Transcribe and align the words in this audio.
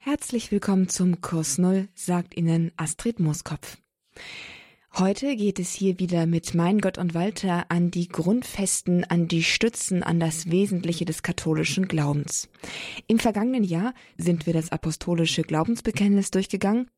Herzlich 0.00 0.52
willkommen 0.52 0.88
zum 0.88 1.20
Kurs 1.20 1.58
Null, 1.58 1.88
sagt 1.92 2.36
Ihnen 2.36 2.70
Astrid 2.76 3.18
Mooskopf. 3.18 3.78
Heute 4.96 5.34
geht 5.34 5.58
es 5.58 5.72
hier 5.72 5.98
wieder 5.98 6.26
mit 6.26 6.54
Mein 6.54 6.78
Gott 6.78 6.98
und 6.98 7.14
Walter 7.14 7.66
an 7.68 7.90
die 7.90 8.08
Grundfesten, 8.08 9.02
an 9.04 9.26
die 9.26 9.42
Stützen, 9.42 10.04
an 10.04 10.20
das 10.20 10.50
Wesentliche 10.52 11.04
des 11.04 11.24
katholischen 11.24 11.88
Glaubens. 11.88 12.48
Im 13.08 13.18
vergangenen 13.18 13.64
Jahr 13.64 13.92
sind 14.16 14.46
wir 14.46 14.52
das 14.52 14.70
apostolische 14.70 15.42
Glaubensbekenntnis 15.42 16.30
durchgegangen 16.30 16.88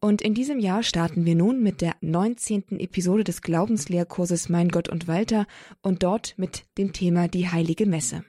und 0.00 0.22
in 0.22 0.32
diesem 0.32 0.60
Jahr 0.60 0.84
starten 0.84 1.26
wir 1.26 1.34
nun 1.34 1.60
mit 1.60 1.80
der 1.80 1.96
19. 2.02 2.78
Episode 2.78 3.24
des 3.24 3.42
Glaubenslehrkurses 3.42 4.48
Mein 4.48 4.68
Gott 4.68 4.88
und 4.88 5.08
Walter 5.08 5.46
und 5.82 6.04
dort 6.04 6.34
mit 6.38 6.66
dem 6.78 6.92
Thema 6.92 7.26
die 7.26 7.50
Heilige 7.50 7.84
Messe. 7.84 8.24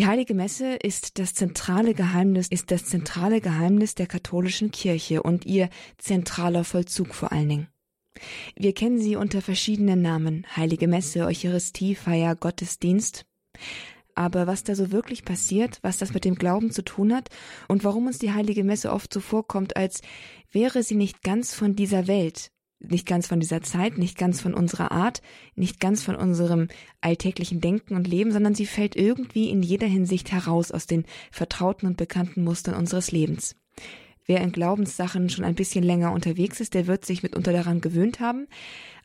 Die 0.00 0.06
Heilige 0.06 0.32
Messe 0.32 0.76
ist 0.76 1.18
das 1.18 1.34
zentrale 1.34 1.92
Geheimnis, 1.92 2.48
ist 2.48 2.70
das 2.70 2.86
zentrale 2.86 3.42
Geheimnis 3.42 3.94
der 3.94 4.06
katholischen 4.06 4.70
Kirche 4.70 5.22
und 5.22 5.44
ihr 5.44 5.68
zentraler 5.98 6.64
Vollzug 6.64 7.14
vor 7.14 7.32
allen 7.32 7.50
Dingen. 7.50 7.68
Wir 8.56 8.72
kennen 8.72 8.98
sie 8.98 9.16
unter 9.16 9.42
verschiedenen 9.42 10.00
Namen, 10.00 10.46
Heilige 10.56 10.88
Messe, 10.88 11.26
Eucharistiefeier, 11.26 12.34
Gottesdienst. 12.34 13.26
Aber 14.14 14.46
was 14.46 14.64
da 14.64 14.74
so 14.74 14.90
wirklich 14.90 15.26
passiert, 15.26 15.78
was 15.82 15.98
das 15.98 16.14
mit 16.14 16.24
dem 16.24 16.36
Glauben 16.36 16.70
zu 16.70 16.80
tun 16.80 17.14
hat 17.14 17.28
und 17.68 17.84
warum 17.84 18.06
uns 18.06 18.16
die 18.16 18.32
Heilige 18.32 18.64
Messe 18.64 18.92
oft 18.92 19.12
so 19.12 19.20
vorkommt, 19.20 19.76
als 19.76 20.00
wäre 20.50 20.82
sie 20.82 20.94
nicht 20.94 21.22
ganz 21.22 21.52
von 21.52 21.76
dieser 21.76 22.06
Welt, 22.06 22.50
nicht 22.80 23.06
ganz 23.06 23.26
von 23.26 23.40
dieser 23.40 23.62
Zeit, 23.62 23.98
nicht 23.98 24.16
ganz 24.16 24.40
von 24.40 24.54
unserer 24.54 24.90
Art, 24.92 25.22
nicht 25.54 25.80
ganz 25.80 26.02
von 26.02 26.16
unserem 26.16 26.68
alltäglichen 27.00 27.60
Denken 27.60 27.94
und 27.94 28.08
Leben, 28.08 28.32
sondern 28.32 28.54
sie 28.54 28.66
fällt 28.66 28.96
irgendwie 28.96 29.50
in 29.50 29.62
jeder 29.62 29.86
Hinsicht 29.86 30.32
heraus 30.32 30.72
aus 30.72 30.86
den 30.86 31.04
vertrauten 31.30 31.86
und 31.86 31.96
bekannten 31.96 32.42
Mustern 32.42 32.74
unseres 32.74 33.12
Lebens. 33.12 33.56
Wer 34.26 34.40
in 34.40 34.52
Glaubenssachen 34.52 35.28
schon 35.28 35.44
ein 35.44 35.54
bisschen 35.54 35.82
länger 35.82 36.12
unterwegs 36.12 36.60
ist, 36.60 36.74
der 36.74 36.86
wird 36.86 37.04
sich 37.04 37.22
mitunter 37.22 37.52
daran 37.52 37.80
gewöhnt 37.80 38.20
haben, 38.20 38.46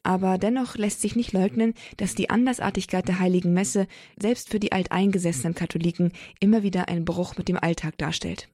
aber 0.04 0.38
dennoch 0.38 0.76
lässt 0.76 1.02
sich 1.02 1.16
nicht 1.16 1.34
leugnen, 1.34 1.74
dass 1.98 2.14
die 2.14 2.30
Andersartigkeit 2.30 3.08
der 3.08 3.20
heiligen 3.20 3.54
Messe 3.54 3.88
selbst 4.22 4.50
für 4.50 4.60
die 4.60 4.72
alteingesessenen 4.72 5.56
Katholiken 5.56 6.12
immer 6.40 6.62
wieder 6.62 6.90
einen 6.90 7.06
Bruch 7.06 7.38
mit 7.38 7.48
dem 7.48 7.58
Alltag 7.58 7.98
darstellt. 7.98 8.50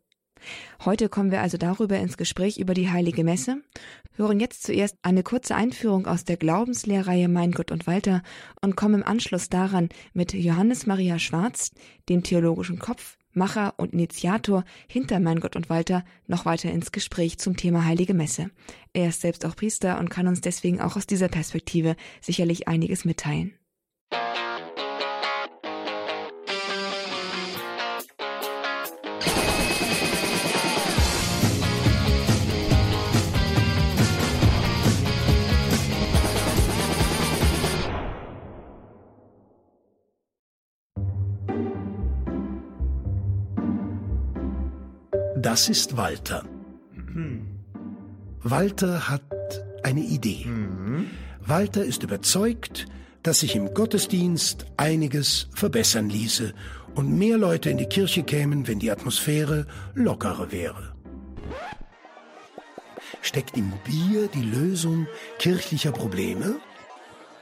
Heute 0.85 1.09
kommen 1.09 1.31
wir 1.31 1.41
also 1.41 1.57
darüber 1.57 1.97
ins 1.97 2.17
Gespräch 2.17 2.57
über 2.57 2.73
die 2.73 2.89
Heilige 2.89 3.23
Messe, 3.23 3.61
hören 4.15 4.39
jetzt 4.39 4.63
zuerst 4.63 4.97
eine 5.01 5.23
kurze 5.23 5.55
Einführung 5.55 6.07
aus 6.07 6.25
der 6.25 6.37
Glaubenslehrreihe 6.37 7.27
Mein 7.27 7.51
Gott 7.51 7.71
und 7.71 7.87
Walter 7.87 8.23
und 8.61 8.75
kommen 8.75 9.01
im 9.01 9.07
Anschluss 9.07 9.49
daran 9.49 9.89
mit 10.13 10.33
Johannes 10.33 10.85
Maria 10.85 11.19
Schwarz, 11.19 11.71
dem 12.09 12.23
theologischen 12.23 12.79
Kopf, 12.79 13.17
Macher 13.33 13.75
und 13.77 13.93
Initiator 13.93 14.65
hinter 14.87 15.19
Mein 15.19 15.39
Gott 15.39 15.55
und 15.55 15.69
Walter, 15.69 16.03
noch 16.27 16.45
weiter 16.45 16.71
ins 16.71 16.91
Gespräch 16.91 17.37
zum 17.37 17.55
Thema 17.55 17.85
Heilige 17.85 18.13
Messe. 18.13 18.51
Er 18.93 19.09
ist 19.09 19.21
selbst 19.21 19.45
auch 19.45 19.55
Priester 19.55 19.99
und 19.99 20.09
kann 20.09 20.27
uns 20.27 20.41
deswegen 20.41 20.81
auch 20.81 20.97
aus 20.97 21.07
dieser 21.07 21.29
Perspektive 21.29 21.95
sicherlich 22.19 22.67
einiges 22.67 23.05
mitteilen. 23.05 23.53
Das 45.51 45.67
ist 45.67 45.97
Walter. 45.97 46.45
Walter 48.41 49.09
hat 49.09 49.65
eine 49.83 49.99
Idee. 49.99 50.45
Walter 51.45 51.83
ist 51.83 52.03
überzeugt, 52.03 52.85
dass 53.21 53.41
sich 53.41 53.57
im 53.57 53.73
Gottesdienst 53.73 54.65
einiges 54.77 55.49
verbessern 55.53 56.09
ließe 56.09 56.53
und 56.95 57.17
mehr 57.17 57.37
Leute 57.37 57.69
in 57.69 57.77
die 57.77 57.85
Kirche 57.85 58.23
kämen, 58.23 58.65
wenn 58.69 58.79
die 58.79 58.91
Atmosphäre 58.91 59.67
lockerer 59.93 60.53
wäre. 60.53 60.95
Steckt 63.21 63.57
im 63.57 63.73
Bier 63.83 64.29
die 64.33 64.43
Lösung 64.43 65.05
kirchlicher 65.37 65.91
Probleme? 65.91 66.61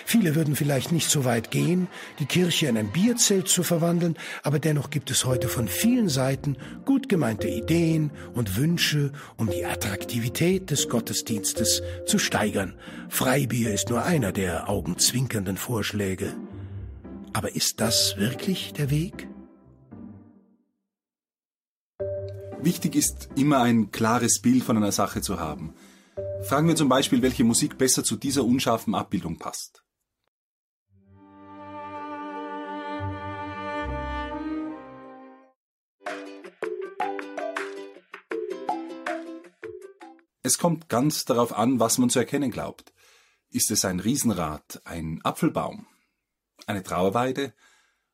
Viele 0.09 0.33
würden 0.33 0.55
vielleicht 0.55 0.91
nicht 0.91 1.07
so 1.07 1.23
weit 1.23 1.51
gehen, 1.51 1.87
die 2.17 2.25
Kirche 2.25 2.65
in 2.65 2.77
ein 2.77 2.91
Bierzelt 2.91 3.47
zu 3.47 3.61
verwandeln, 3.61 4.17
aber 4.41 4.57
dennoch 4.57 4.89
gibt 4.89 5.11
es 5.11 5.23
heute 5.23 5.47
von 5.47 5.67
vielen 5.67 6.09
Seiten 6.09 6.57
gut 6.83 7.09
gemeinte 7.09 7.47
Ideen 7.47 8.09
und 8.33 8.57
Wünsche, 8.57 9.11
um 9.37 9.51
die 9.51 9.67
Attraktivität 9.67 10.71
des 10.71 10.89
Gottesdienstes 10.89 11.83
zu 12.07 12.17
steigern. 12.17 12.73
Freibier 13.07 13.71
ist 13.71 13.91
nur 13.91 14.03
einer 14.03 14.31
der 14.31 14.67
augenzwinkernden 14.67 15.57
Vorschläge. 15.57 16.35
Aber 17.33 17.55
ist 17.55 17.79
das 17.79 18.17
wirklich 18.17 18.73
der 18.73 18.89
Weg? 18.89 19.27
Wichtig 22.63 22.95
ist, 22.95 23.29
immer 23.35 23.61
ein 23.61 23.91
klares 23.91 24.41
Bild 24.41 24.63
von 24.63 24.75
einer 24.75 24.91
Sache 24.91 25.21
zu 25.21 25.39
haben. 25.39 25.75
Fragen 26.41 26.67
wir 26.67 26.75
zum 26.75 26.89
Beispiel, 26.89 27.21
welche 27.21 27.43
Musik 27.43 27.77
besser 27.77 28.03
zu 28.03 28.15
dieser 28.15 28.43
unscharfen 28.43 28.95
Abbildung 28.95 29.37
passt. 29.37 29.78
Es 40.41 40.57
kommt 40.57 40.87
ganz 40.87 41.25
darauf 41.25 41.53
an, 41.53 41.79
was 41.79 41.97
man 41.97 42.09
zu 42.09 42.19
erkennen 42.19 42.51
glaubt. 42.51 42.93
Ist 43.49 43.71
es 43.71 43.83
ein 43.83 43.99
Riesenrad, 43.99 44.81
ein 44.85 45.19
Apfelbaum, 45.23 45.87
eine 46.65 46.83
Trauerweide 46.83 47.53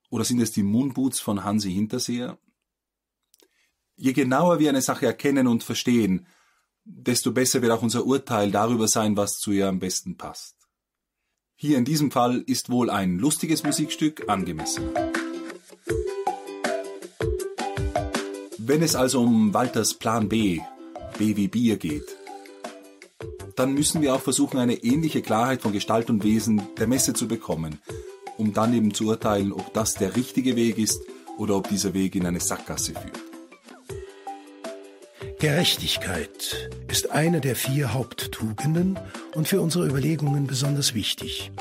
oder 0.10 0.24
sind 0.24 0.40
es 0.40 0.52
die 0.52 0.64
Moonboots 0.64 1.20
von 1.20 1.44
Hansi 1.44 1.72
Hinterseher? 1.72 2.40
Je 3.96 4.14
genauer 4.14 4.60
wir 4.60 4.70
eine 4.70 4.82
Sache 4.82 5.06
erkennen 5.06 5.48
und 5.48 5.64
verstehen, 5.64 6.28
desto 6.84 7.32
besser 7.32 7.62
wird 7.62 7.72
auch 7.72 7.82
unser 7.82 8.06
Urteil 8.06 8.52
darüber 8.52 8.88
sein, 8.88 9.18
was 9.18 9.34
zu 9.34 9.52
ihr 9.52 9.68
am 9.68 9.80
besten 9.80 10.18
passt. 10.18 10.56
Hier 11.56 11.78
in 11.78 11.86
diesem 11.86 12.12
Fall 12.12 12.42
ist 12.48 12.70
wohl 12.70 12.90
ein 12.90 13.18
lustiges 13.18 13.64
Musikstück 13.64 14.28
angemessen. 14.30 14.90
Wenn 18.58 18.82
es 18.82 18.96
also 18.96 19.22
um 19.22 19.54
Walters 19.54 19.94
Plan 19.94 20.28
B, 20.28 20.62
B 21.18 21.36
wie 21.36 21.48
Bier 21.48 21.78
geht, 21.78 22.16
dann 23.56 23.74
müssen 23.74 24.02
wir 24.02 24.14
auch 24.14 24.22
versuchen, 24.22 24.60
eine 24.60 24.76
ähnliche 24.76 25.22
Klarheit 25.22 25.62
von 25.62 25.72
Gestalt 25.72 26.10
und 26.10 26.24
Wesen 26.24 26.62
der 26.78 26.88
Messe 26.88 27.14
zu 27.14 27.28
bekommen, 27.28 27.80
um 28.38 28.54
dann 28.54 28.74
eben 28.74 28.94
zu 28.94 29.08
urteilen, 29.08 29.54
ob 29.54 29.74
das 29.74 29.94
der 29.94 30.16
richtige 30.16 30.56
Weg 30.56 30.78
ist 30.78 31.02
oder 31.38 31.56
ob 31.56 31.70
dieser 31.70 31.94
Weg 31.94 32.16
in 32.16 32.26
eine 32.26 32.40
Sackgasse 32.40 32.94
führt. 32.94 33.22
Gerechtigkeit 35.40 36.72
ist 36.90 37.12
eine 37.12 37.40
der 37.42 37.56
vier 37.56 37.94
Haupttugenden 37.94 38.98
und 39.36 39.48
für 39.48 39.62
unsere 39.62 39.86
Überlegungen 39.86 40.48
besonders 40.48 40.94
wichtig. 40.94 41.52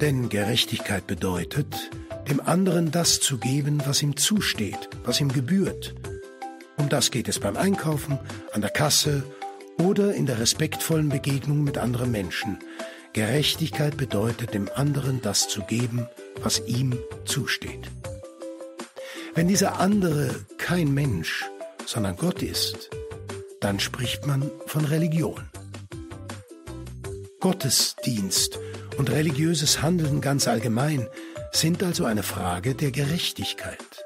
Denn 0.00 0.28
Gerechtigkeit 0.28 1.06
bedeutet, 1.06 1.90
dem 2.28 2.40
anderen 2.40 2.90
das 2.90 3.20
zu 3.20 3.38
geben, 3.38 3.82
was 3.86 4.02
ihm 4.02 4.16
zusteht, 4.16 4.88
was 5.04 5.20
ihm 5.20 5.32
gebührt. 5.32 5.94
Um 6.80 6.88
das 6.88 7.10
geht 7.10 7.28
es 7.28 7.38
beim 7.38 7.58
Einkaufen, 7.58 8.18
an 8.54 8.62
der 8.62 8.70
Kasse 8.70 9.22
oder 9.78 10.14
in 10.14 10.24
der 10.24 10.40
respektvollen 10.40 11.10
Begegnung 11.10 11.62
mit 11.62 11.76
anderen 11.76 12.10
Menschen. 12.10 12.58
Gerechtigkeit 13.12 13.98
bedeutet, 13.98 14.54
dem 14.54 14.70
anderen 14.74 15.20
das 15.20 15.46
zu 15.46 15.60
geben, 15.60 16.08
was 16.42 16.62
ihm 16.66 16.98
zusteht. 17.26 17.90
Wenn 19.34 19.46
dieser 19.46 19.78
andere 19.78 20.34
kein 20.56 20.94
Mensch, 20.94 21.44
sondern 21.84 22.16
Gott 22.16 22.42
ist, 22.42 22.88
dann 23.60 23.78
spricht 23.78 24.26
man 24.26 24.50
von 24.64 24.86
Religion. 24.86 25.50
Gottesdienst 27.40 28.58
und 28.96 29.10
religiöses 29.10 29.82
Handeln 29.82 30.22
ganz 30.22 30.48
allgemein 30.48 31.06
sind 31.52 31.82
also 31.82 32.06
eine 32.06 32.22
Frage 32.22 32.74
der 32.74 32.90
Gerechtigkeit. 32.90 33.99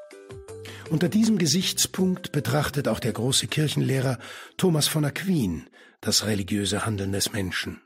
Unter 0.90 1.08
diesem 1.08 1.38
Gesichtspunkt 1.38 2.32
betrachtet 2.32 2.88
auch 2.88 3.00
der 3.00 3.12
große 3.12 3.46
Kirchenlehrer 3.46 4.18
Thomas 4.56 4.86
von 4.86 5.04
Aquin 5.04 5.68
das 6.00 6.26
religiöse 6.26 6.84
Handeln 6.84 7.12
des 7.12 7.32
Menschen. 7.32 7.80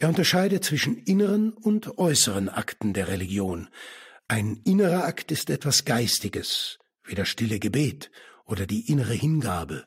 Er 0.00 0.08
unterscheidet 0.08 0.64
zwischen 0.64 0.96
inneren 0.96 1.52
und 1.52 1.98
äußeren 1.98 2.48
Akten 2.48 2.92
der 2.92 3.08
Religion. 3.08 3.68
Ein 4.28 4.60
innerer 4.64 5.04
Akt 5.04 5.30
ist 5.30 5.50
etwas 5.50 5.84
Geistiges, 5.84 6.78
wie 7.04 7.14
das 7.14 7.28
stille 7.28 7.60
Gebet 7.60 8.10
oder 8.44 8.66
die 8.66 8.90
innere 8.90 9.14
Hingabe. 9.14 9.86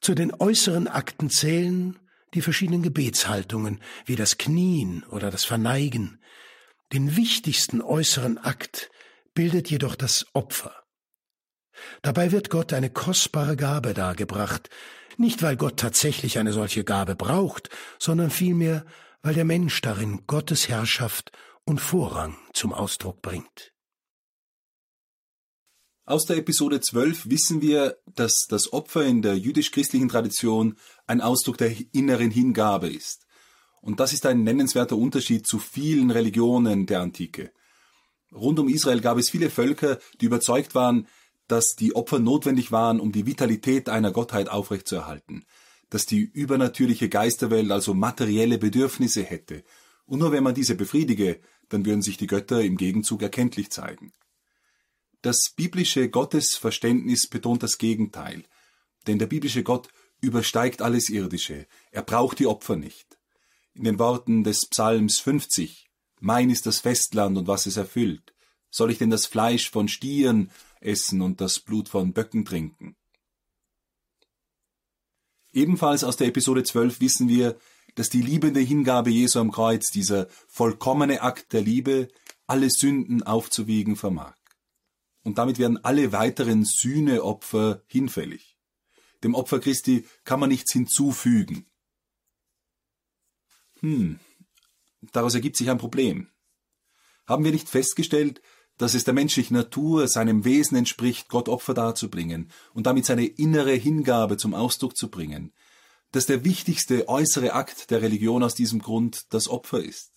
Zu 0.00 0.14
den 0.14 0.32
äußeren 0.34 0.88
Akten 0.88 1.28
zählen 1.28 1.98
die 2.32 2.42
verschiedenen 2.42 2.82
Gebetshaltungen, 2.82 3.82
wie 4.06 4.16
das 4.16 4.38
Knien 4.38 5.04
oder 5.04 5.30
das 5.30 5.44
Verneigen. 5.44 6.22
Den 6.92 7.16
wichtigsten 7.16 7.82
äußeren 7.82 8.38
Akt 8.38 8.90
bildet 9.40 9.70
jedoch 9.70 9.94
das 9.94 10.26
Opfer. 10.34 10.84
Dabei 12.02 12.30
wird 12.30 12.50
Gott 12.50 12.74
eine 12.74 12.90
kostbare 12.90 13.56
Gabe 13.56 13.94
dargebracht, 13.94 14.68
nicht 15.16 15.40
weil 15.40 15.56
Gott 15.56 15.78
tatsächlich 15.78 16.36
eine 16.36 16.52
solche 16.52 16.84
Gabe 16.84 17.16
braucht, 17.16 17.70
sondern 17.98 18.28
vielmehr, 18.28 18.84
weil 19.22 19.32
der 19.32 19.46
Mensch 19.46 19.80
darin 19.80 20.24
Gottes 20.26 20.68
Herrschaft 20.68 21.32
und 21.64 21.80
Vorrang 21.80 22.36
zum 22.52 22.74
Ausdruck 22.74 23.22
bringt. 23.22 23.72
Aus 26.04 26.26
der 26.26 26.36
Episode 26.36 26.82
12 26.82 27.30
wissen 27.30 27.62
wir, 27.62 27.96
dass 28.14 28.44
das 28.46 28.74
Opfer 28.74 29.06
in 29.06 29.22
der 29.22 29.38
jüdisch-christlichen 29.38 30.10
Tradition 30.10 30.76
ein 31.06 31.22
Ausdruck 31.22 31.56
der 31.56 31.74
inneren 31.92 32.30
Hingabe 32.30 32.90
ist. 32.90 33.26
Und 33.80 34.00
das 34.00 34.12
ist 34.12 34.26
ein 34.26 34.44
nennenswerter 34.44 34.98
Unterschied 34.98 35.46
zu 35.46 35.58
vielen 35.58 36.10
Religionen 36.10 36.84
der 36.84 37.00
Antike. 37.00 37.52
Rund 38.32 38.58
um 38.58 38.68
Israel 38.68 39.00
gab 39.00 39.18
es 39.18 39.30
viele 39.30 39.50
Völker, 39.50 39.98
die 40.20 40.26
überzeugt 40.26 40.74
waren, 40.74 41.08
dass 41.48 41.74
die 41.74 41.96
Opfer 41.96 42.20
notwendig 42.20 42.70
waren, 42.70 43.00
um 43.00 43.10
die 43.10 43.26
Vitalität 43.26 43.88
einer 43.88 44.12
Gottheit 44.12 44.48
aufrechtzuerhalten, 44.48 45.44
dass 45.88 46.06
die 46.06 46.20
übernatürliche 46.20 47.08
Geisterwelt 47.08 47.70
also 47.72 47.92
materielle 47.94 48.58
Bedürfnisse 48.58 49.22
hätte, 49.22 49.64
und 50.06 50.18
nur 50.18 50.32
wenn 50.32 50.42
man 50.42 50.54
diese 50.54 50.74
befriedige, 50.74 51.40
dann 51.68 51.86
würden 51.86 52.02
sich 52.02 52.16
die 52.16 52.26
Götter 52.26 52.62
im 52.62 52.76
Gegenzug 52.76 53.22
erkenntlich 53.22 53.70
zeigen. 53.70 54.12
Das 55.22 55.52
biblische 55.54 56.08
Gottesverständnis 56.08 57.28
betont 57.28 57.62
das 57.62 57.78
Gegenteil, 57.78 58.44
denn 59.06 59.18
der 59.18 59.26
biblische 59.26 59.62
Gott 59.62 59.88
übersteigt 60.20 60.82
alles 60.82 61.10
Irdische, 61.10 61.66
er 61.90 62.02
braucht 62.02 62.38
die 62.38 62.46
Opfer 62.46 62.76
nicht. 62.76 63.18
In 63.74 63.84
den 63.84 63.98
Worten 63.98 64.44
des 64.44 64.66
Psalms 64.68 65.20
50 65.20 65.89
Mein 66.20 66.50
ist 66.50 66.66
das 66.66 66.80
Festland 66.80 67.36
und 67.38 67.46
was 67.46 67.66
es 67.66 67.76
erfüllt. 67.76 68.34
Soll 68.70 68.90
ich 68.90 68.98
denn 68.98 69.10
das 69.10 69.26
Fleisch 69.26 69.70
von 69.70 69.88
Stieren 69.88 70.50
essen 70.80 71.22
und 71.22 71.40
das 71.40 71.58
Blut 71.58 71.88
von 71.88 72.12
Böcken 72.12 72.44
trinken? 72.44 72.94
Ebenfalls 75.52 76.04
aus 76.04 76.16
der 76.16 76.28
Episode 76.28 76.62
12 76.62 77.00
wissen 77.00 77.28
wir, 77.28 77.58
dass 77.96 78.10
die 78.10 78.22
liebende 78.22 78.60
Hingabe 78.60 79.10
Jesu 79.10 79.40
am 79.40 79.50
Kreuz, 79.50 79.90
dieser 79.90 80.28
vollkommene 80.46 81.22
Akt 81.22 81.52
der 81.52 81.62
Liebe, 81.62 82.08
alle 82.46 82.70
Sünden 82.70 83.22
aufzuwiegen 83.22 83.96
vermag. 83.96 84.36
Und 85.22 85.38
damit 85.38 85.58
werden 85.58 85.82
alle 85.84 86.12
weiteren 86.12 86.64
Sühneopfer 86.64 87.82
hinfällig. 87.86 88.56
Dem 89.24 89.34
Opfer 89.34 89.58
Christi 89.58 90.06
kann 90.24 90.40
man 90.40 90.50
nichts 90.50 90.72
hinzufügen. 90.72 91.66
Hm, 93.80 94.20
daraus 95.12 95.34
ergibt 95.34 95.56
sich 95.56 95.70
ein 95.70 95.78
Problem. 95.78 96.28
Haben 97.26 97.44
wir 97.44 97.52
nicht 97.52 97.68
festgestellt, 97.68 98.40
dass 98.78 98.94
es 98.94 99.04
der 99.04 99.14
menschlichen 99.14 99.56
Natur, 99.56 100.08
seinem 100.08 100.44
Wesen 100.44 100.76
entspricht, 100.76 101.28
Gott 101.28 101.48
Opfer 101.48 101.74
darzubringen 101.74 102.50
und 102.72 102.86
damit 102.86 103.04
seine 103.04 103.26
innere 103.26 103.74
Hingabe 103.74 104.38
zum 104.38 104.54
Ausdruck 104.54 104.96
zu 104.96 105.10
bringen, 105.10 105.52
dass 106.12 106.26
der 106.26 106.44
wichtigste 106.44 107.06
äußere 107.08 107.52
Akt 107.52 107.90
der 107.90 108.02
Religion 108.02 108.42
aus 108.42 108.54
diesem 108.54 108.80
Grund 108.80 109.32
das 109.34 109.48
Opfer 109.48 109.82
ist. 109.82 110.12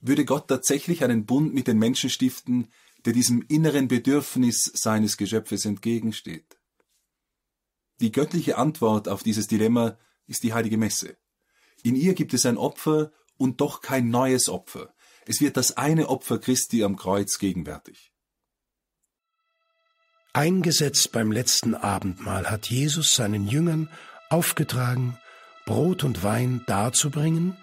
Würde 0.00 0.24
Gott 0.24 0.48
tatsächlich 0.48 1.02
einen 1.02 1.24
Bund 1.24 1.54
mit 1.54 1.68
den 1.68 1.78
Menschen 1.78 2.10
stiften, 2.10 2.68
der 3.06 3.12
diesem 3.12 3.42
inneren 3.48 3.88
Bedürfnis 3.88 4.70
seines 4.74 5.16
Geschöpfes 5.16 5.64
entgegensteht? 5.64 6.58
Die 8.00 8.12
göttliche 8.12 8.58
Antwort 8.58 9.08
auf 9.08 9.22
dieses 9.22 9.46
Dilemma 9.46 9.98
ist 10.26 10.42
die 10.42 10.52
heilige 10.52 10.76
Messe. 10.76 11.16
In 11.82 11.96
ihr 11.96 12.12
gibt 12.14 12.34
es 12.34 12.44
ein 12.44 12.58
Opfer 12.58 13.10
und 13.36 13.60
doch 13.60 13.80
kein 13.80 14.08
neues 14.08 14.48
Opfer. 14.48 14.94
Es 15.26 15.40
wird 15.40 15.56
das 15.56 15.76
eine 15.76 16.08
Opfer 16.08 16.38
Christi 16.38 16.84
am 16.84 16.96
Kreuz 16.96 17.38
gegenwärtig. 17.38 18.12
Eingesetzt 20.32 21.12
beim 21.12 21.32
letzten 21.32 21.74
Abendmahl 21.74 22.50
hat 22.50 22.66
Jesus 22.66 23.14
seinen 23.14 23.48
Jüngern 23.48 23.88
aufgetragen, 24.28 25.18
Brot 25.64 26.04
und 26.04 26.22
Wein 26.22 26.62
darzubringen, 26.66 27.56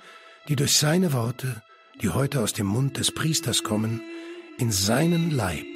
die 0.47 0.55
durch 0.55 0.77
seine 0.77 1.13
Worte, 1.13 1.61
die 2.01 2.09
heute 2.09 2.41
aus 2.41 2.51
dem 2.53 2.67
Mund 2.67 2.97
des 2.97 3.11
Priesters 3.13 3.63
kommen, 3.63 4.01
in 4.57 4.71
seinen 4.71 5.31
Leib 5.31 5.67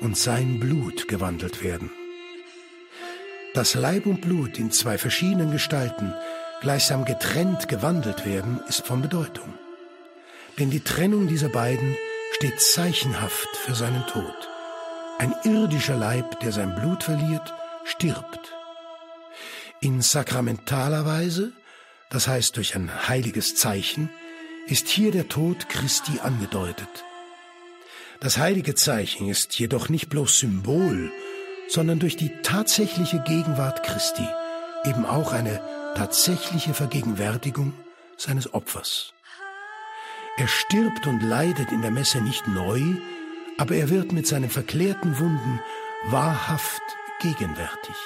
und 0.00 0.16
sein 0.16 0.60
Blut 0.60 1.08
gewandelt 1.08 1.62
werden. 1.62 1.90
Dass 3.54 3.74
Leib 3.74 4.06
und 4.06 4.20
Blut 4.20 4.58
in 4.58 4.70
zwei 4.72 4.98
verschiedenen 4.98 5.52
Gestalten 5.52 6.12
gleichsam 6.60 7.04
getrennt 7.04 7.68
gewandelt 7.68 8.26
werden, 8.26 8.60
ist 8.68 8.86
von 8.86 9.02
Bedeutung. 9.02 9.54
Denn 10.58 10.70
die 10.70 10.80
Trennung 10.80 11.26
dieser 11.26 11.48
beiden 11.48 11.96
steht 12.36 12.60
zeichenhaft 12.60 13.48
für 13.56 13.74
seinen 13.74 14.06
Tod. 14.06 14.48
Ein 15.18 15.34
irdischer 15.44 15.96
Leib, 15.96 16.40
der 16.40 16.52
sein 16.52 16.74
Blut 16.74 17.04
verliert, 17.04 17.52
stirbt. 17.84 18.54
In 19.80 20.02
sakramentaler 20.02 21.06
Weise, 21.06 21.52
das 22.10 22.28
heißt 22.28 22.56
durch 22.56 22.74
ein 22.74 23.08
heiliges 23.08 23.56
Zeichen, 23.56 24.10
ist 24.66 24.88
hier 24.88 25.10
der 25.10 25.28
Tod 25.28 25.68
Christi 25.68 26.20
angedeutet. 26.22 26.88
Das 28.20 28.36
heilige 28.36 28.74
Zeichen 28.74 29.28
ist 29.28 29.58
jedoch 29.58 29.88
nicht 29.88 30.10
bloß 30.10 30.38
Symbol, 30.38 31.10
sondern 31.68 31.98
durch 31.98 32.16
die 32.16 32.30
tatsächliche 32.42 33.20
Gegenwart 33.20 33.82
Christi 33.82 34.26
eben 34.84 35.06
auch 35.06 35.32
eine 35.32 35.60
tatsächliche 35.94 36.74
Vergegenwärtigung 36.74 37.72
seines 38.16 38.52
Opfers. 38.54 39.12
Er 40.36 40.48
stirbt 40.48 41.06
und 41.06 41.20
leidet 41.20 41.72
in 41.72 41.82
der 41.82 41.90
Messe 41.90 42.20
nicht 42.20 42.46
neu, 42.48 42.80
aber 43.58 43.74
er 43.74 43.90
wird 43.90 44.12
mit 44.12 44.26
seinen 44.26 44.50
verklärten 44.50 45.18
Wunden 45.18 45.60
wahrhaft 46.06 46.82
gegenwärtig. 47.20 47.96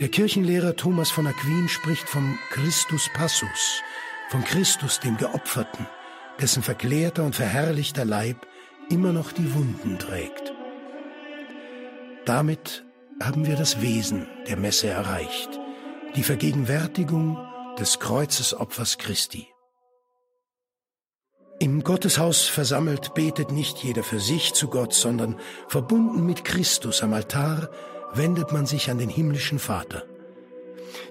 Der 0.00 0.08
Kirchenlehrer 0.08 0.74
Thomas 0.74 1.10
von 1.10 1.26
Aquin 1.26 1.68
spricht 1.68 2.08
vom 2.08 2.38
Christus 2.50 3.08
Passus, 3.14 3.82
von 4.30 4.42
Christus 4.42 4.98
dem 4.98 5.16
Geopferten, 5.16 5.86
dessen 6.40 6.62
verklärter 6.62 7.22
und 7.22 7.36
verherrlichter 7.36 8.04
Leib 8.04 8.46
immer 8.90 9.12
noch 9.12 9.30
die 9.30 9.54
Wunden 9.54 9.98
trägt. 9.98 10.52
Damit 12.24 12.84
haben 13.22 13.46
wir 13.46 13.56
das 13.56 13.80
Wesen 13.80 14.26
der 14.48 14.56
Messe 14.56 14.88
erreicht, 14.88 15.60
die 16.14 16.22
Vergegenwärtigung 16.22 17.38
des 17.78 17.98
Kreuzesopfers 17.98 18.98
Christi. 18.98 19.48
Im 21.58 21.84
Gotteshaus 21.84 22.42
versammelt 22.48 23.14
betet 23.14 23.50
nicht 23.50 23.78
jeder 23.78 24.02
für 24.02 24.20
sich 24.20 24.52
zu 24.52 24.68
Gott, 24.68 24.92
sondern 24.92 25.38
verbunden 25.68 26.26
mit 26.26 26.44
Christus 26.44 27.02
am 27.02 27.14
Altar 27.14 27.70
wendet 28.12 28.52
man 28.52 28.66
sich 28.66 28.90
an 28.90 28.98
den 28.98 29.08
himmlischen 29.08 29.58
Vater. 29.58 30.04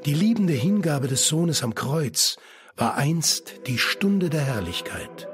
Die 0.05 0.13
liebende 0.13 0.53
Hingabe 0.53 1.08
des 1.08 1.27
Sohnes 1.27 1.63
am 1.63 1.74
Kreuz 1.74 2.38
war 2.75 2.96
einst 2.96 3.65
die 3.65 3.79
Stunde 3.79 4.29
der 4.29 4.41
Herrlichkeit, 4.41 5.27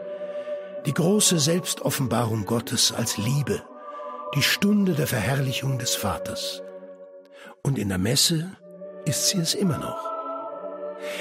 die 0.85 0.93
große 0.93 1.39
Selbstoffenbarung 1.39 2.45
Gottes 2.45 2.93
als 2.93 3.17
Liebe, 3.17 3.63
die 4.33 4.43
Stunde 4.43 4.93
der 4.93 5.07
Verherrlichung 5.07 5.77
des 5.77 5.95
Vaters. 5.95 6.61
Und 7.63 7.77
in 7.77 7.89
der 7.89 7.97
Messe 7.97 8.55
ist 9.07 9.29
sie 9.29 9.39
es 9.39 9.53
immer 9.53 9.77
noch. 9.77 10.17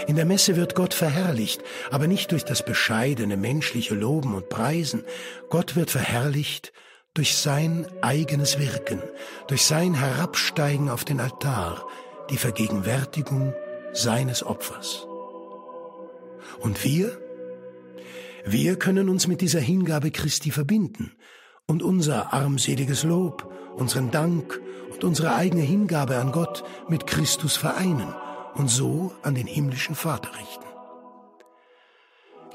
In 0.06 0.16
der 0.16 0.24
Messe 0.24 0.56
wird 0.56 0.74
Gott 0.74 0.94
verherrlicht, 0.94 1.62
aber 1.90 2.06
nicht 2.06 2.32
durch 2.32 2.44
das 2.44 2.64
bescheidene 2.64 3.36
menschliche 3.36 3.94
Loben 3.94 4.34
und 4.34 4.48
Preisen. 4.48 5.04
Gott 5.48 5.76
wird 5.76 5.90
verherrlicht 5.90 6.72
durch 7.14 7.36
sein 7.36 7.86
eigenes 8.02 8.58
Wirken, 8.58 9.02
durch 9.48 9.64
sein 9.64 9.94
Herabsteigen 9.94 10.90
auf 10.90 11.04
den 11.04 11.20
Altar, 11.20 11.86
die 12.30 12.36
Vergegenwärtigung 12.36 13.54
seines 13.92 14.44
Opfers. 14.44 15.06
Und 16.58 16.84
wir? 16.84 17.18
Wir 18.44 18.76
können 18.78 19.08
uns 19.08 19.26
mit 19.26 19.40
dieser 19.40 19.60
Hingabe 19.60 20.10
Christi 20.10 20.50
verbinden 20.50 21.12
und 21.66 21.82
unser 21.82 22.32
armseliges 22.32 23.02
Lob, 23.02 23.52
unseren 23.76 24.10
Dank 24.10 24.60
und 24.92 25.04
unsere 25.04 25.34
eigene 25.34 25.62
Hingabe 25.62 26.16
an 26.18 26.32
Gott 26.32 26.64
mit 26.88 27.06
Christus 27.06 27.56
vereinen 27.56 28.14
und 28.54 28.68
so 28.68 29.12
an 29.22 29.34
den 29.34 29.46
himmlischen 29.46 29.94
Vater 29.94 30.30
richten. 30.38 30.64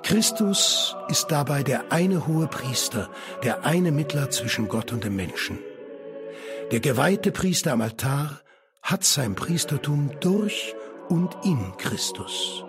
Christus 0.02 0.96
ist 1.10 1.28
dabei 1.28 1.62
der 1.62 1.92
eine 1.92 2.26
hohe 2.26 2.48
Priester, 2.48 3.10
der 3.44 3.66
eine 3.66 3.92
Mittler 3.92 4.32
zwischen 4.32 4.68
Gott 4.68 4.92
und 4.92 5.04
dem 5.04 5.16
Menschen. 5.16 5.60
Der 6.72 6.80
geweihte 6.80 7.32
Priester 7.32 7.74
am 7.74 7.82
Altar 7.82 8.42
hat 8.82 9.04
sein 9.04 9.36
Priestertum 9.36 10.12
durch 10.22 10.74
und 11.10 11.38
in 11.44 11.74
Christus. 11.78 12.64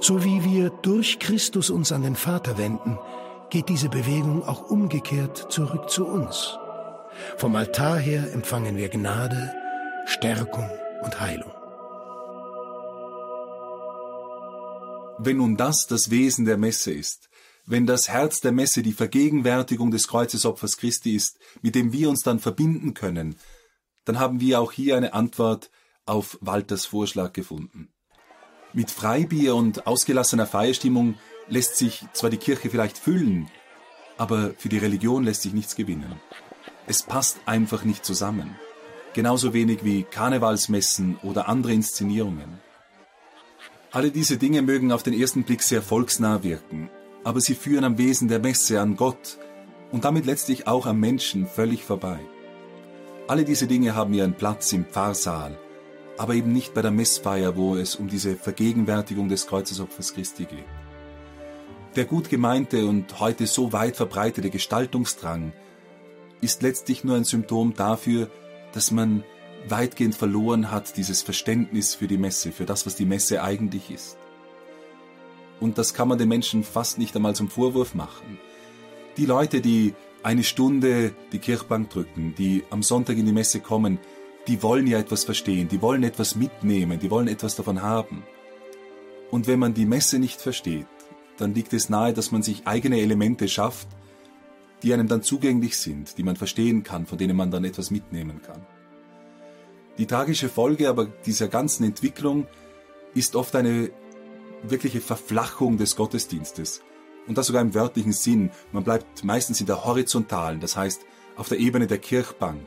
So 0.00 0.24
wie 0.24 0.42
wir 0.44 0.70
durch 0.70 1.18
Christus 1.18 1.70
uns 1.70 1.92
an 1.92 2.02
den 2.02 2.16
Vater 2.16 2.58
wenden, 2.58 2.98
geht 3.50 3.68
diese 3.68 3.88
Bewegung 3.88 4.44
auch 4.46 4.70
umgekehrt 4.70 5.50
zurück 5.50 5.90
zu 5.90 6.06
uns. 6.06 6.58
Vom 7.36 7.56
Altar 7.56 7.98
her 7.98 8.32
empfangen 8.32 8.76
wir 8.76 8.88
Gnade, 8.88 9.54
Stärkung 10.06 10.68
und 11.02 11.20
Heilung. 11.20 11.52
Wenn 15.18 15.38
nun 15.38 15.56
das 15.56 15.86
das 15.86 16.10
Wesen 16.10 16.44
der 16.44 16.58
Messe 16.58 16.92
ist, 16.92 17.30
wenn 17.64 17.86
das 17.86 18.08
Herz 18.08 18.40
der 18.40 18.52
Messe 18.52 18.82
die 18.82 18.92
Vergegenwärtigung 18.92 19.90
des 19.90 20.06
Kreuzesopfers 20.08 20.76
Christi 20.76 21.16
ist, 21.16 21.38
mit 21.62 21.74
dem 21.74 21.92
wir 21.92 22.08
uns 22.08 22.20
dann 22.20 22.38
verbinden 22.38 22.94
können, 22.94 23.36
dann 24.04 24.20
haben 24.20 24.40
wir 24.40 24.60
auch 24.60 24.72
hier 24.72 24.96
eine 24.96 25.14
Antwort 25.14 25.70
auf 26.04 26.38
Walters 26.40 26.86
Vorschlag 26.86 27.32
gefunden. 27.32 27.88
Mit 28.72 28.90
Freibier 28.90 29.56
und 29.56 29.86
ausgelassener 29.86 30.46
Feierstimmung 30.46 31.16
lässt 31.48 31.76
sich 31.76 32.04
zwar 32.12 32.30
die 32.30 32.36
Kirche 32.36 32.70
vielleicht 32.70 32.98
füllen, 32.98 33.48
aber 34.16 34.52
für 34.56 34.68
die 34.68 34.78
Religion 34.78 35.24
lässt 35.24 35.42
sich 35.42 35.52
nichts 35.52 35.76
gewinnen. 35.76 36.20
Es 36.86 37.02
passt 37.02 37.38
einfach 37.46 37.84
nicht 37.84 38.04
zusammen. 38.04 38.56
Genauso 39.14 39.52
wenig 39.52 39.84
wie 39.84 40.02
Karnevalsmessen 40.04 41.18
oder 41.22 41.48
andere 41.48 41.72
Inszenierungen. 41.72 42.60
Alle 43.90 44.10
diese 44.10 44.36
Dinge 44.36 44.62
mögen 44.62 44.92
auf 44.92 45.02
den 45.02 45.14
ersten 45.14 45.44
Blick 45.44 45.62
sehr 45.62 45.80
volksnah 45.80 46.42
wirken, 46.42 46.90
aber 47.24 47.40
sie 47.40 47.54
führen 47.54 47.84
am 47.84 47.98
Wesen 47.98 48.28
der 48.28 48.40
Messe 48.40 48.80
an 48.80 48.96
Gott 48.96 49.38
und 49.90 50.04
damit 50.04 50.26
letztlich 50.26 50.66
auch 50.66 50.86
am 50.86 51.00
Menschen 51.00 51.46
völlig 51.46 51.82
vorbei. 51.82 52.20
Alle 53.26 53.44
diese 53.44 53.66
Dinge 53.66 53.94
haben 53.94 54.14
ihren 54.14 54.34
Platz 54.34 54.72
im 54.72 54.84
Pfarrsaal, 54.84 55.58
aber 56.18 56.34
eben 56.34 56.52
nicht 56.52 56.74
bei 56.74 56.82
der 56.82 56.90
Messfeier, 56.90 57.56
wo 57.56 57.76
es 57.76 57.96
um 57.96 58.08
diese 58.08 58.36
Vergegenwärtigung 58.36 59.28
des 59.28 59.46
Kreuzesopfers 59.46 60.14
Christi 60.14 60.44
geht. 60.44 60.64
Der 61.96 62.04
gut 62.04 62.28
gemeinte 62.28 62.86
und 62.86 63.20
heute 63.20 63.46
so 63.46 63.72
weit 63.72 63.96
verbreitete 63.96 64.50
Gestaltungsdrang 64.50 65.54
ist 66.42 66.60
letztlich 66.60 67.04
nur 67.04 67.16
ein 67.16 67.24
Symptom 67.24 67.72
dafür, 67.72 68.30
dass 68.72 68.90
man 68.90 69.24
weitgehend 69.66 70.14
verloren 70.14 70.70
hat, 70.70 70.98
dieses 70.98 71.22
Verständnis 71.22 71.94
für 71.94 72.06
die 72.06 72.18
Messe, 72.18 72.52
für 72.52 72.66
das, 72.66 72.84
was 72.84 72.96
die 72.96 73.06
Messe 73.06 73.42
eigentlich 73.42 73.90
ist. 73.90 74.18
Und 75.58 75.78
das 75.78 75.94
kann 75.94 76.08
man 76.08 76.18
den 76.18 76.28
Menschen 76.28 76.64
fast 76.64 76.98
nicht 76.98 77.16
einmal 77.16 77.34
zum 77.34 77.48
Vorwurf 77.48 77.94
machen. 77.94 78.38
Die 79.16 79.24
Leute, 79.24 79.62
die 79.62 79.94
eine 80.22 80.44
Stunde 80.44 81.14
die 81.32 81.38
Kirchbank 81.38 81.88
drücken, 81.88 82.34
die 82.36 82.64
am 82.68 82.82
Sonntag 82.82 83.16
in 83.16 83.24
die 83.24 83.32
Messe 83.32 83.60
kommen, 83.60 83.98
die 84.48 84.62
wollen 84.62 84.86
ja 84.86 84.98
etwas 84.98 85.24
verstehen, 85.24 85.68
die 85.68 85.80
wollen 85.80 86.02
etwas 86.02 86.36
mitnehmen, 86.36 86.98
die 87.00 87.10
wollen 87.10 87.26
etwas 87.26 87.56
davon 87.56 87.80
haben. 87.80 88.22
Und 89.30 89.46
wenn 89.46 89.58
man 89.58 89.72
die 89.72 89.86
Messe 89.86 90.18
nicht 90.18 90.42
versteht, 90.42 90.86
dann 91.38 91.54
liegt 91.54 91.72
es 91.72 91.88
nahe, 91.88 92.12
dass 92.12 92.32
man 92.32 92.42
sich 92.42 92.66
eigene 92.66 93.00
Elemente 93.00 93.48
schafft, 93.48 93.88
die 94.82 94.92
einem 94.92 95.08
dann 95.08 95.22
zugänglich 95.22 95.78
sind, 95.78 96.18
die 96.18 96.22
man 96.22 96.36
verstehen 96.36 96.82
kann, 96.82 97.06
von 97.06 97.18
denen 97.18 97.36
man 97.36 97.50
dann 97.50 97.64
etwas 97.64 97.90
mitnehmen 97.90 98.40
kann. 98.42 98.64
Die 99.98 100.06
tragische 100.06 100.48
Folge 100.48 100.88
aber 100.88 101.06
dieser 101.06 101.48
ganzen 101.48 101.84
Entwicklung 101.84 102.46
ist 103.14 103.34
oft 103.34 103.56
eine 103.56 103.90
wirkliche 104.62 105.00
Verflachung 105.00 105.78
des 105.78 105.96
Gottesdienstes. 105.96 106.82
Und 107.26 107.38
das 107.38 107.46
sogar 107.46 107.62
im 107.62 107.74
wörtlichen 107.74 108.12
Sinn. 108.12 108.50
Man 108.72 108.84
bleibt 108.84 109.24
meistens 109.24 109.60
in 109.60 109.66
der 109.66 109.84
horizontalen, 109.84 110.60
das 110.60 110.76
heißt 110.76 111.02
auf 111.36 111.48
der 111.48 111.58
Ebene 111.58 111.86
der 111.86 111.98
Kirchbank. 111.98 112.60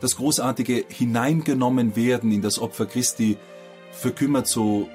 Das 0.00 0.16
großartige 0.16 0.84
Hineingenommen 0.88 1.96
werden 1.96 2.30
in 2.30 2.42
das 2.42 2.58
Opfer 2.58 2.86
Christi 2.86 3.36
verkümmert 3.90 4.46
so 4.46 4.88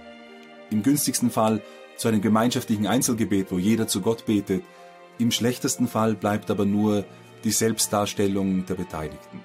im 0.69 0.81
günstigsten 0.81 1.29
Fall 1.29 1.61
zu 1.97 2.07
einem 2.07 2.21
gemeinschaftlichen 2.21 2.88
Einzelgebet, 2.88 3.51
wo 3.51 3.57
jeder 3.57 3.88
zu 3.88 4.01
Gott 4.01 4.25
betet. 4.25 4.63
Im 5.19 5.31
schlechtesten 5.31 5.88
Fall 5.88 6.15
bleibt 6.15 6.50
aber 6.51 6.65
nur 6.65 7.05
die 7.43 7.51
Selbstdarstellung 7.51 8.65
der 8.65 8.75
Beteiligten. 8.75 9.41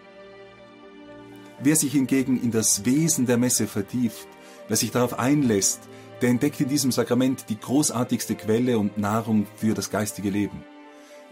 Wer 1.60 1.76
sich 1.76 1.92
hingegen 1.92 2.40
in 2.40 2.50
das 2.50 2.84
Wesen 2.84 3.26
der 3.26 3.36
Messe 3.36 3.66
vertieft, 3.66 4.28
wer 4.68 4.76
sich 4.76 4.92
darauf 4.92 5.18
einlässt, 5.18 5.80
der 6.22 6.30
entdeckt 6.30 6.60
in 6.60 6.68
diesem 6.68 6.92
Sakrament 6.92 7.46
die 7.48 7.58
großartigste 7.58 8.34
Quelle 8.34 8.78
und 8.78 8.98
Nahrung 8.98 9.46
für 9.56 9.74
das 9.74 9.90
geistige 9.90 10.30
Leben. 10.30 10.64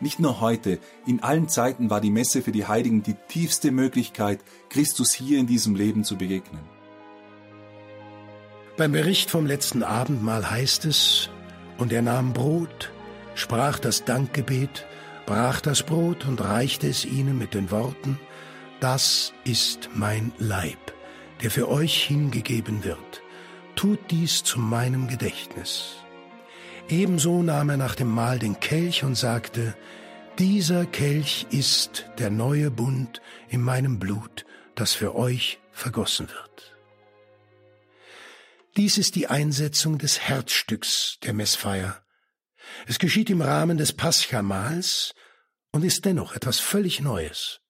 Nicht 0.00 0.20
nur 0.20 0.40
heute, 0.40 0.78
in 1.06 1.23
allen 1.23 1.49
Zeiten 1.49 1.88
war 1.90 2.00
die 2.00 2.11
Messe 2.11 2.42
für 2.42 2.52
die 2.52 2.66
Heiligen 2.66 3.02
die 3.02 3.16
tiefste 3.28 3.70
Möglichkeit, 3.70 4.40
Christus 4.68 5.12
hier 5.12 5.38
in 5.38 5.46
diesem 5.46 5.75
Leben 5.75 6.04
zu 6.04 6.16
begegnen. 6.16 6.75
Beim 8.76 8.92
Bericht 8.92 9.30
vom 9.30 9.47
letzten 9.47 9.83
Abendmahl 9.83 10.50
heißt 10.50 10.85
es, 10.85 11.30
und 11.78 11.92
er 11.92 12.02
nahm 12.02 12.33
Brot, 12.33 12.90
sprach 13.35 13.78
das 13.78 14.04
Dankgebet, 14.04 14.87
brach 15.26 15.61
das 15.61 15.83
Brot 15.83 16.26
und 16.26 16.40
reichte 16.42 16.88
es 16.88 17.04
ihnen 17.04 17.38
mit 17.38 17.54
den 17.54 17.71
Worten, 17.71 18.18
das 18.80 19.33
ist 19.45 19.90
mein 19.95 20.33
Leib, 20.38 20.92
der 21.42 21.50
für 21.50 21.68
euch 21.68 22.04
hingegeben 22.04 22.85
wird 22.85 23.23
tut 23.76 24.11
dies 24.11 24.42
zu 24.42 24.59
meinem 24.59 25.06
Gedächtnis. 25.06 25.97
Ebenso 26.88 27.42
nahm 27.42 27.71
er 27.71 27.76
nach 27.76 27.95
dem 27.95 28.09
Mahl 28.09 28.38
den 28.38 28.59
Kelch 28.59 29.04
und 29.04 29.14
sagte, 29.14 29.76
dieser 30.38 30.87
Kelch 30.87 31.47
ist 31.50 32.06
der 32.18 32.30
neue 32.30 32.71
Bund 32.71 33.21
in 33.49 33.61
meinem 33.61 33.99
Blut, 33.99 34.45
das 34.75 34.92
für 34.92 35.14
euch 35.14 35.59
vergossen 35.73 36.28
wird. 36.28 36.55
Dies 38.76 38.99
ist 38.99 39.14
die 39.14 39.28
Einsetzung 39.28 39.97
des 39.97 40.21
Herzstücks 40.21 41.16
der 41.23 41.33
Messfeier. 41.33 42.04
Es 42.87 42.99
geschieht 42.99 43.30
im 43.30 43.40
Rahmen 43.40 43.78
des 43.78 43.95
Paschamahls 43.95 45.14
und 45.73 45.83
ist 45.83 46.04
dennoch 46.04 46.35
etwas 46.35 46.61
völlig 46.61 47.00
Neues. 47.00 47.61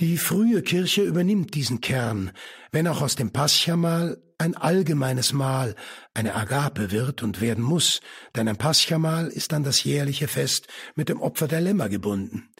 Die 0.00 0.18
frühe 0.18 0.62
Kirche 0.62 1.02
übernimmt 1.02 1.54
diesen 1.54 1.80
Kern, 1.80 2.32
wenn 2.72 2.88
auch 2.88 3.02
aus 3.02 3.14
dem 3.14 3.30
Paschamal 3.30 4.20
ein 4.38 4.56
allgemeines 4.56 5.32
Mahl, 5.32 5.76
eine 6.12 6.34
Agape 6.34 6.90
wird 6.90 7.22
und 7.22 7.40
werden 7.40 7.62
muss, 7.62 8.00
denn 8.34 8.48
ein 8.48 8.56
Paschamal 8.56 9.28
ist 9.28 9.52
an 9.52 9.62
das 9.62 9.84
jährliche 9.84 10.26
Fest 10.26 10.66
mit 10.96 11.08
dem 11.08 11.20
Opfer 11.20 11.46
der 11.46 11.60
Lämmer 11.60 11.88
gebunden. 11.88 12.50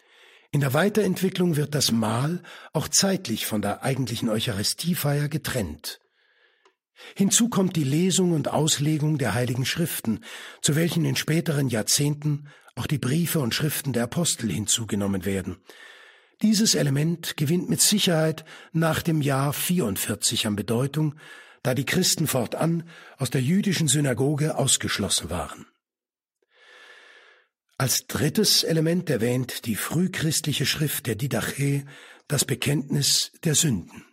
In 0.51 0.61
der 0.61 0.73
Weiterentwicklung 0.73 1.57
wird 1.57 1.75
das 1.75 1.91
Mahl 1.91 2.43
auch 2.71 2.87
zeitlich 2.87 3.45
von 3.45 3.61
der 3.61 3.83
eigentlichen 3.83 4.29
Eucharistiefeier 4.29 5.27
getrennt. 5.27 5.99
Hinzu 7.15 7.49
kommt 7.49 7.75
die 7.75 7.83
Lesung 7.83 8.31
und 8.31 8.47
Auslegung 8.47 9.17
der 9.17 9.33
heiligen 9.33 9.65
Schriften, 9.65 10.19
zu 10.61 10.75
welchen 10.75 11.05
in 11.05 11.15
späteren 11.15 11.69
Jahrzehnten 11.69 12.47
auch 12.75 12.87
die 12.87 12.97
Briefe 12.97 13.39
und 13.39 13.53
Schriften 13.53 13.93
der 13.93 14.03
Apostel 14.03 14.51
hinzugenommen 14.51 15.25
werden. 15.25 15.57
Dieses 16.41 16.75
Element 16.75 17.37
gewinnt 17.37 17.69
mit 17.69 17.81
Sicherheit 17.81 18.43
nach 18.71 19.01
dem 19.01 19.21
Jahr 19.21 19.53
44 19.53 20.47
an 20.47 20.55
Bedeutung, 20.55 21.15
da 21.61 21.73
die 21.73 21.85
Christen 21.85 22.27
fortan 22.27 22.83
aus 23.17 23.29
der 23.29 23.41
jüdischen 23.41 23.87
Synagoge 23.87 24.57
ausgeschlossen 24.57 25.29
waren. 25.29 25.65
Als 27.77 28.05
drittes 28.07 28.63
Element 28.63 29.09
erwähnt 29.09 29.65
die 29.65 29.75
frühchristliche 29.75 30.65
Schrift 30.65 31.07
der 31.07 31.15
Didache 31.15 31.85
das 32.27 32.45
Bekenntnis 32.45 33.31
der 33.43 33.55
Sünden. 33.55 34.05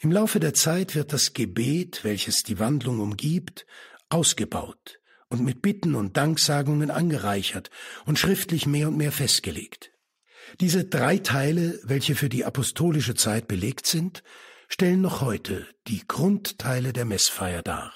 Im 0.00 0.12
Laufe 0.12 0.40
der 0.40 0.54
Zeit 0.54 0.94
wird 0.94 1.12
das 1.12 1.32
Gebet, 1.32 2.04
welches 2.04 2.42
die 2.42 2.58
Wandlung 2.58 3.00
umgibt, 3.00 3.66
ausgebaut 4.08 5.00
und 5.28 5.42
mit 5.42 5.62
Bitten 5.62 5.94
und 5.94 6.16
Danksagungen 6.16 6.90
angereichert 6.90 7.70
und 8.04 8.18
schriftlich 8.18 8.66
mehr 8.66 8.88
und 8.88 8.96
mehr 8.96 9.12
festgelegt. 9.12 9.92
Diese 10.60 10.84
drei 10.84 11.18
Teile, 11.18 11.80
welche 11.82 12.14
für 12.14 12.28
die 12.28 12.44
apostolische 12.44 13.14
Zeit 13.14 13.48
belegt 13.48 13.86
sind, 13.86 14.22
stellen 14.68 15.00
noch 15.00 15.20
heute 15.20 15.66
die 15.88 16.06
Grundteile 16.06 16.92
der 16.92 17.04
Messfeier 17.04 17.62
dar. 17.62 17.92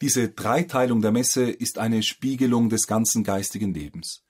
Diese 0.00 0.28
Dreiteilung 0.28 1.00
der 1.02 1.12
Messe 1.12 1.50
ist 1.50 1.78
eine 1.78 2.02
Spiegelung 2.02 2.68
des 2.68 2.86
ganzen 2.86 3.24
geistigen 3.24 3.72
Lebens. 3.72 4.22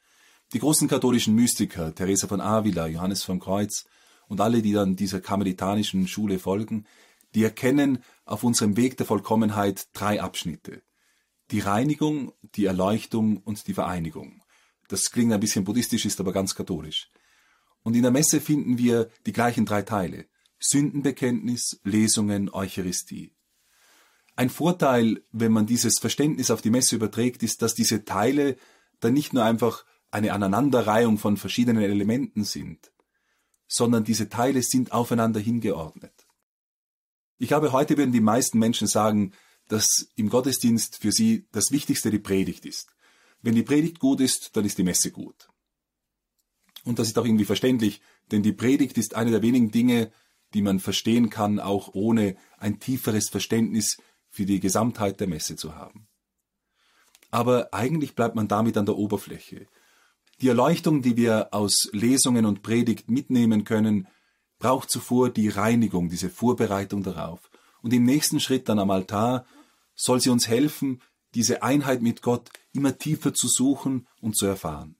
Die 0.52 0.58
großen 0.58 0.88
katholischen 0.88 1.34
Mystiker, 1.34 1.94
Teresa 1.94 2.26
von 2.28 2.40
Avila, 2.40 2.87
Johannes 2.87 3.23
vom 3.25 3.40
Kreuz 3.40 3.84
und 4.28 4.40
alle, 4.40 4.62
die 4.62 4.73
dann 4.73 4.97
dieser 4.97 5.21
karmelitanischen 5.21 6.07
Schule 6.09 6.38
folgen, 6.38 6.87
die 7.35 7.43
erkennen 7.43 7.99
auf 8.25 8.45
unserem 8.45 8.76
Weg 8.76 8.97
der 8.97 9.07
Vollkommenheit 9.07 9.88
drei 9.93 10.23
Abschnitte. 10.23 10.83
Die 11.50 11.61
Reinigung, 11.61 12.33
die 12.54 12.64
Erleuchtung 12.64 13.38
und 13.38 13.66
die 13.66 13.75
Vereinigung. 13.75 14.43
Das 14.88 15.11
klingt 15.11 15.33
ein 15.33 15.40
bisschen 15.40 15.64
buddhistisch, 15.64 16.04
ist 16.04 16.21
aber 16.21 16.33
ganz 16.33 16.54
katholisch. 16.54 17.11
Und 17.83 17.95
in 17.95 18.02
der 18.02 18.11
Messe 18.11 18.40
finden 18.40 18.78
wir 18.78 19.11
die 19.26 19.33
gleichen 19.33 19.66
drei 19.66 19.83
Teile. 19.83 20.26
Sündenbekenntnis, 20.59 21.81
Lesungen, 21.85 22.49
Eucharistie. 22.52 23.33
Ein 24.37 24.50
Vorteil, 24.50 25.23
wenn 25.31 25.52
man 25.52 25.66
dieses 25.66 25.99
Verständnis 26.00 26.50
auf 26.50 26.62
die 26.62 26.71
Messe 26.71 26.97
überträgt, 26.97 27.43
ist, 27.43 27.62
dass 27.62 27.75
diese 27.75 28.04
Teile 28.04 28.57
dann 29.00 29.12
nicht 29.12 29.33
nur 29.33 29.45
einfach 29.45 29.85
eine 30.11 30.33
Aneinanderreihung 30.33 31.19
von 31.19 31.37
verschiedenen 31.37 31.83
Elementen 31.83 32.45
sind, 32.45 32.90
sondern 33.66 34.04
diese 34.04 34.28
Teile 34.28 34.62
sind 34.62 34.92
aufeinander 34.92 35.40
hingeordnet. 35.40 36.26
Ich 37.38 37.49
glaube, 37.49 37.73
heute 37.73 37.97
würden 37.97 38.12
die 38.12 38.21
meisten 38.21 38.59
Menschen 38.59 38.87
sagen, 38.87 39.33
dass 39.68 40.09
im 40.16 40.28
Gottesdienst 40.28 40.99
für 40.99 41.12
sie 41.12 41.47
das 41.52 41.71
Wichtigste 41.71 42.11
die 42.11 42.18
Predigt 42.18 42.66
ist. 42.66 42.94
Wenn 43.42 43.54
die 43.54 43.62
Predigt 43.62 43.99
gut 43.99 44.21
ist, 44.21 44.56
dann 44.56 44.64
ist 44.64 44.78
die 44.78 44.85
Messe 44.85 45.11
gut. 45.11 45.49
Und 46.85 46.99
das 46.99 47.09
ist 47.09 47.18
auch 47.18 47.25
irgendwie 47.25 47.44
verständlich, 47.44 48.02
denn 48.30 48.42
die 48.42 48.52
Predigt 48.52 48.99
ist 48.99 49.14
eine 49.14 49.30
der 49.30 49.42
wenigen 49.42 49.71
Dinge, 49.71 50.12
die 50.52 50.62
man 50.62 50.80
verstehen 50.80 51.30
kann, 51.30 51.59
auch 51.59 51.90
ohne 51.94 52.37
ein 52.59 52.78
tieferes 52.78 53.28
Verständnis 53.28 53.97
für 54.28 54.47
die 54.47 54.61
Gesamtheit 54.61 55.21
der 55.21 55.26
Messe 55.26 55.56
zu 55.56 55.75
haben. 55.75 56.06
Aber 57.30 57.75
eigentlich 57.75 58.14
bleibt 58.14 58.37
man 58.37 58.49
damit 58.49 58.76
an 58.76 58.87
der 58.87 58.97
Oberfläche. 58.97 59.66
Die 60.45 60.51
Erleuchtung, 60.51 61.01
die 61.01 61.17
wir 61.17 61.55
aus 61.55 61.89
Lesungen 61.93 62.45
und 62.45 62.61
Predigt 62.61 63.11
mitnehmen 63.11 63.65
können, 63.65 64.09
braucht 64.59 64.91
zuvor 64.91 65.31
die 65.31 65.49
Reinigung, 65.49 66.11
diese 66.11 66.29
Vorbereitung 66.29 67.03
darauf. 67.03 67.51
Und 67.81 67.95
im 67.95 68.05
nächsten 68.05 68.41
Schritt 68.41 68.69
dann 68.69 68.79
am 68.79 68.91
Altar 68.91 69.47
soll 69.95 70.21
sie 70.21 70.29
uns 70.29 70.47
helfen, 70.47 71.01
diese 71.35 71.63
Einheit 71.63 72.03
mit 72.03 72.21
Gott 72.21 72.51
immer 72.75 72.99
tiefer 72.99 73.33
zu 73.33 73.49
suchen 73.49 74.07
und 74.21 74.37
zu 74.37 74.45
erfahren. 74.45 74.97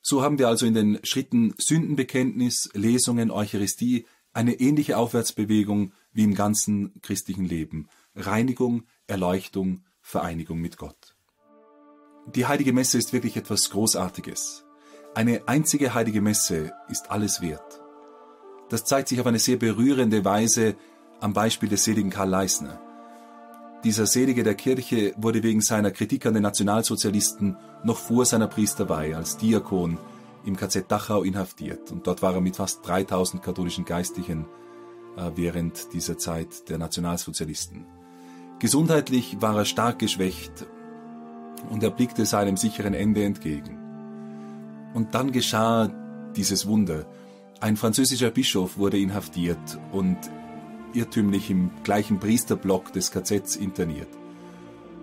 So 0.00 0.22
haben 0.22 0.38
wir 0.38 0.46
also 0.46 0.64
in 0.64 0.74
den 0.74 1.00
Schritten 1.02 1.52
Sündenbekenntnis, 1.58 2.70
Lesungen, 2.72 3.32
Eucharistie 3.32 4.06
eine 4.32 4.60
ähnliche 4.60 4.96
Aufwärtsbewegung 4.96 5.92
wie 6.12 6.22
im 6.22 6.36
ganzen 6.36 7.00
christlichen 7.02 7.46
Leben. 7.46 7.88
Reinigung, 8.14 8.84
Erleuchtung, 9.08 9.82
Vereinigung 10.02 10.60
mit 10.60 10.76
Gott. 10.76 11.15
Die 12.34 12.46
heilige 12.46 12.72
Messe 12.72 12.98
ist 12.98 13.12
wirklich 13.12 13.36
etwas 13.36 13.70
Großartiges. 13.70 14.64
Eine 15.14 15.42
einzige 15.46 15.94
heilige 15.94 16.20
Messe 16.20 16.72
ist 16.88 17.10
alles 17.10 17.40
wert. 17.40 17.80
Das 18.68 18.84
zeigt 18.84 19.08
sich 19.08 19.20
auf 19.20 19.26
eine 19.26 19.38
sehr 19.38 19.56
berührende 19.56 20.24
Weise 20.24 20.74
am 21.20 21.32
Beispiel 21.32 21.68
des 21.68 21.84
seligen 21.84 22.10
Karl 22.10 22.28
Leisner. 22.28 22.80
Dieser 23.84 24.06
Selige 24.06 24.42
der 24.42 24.56
Kirche 24.56 25.14
wurde 25.16 25.44
wegen 25.44 25.60
seiner 25.60 25.92
Kritik 25.92 26.26
an 26.26 26.34
den 26.34 26.42
Nationalsozialisten 26.42 27.56
noch 27.84 27.98
vor 27.98 28.24
seiner 28.24 28.48
Priesterweihe 28.48 29.16
als 29.16 29.36
Diakon 29.36 29.98
im 30.44 30.56
KZ 30.56 30.90
Dachau 30.90 31.22
inhaftiert 31.22 31.92
und 31.92 32.08
dort 32.08 32.22
war 32.22 32.34
er 32.34 32.40
mit 32.40 32.56
fast 32.56 32.86
3000 32.86 33.40
katholischen 33.40 33.84
Geistlichen 33.84 34.46
äh, 35.16 35.30
während 35.36 35.92
dieser 35.92 36.18
Zeit 36.18 36.68
der 36.68 36.78
Nationalsozialisten. 36.78 37.86
Gesundheitlich 38.58 39.40
war 39.40 39.56
er 39.56 39.64
stark 39.64 40.00
geschwächt 40.00 40.66
und 41.70 41.82
er 41.82 41.90
blickte 41.90 42.26
seinem 42.26 42.56
sicheren 42.56 42.94
Ende 42.94 43.24
entgegen. 43.24 43.78
Und 44.94 45.14
dann 45.14 45.32
geschah 45.32 45.90
dieses 46.36 46.66
Wunder. 46.66 47.06
Ein 47.60 47.76
französischer 47.76 48.30
Bischof 48.30 48.78
wurde 48.78 48.98
inhaftiert 48.98 49.78
und 49.92 50.18
irrtümlich 50.92 51.50
im 51.50 51.70
gleichen 51.84 52.18
Priesterblock 52.18 52.92
des 52.92 53.10
KZs 53.10 53.56
interniert. 53.56 54.08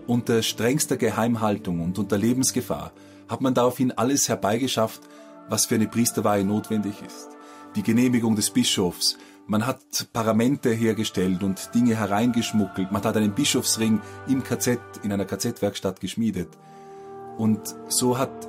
Unter 0.07 0.41
strengster 0.41 0.97
Geheimhaltung 0.97 1.79
und 1.79 1.97
unter 1.97 2.17
Lebensgefahr 2.17 2.91
hat 3.29 3.41
man 3.41 3.53
daraufhin 3.53 3.91
alles 3.91 4.27
herbeigeschafft, 4.27 5.01
was 5.49 5.65
für 5.65 5.75
eine 5.75 5.87
Priesterweihe 5.87 6.43
notwendig 6.43 6.95
ist. 7.05 7.29
Die 7.75 7.83
Genehmigung 7.83 8.35
des 8.35 8.49
Bischofs, 8.51 9.17
man 9.47 9.65
hat 9.65 10.07
Paramente 10.13 10.71
hergestellt 10.71 11.43
und 11.43 11.73
Dinge 11.75 11.95
hereingeschmuggelt, 11.95 12.91
man 12.91 13.03
hat 13.03 13.17
einen 13.17 13.33
Bischofsring 13.33 14.01
im 14.27 14.43
KZ, 14.43 14.79
in 15.03 15.11
einer 15.11 15.25
KZ-Werkstatt 15.25 15.99
geschmiedet. 15.99 16.49
Und 17.37 17.75
so 17.87 18.17
hat 18.17 18.47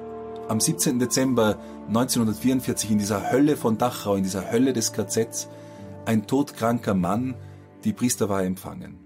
am 0.49 0.61
17. 0.61 0.99
Dezember 0.99 1.59
1944 1.89 2.91
in 2.91 2.99
dieser 2.99 3.31
Hölle 3.31 3.57
von 3.57 3.79
Dachau, 3.79 4.15
in 4.15 4.23
dieser 4.23 4.51
Hölle 4.51 4.73
des 4.73 4.93
KZs, 4.93 5.49
ein 6.05 6.27
todkranker 6.27 6.95
Mann 6.95 7.35
die 7.85 7.93
Priesterweihe 7.93 8.47
empfangen. 8.47 8.99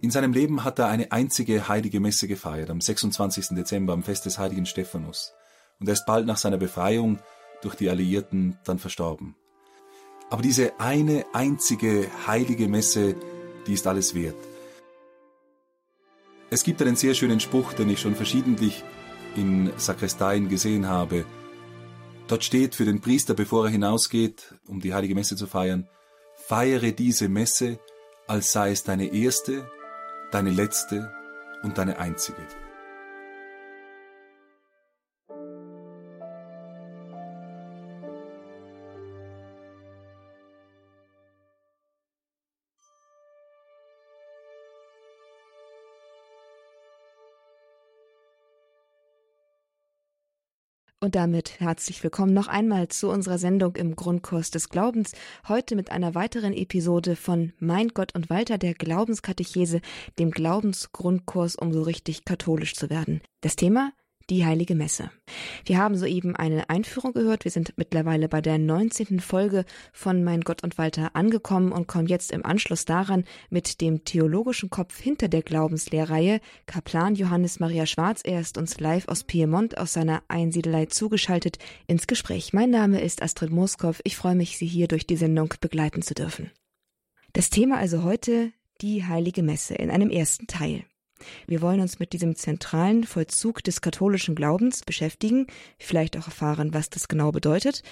In 0.00 0.10
seinem 0.12 0.32
Leben 0.32 0.62
hat 0.62 0.78
er 0.78 0.86
eine 0.86 1.10
einzige 1.10 1.68
heilige 1.68 1.98
Messe 1.98 2.28
gefeiert, 2.28 2.70
am 2.70 2.80
26. 2.80 3.48
Dezember, 3.50 3.92
am 3.92 4.04
Fest 4.04 4.26
des 4.26 4.38
heiligen 4.38 4.66
Stephanus. 4.66 5.32
Und 5.80 5.88
er 5.88 5.94
ist 5.94 6.06
bald 6.06 6.26
nach 6.26 6.36
seiner 6.36 6.56
Befreiung 6.56 7.18
durch 7.62 7.74
die 7.74 7.90
Alliierten 7.90 8.56
dann 8.64 8.78
verstorben. 8.78 9.34
Aber 10.30 10.42
diese 10.42 10.78
eine 10.78 11.24
einzige 11.32 12.08
heilige 12.26 12.68
Messe, 12.68 13.16
die 13.66 13.74
ist 13.74 13.86
alles 13.86 14.14
wert. 14.14 14.36
Es 16.50 16.64
gibt 16.64 16.80
einen 16.82 16.96
sehr 16.96 17.14
schönen 17.14 17.40
Spruch, 17.40 17.72
den 17.72 17.90
ich 17.90 18.00
schon 18.00 18.14
verschiedentlich 18.14 18.82
in 19.36 19.70
Sakristeien 19.76 20.48
gesehen 20.48 20.88
habe, 20.88 21.24
Dort 22.28 22.44
steht 22.44 22.74
für 22.74 22.84
den 22.84 23.00
Priester, 23.00 23.32
bevor 23.32 23.64
er 23.64 23.70
hinausgeht, 23.70 24.54
um 24.66 24.80
die 24.80 24.92
heilige 24.92 25.14
Messe 25.14 25.34
zu 25.34 25.46
feiern, 25.46 25.88
feiere 26.36 26.92
diese 26.92 27.30
Messe, 27.30 27.78
als 28.26 28.52
sei 28.52 28.70
es 28.70 28.84
deine 28.84 29.14
erste, 29.14 29.66
deine 30.30 30.50
letzte 30.50 31.10
und 31.62 31.78
deine 31.78 31.98
einzige. 31.98 32.46
Und 51.00 51.14
damit 51.14 51.60
herzlich 51.60 52.02
willkommen 52.02 52.34
noch 52.34 52.48
einmal 52.48 52.88
zu 52.88 53.08
unserer 53.08 53.38
Sendung 53.38 53.76
im 53.76 53.94
Grundkurs 53.94 54.50
des 54.50 54.68
Glaubens. 54.68 55.12
Heute 55.46 55.76
mit 55.76 55.92
einer 55.92 56.16
weiteren 56.16 56.52
Episode 56.52 57.14
von 57.14 57.52
Mein 57.60 57.90
Gott 57.90 58.16
und 58.16 58.30
Walter, 58.30 58.58
der 58.58 58.74
Glaubenskatechese, 58.74 59.80
dem 60.18 60.32
Glaubensgrundkurs, 60.32 61.54
um 61.54 61.72
so 61.72 61.82
richtig 61.82 62.24
katholisch 62.24 62.74
zu 62.74 62.90
werden. 62.90 63.20
Das 63.42 63.54
Thema 63.54 63.92
die 64.30 64.44
Heilige 64.44 64.74
Messe. 64.74 65.10
Wir 65.64 65.78
haben 65.78 65.96
soeben 65.96 66.36
eine 66.36 66.68
Einführung 66.70 67.12
gehört. 67.12 67.44
Wir 67.44 67.50
sind 67.50 67.72
mittlerweile 67.76 68.28
bei 68.28 68.40
der 68.40 68.58
19. 68.58 69.20
Folge 69.20 69.64
von 69.92 70.22
Mein 70.24 70.42
Gott 70.42 70.62
und 70.62 70.78
Walter 70.78 71.14
angekommen 71.14 71.72
und 71.72 71.88
kommen 71.88 72.06
jetzt 72.06 72.32
im 72.32 72.44
Anschluss 72.44 72.84
daran 72.84 73.24
mit 73.50 73.80
dem 73.80 74.04
theologischen 74.04 74.70
Kopf 74.70 74.98
hinter 74.98 75.28
der 75.28 75.42
Glaubenslehrreihe, 75.42 76.40
Kaplan 76.66 77.14
Johannes 77.14 77.60
Maria 77.60 77.86
Schwarz. 77.86 78.20
Er 78.24 78.40
ist 78.40 78.58
uns 78.58 78.80
live 78.80 79.08
aus 79.08 79.24
Piemont 79.24 79.78
aus 79.78 79.92
seiner 79.92 80.22
Einsiedelei 80.28 80.86
zugeschaltet 80.86 81.58
ins 81.86 82.06
Gespräch. 82.06 82.52
Mein 82.52 82.70
Name 82.70 83.00
ist 83.00 83.22
Astrid 83.22 83.50
Moskow. 83.50 84.00
Ich 84.04 84.16
freue 84.16 84.34
mich, 84.34 84.58
Sie 84.58 84.66
hier 84.66 84.88
durch 84.88 85.06
die 85.06 85.16
Sendung 85.16 85.54
begleiten 85.60 86.02
zu 86.02 86.14
dürfen. 86.14 86.50
Das 87.32 87.50
Thema 87.50 87.78
also 87.78 88.02
heute 88.02 88.52
die 88.80 89.04
Heilige 89.04 89.42
Messe 89.42 89.74
in 89.74 89.90
einem 89.90 90.10
ersten 90.10 90.46
Teil. 90.46 90.84
Wir 91.46 91.60
wollen 91.62 91.80
uns 91.80 91.98
mit 91.98 92.12
diesem 92.12 92.36
zentralen 92.36 93.04
Vollzug 93.04 93.62
des 93.64 93.80
katholischen 93.80 94.34
Glaubens 94.34 94.82
beschäftigen, 94.82 95.46
vielleicht 95.78 96.16
auch 96.16 96.26
erfahren, 96.26 96.74
was 96.74 96.90
das 96.90 97.08
genau 97.08 97.32
bedeutet. 97.32 97.82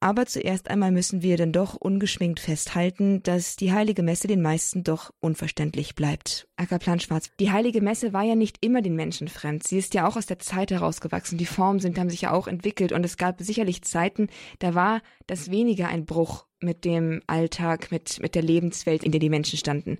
Aber 0.00 0.26
zuerst 0.26 0.70
einmal 0.70 0.92
müssen 0.92 1.22
wir 1.22 1.36
denn 1.36 1.52
doch 1.52 1.74
ungeschminkt 1.74 2.38
festhalten, 2.38 3.20
dass 3.24 3.56
die 3.56 3.72
Heilige 3.72 4.04
Messe 4.04 4.28
den 4.28 4.40
meisten 4.40 4.84
doch 4.84 5.10
unverständlich 5.18 5.96
bleibt. 5.96 6.46
Ackerplan 6.56 7.00
Schwarz. 7.00 7.30
Die 7.40 7.50
Heilige 7.50 7.80
Messe 7.80 8.12
war 8.12 8.22
ja 8.22 8.36
nicht 8.36 8.58
immer 8.60 8.80
den 8.80 8.94
Menschen 8.94 9.26
fremd. 9.26 9.66
Sie 9.66 9.76
ist 9.76 9.94
ja 9.94 10.06
auch 10.06 10.16
aus 10.16 10.26
der 10.26 10.38
Zeit 10.38 10.70
herausgewachsen. 10.70 11.36
Die 11.36 11.46
Formen 11.46 11.80
sind, 11.80 11.98
haben 11.98 12.10
sich 12.10 12.22
ja 12.22 12.32
auch 12.32 12.46
entwickelt 12.46 12.92
und 12.92 13.04
es 13.04 13.16
gab 13.16 13.40
sicherlich 13.40 13.82
Zeiten, 13.82 14.28
da 14.60 14.74
war 14.74 15.02
das 15.26 15.50
weniger 15.50 15.88
ein 15.88 16.04
Bruch 16.04 16.46
mit 16.60 16.84
dem 16.84 17.22
Alltag, 17.26 17.90
mit, 17.92 18.20
mit 18.20 18.34
der 18.34 18.42
Lebenswelt, 18.42 19.04
in 19.04 19.12
der 19.12 19.20
die 19.20 19.30
Menschen 19.30 19.58
standen. 19.58 19.98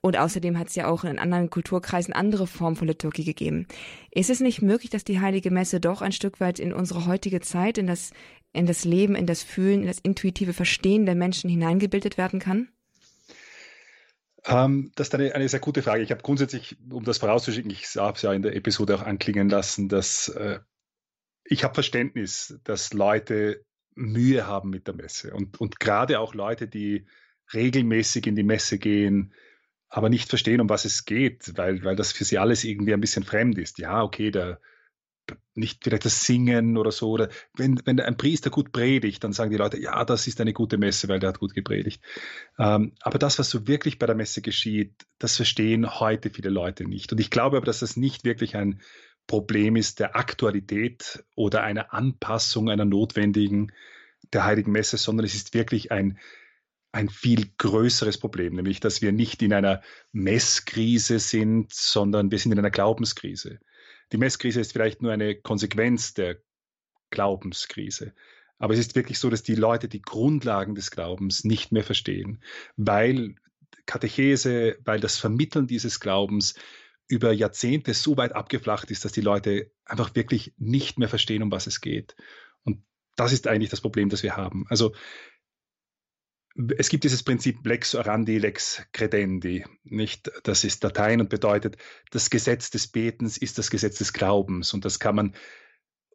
Und 0.00 0.18
außerdem 0.18 0.58
hat 0.58 0.68
es 0.68 0.74
ja 0.74 0.86
auch 0.88 1.04
in 1.04 1.18
anderen 1.18 1.48
Kulturkreisen 1.48 2.12
andere 2.12 2.46
Formen 2.46 2.76
von 2.76 2.88
Liturgie 2.88 3.24
gegeben. 3.24 3.66
Ist 4.10 4.28
es 4.28 4.40
nicht 4.40 4.60
möglich, 4.60 4.90
dass 4.90 5.04
die 5.04 5.20
Heilige 5.20 5.50
Messe 5.50 5.80
doch 5.80 6.02
ein 6.02 6.12
Stück 6.12 6.40
weit 6.40 6.58
in 6.58 6.74
unsere 6.74 7.06
heutige 7.06 7.40
Zeit, 7.40 7.78
in 7.78 7.86
das, 7.86 8.10
in 8.54 8.66
das 8.66 8.84
Leben, 8.84 9.14
in 9.14 9.26
das 9.26 9.42
Fühlen, 9.42 9.82
in 9.82 9.86
das 9.86 9.98
intuitive 9.98 10.52
Verstehen 10.52 11.06
der 11.06 11.14
Menschen 11.14 11.50
hineingebildet 11.50 12.16
werden 12.16 12.40
kann? 12.40 12.68
Ähm, 14.46 14.92
das 14.94 15.08
ist 15.08 15.14
eine, 15.14 15.34
eine 15.34 15.48
sehr 15.48 15.60
gute 15.60 15.82
Frage. 15.82 16.02
Ich 16.02 16.10
habe 16.10 16.22
grundsätzlich, 16.22 16.76
um 16.90 17.04
das 17.04 17.18
vorauszuschicken, 17.18 17.70
ich 17.70 17.96
habe 17.96 18.16
es 18.16 18.22
ja 18.22 18.32
in 18.32 18.42
der 18.42 18.54
Episode 18.54 18.94
auch 18.94 19.02
anklingen 19.02 19.48
lassen, 19.48 19.88
dass 19.88 20.28
äh, 20.28 20.60
ich 21.44 21.64
habe 21.64 21.74
Verständnis, 21.74 22.58
dass 22.64 22.92
Leute 22.92 23.64
Mühe 23.94 24.46
haben 24.46 24.70
mit 24.70 24.86
der 24.86 24.94
Messe. 24.94 25.34
Und, 25.34 25.60
und 25.60 25.80
gerade 25.80 26.18
auch 26.20 26.34
Leute, 26.34 26.68
die 26.68 27.06
regelmäßig 27.52 28.26
in 28.26 28.36
die 28.36 28.42
Messe 28.42 28.78
gehen, 28.78 29.32
aber 29.88 30.08
nicht 30.08 30.28
verstehen, 30.28 30.60
um 30.60 30.68
was 30.68 30.84
es 30.84 31.04
geht, 31.04 31.56
weil, 31.56 31.84
weil 31.84 31.96
das 31.96 32.12
für 32.12 32.24
sie 32.24 32.38
alles 32.38 32.64
irgendwie 32.64 32.94
ein 32.94 33.00
bisschen 33.00 33.24
fremd 33.24 33.58
ist. 33.58 33.78
Ja, 33.78 34.02
okay, 34.02 34.30
der, 34.30 34.60
nicht 35.54 35.84
vielleicht 35.84 36.04
das 36.04 36.24
Singen 36.24 36.76
oder 36.76 36.90
so. 36.90 37.10
Oder 37.10 37.28
wenn, 37.56 37.80
wenn 37.84 38.00
ein 38.00 38.16
Priester 38.16 38.50
gut 38.50 38.72
predigt, 38.72 39.22
dann 39.24 39.32
sagen 39.32 39.50
die 39.50 39.56
Leute, 39.56 39.80
ja, 39.80 40.04
das 40.04 40.26
ist 40.26 40.40
eine 40.40 40.52
gute 40.52 40.78
Messe, 40.78 41.08
weil 41.08 41.20
der 41.20 41.28
hat 41.28 41.38
gut 41.38 41.54
gepredigt. 41.54 42.02
Ähm, 42.58 42.92
aber 43.00 43.18
das, 43.18 43.38
was 43.38 43.50
so 43.50 43.66
wirklich 43.66 43.98
bei 43.98 44.06
der 44.06 44.16
Messe 44.16 44.42
geschieht, 44.42 45.06
das 45.18 45.36
verstehen 45.36 46.00
heute 46.00 46.30
viele 46.30 46.50
Leute 46.50 46.84
nicht. 46.84 47.12
Und 47.12 47.20
ich 47.20 47.30
glaube 47.30 47.56
aber, 47.56 47.66
dass 47.66 47.80
das 47.80 47.96
nicht 47.96 48.24
wirklich 48.24 48.56
ein 48.56 48.80
Problem 49.26 49.76
ist 49.76 50.00
der 50.00 50.16
Aktualität 50.16 51.24
oder 51.34 51.62
einer 51.62 51.94
Anpassung 51.94 52.68
einer 52.68 52.84
notwendigen 52.84 53.72
der 54.32 54.44
Heiligen 54.44 54.72
Messe, 54.72 54.98
sondern 54.98 55.24
es 55.24 55.34
ist 55.34 55.54
wirklich 55.54 55.92
ein, 55.92 56.18
ein 56.92 57.08
viel 57.08 57.50
größeres 57.58 58.18
Problem, 58.18 58.54
nämlich 58.54 58.80
dass 58.80 59.02
wir 59.02 59.12
nicht 59.12 59.42
in 59.42 59.52
einer 59.52 59.82
Messkrise 60.12 61.18
sind, 61.18 61.72
sondern 61.72 62.30
wir 62.30 62.38
sind 62.38 62.52
in 62.52 62.58
einer 62.58 62.70
Glaubenskrise. 62.70 63.60
Die 64.12 64.18
Messkrise 64.18 64.60
ist 64.60 64.72
vielleicht 64.72 65.02
nur 65.02 65.12
eine 65.12 65.34
Konsequenz 65.34 66.14
der 66.14 66.38
Glaubenskrise. 67.10 68.14
Aber 68.58 68.74
es 68.74 68.80
ist 68.80 68.94
wirklich 68.94 69.18
so, 69.18 69.30
dass 69.30 69.42
die 69.42 69.54
Leute 69.54 69.88
die 69.88 70.02
Grundlagen 70.02 70.74
des 70.74 70.90
Glaubens 70.90 71.44
nicht 71.44 71.72
mehr 71.72 71.84
verstehen, 71.84 72.42
weil 72.76 73.34
Katechese, 73.86 74.78
weil 74.84 75.00
das 75.00 75.18
Vermitteln 75.18 75.66
dieses 75.66 76.00
Glaubens 76.00 76.54
über 77.06 77.32
Jahrzehnte 77.32 77.92
so 77.92 78.16
weit 78.16 78.32
abgeflacht 78.32 78.90
ist, 78.90 79.04
dass 79.04 79.12
die 79.12 79.20
Leute 79.20 79.70
einfach 79.84 80.14
wirklich 80.14 80.54
nicht 80.56 80.98
mehr 80.98 81.08
verstehen, 81.08 81.42
um 81.42 81.50
was 81.50 81.66
es 81.66 81.80
geht. 81.80 82.16
Und 82.62 82.82
das 83.16 83.32
ist 83.32 83.46
eigentlich 83.46 83.70
das 83.70 83.82
Problem, 83.82 84.08
das 84.08 84.22
wir 84.22 84.36
haben. 84.36 84.64
Also 84.68 84.94
es 86.76 86.88
gibt 86.88 87.04
dieses 87.04 87.22
Prinzip 87.22 87.66
lex 87.66 87.94
orandi, 87.94 88.38
lex 88.38 88.82
credendi. 88.92 89.64
Nicht? 89.82 90.30
Das 90.44 90.64
ist 90.64 90.82
Latein 90.84 91.20
und 91.20 91.28
bedeutet, 91.28 91.76
das 92.10 92.30
Gesetz 92.30 92.70
des 92.70 92.86
Betens 92.86 93.36
ist 93.36 93.58
das 93.58 93.70
Gesetz 93.70 93.98
des 93.98 94.12
Glaubens. 94.12 94.72
Und 94.72 94.84
das 94.84 95.00
kann 95.00 95.16
man 95.16 95.34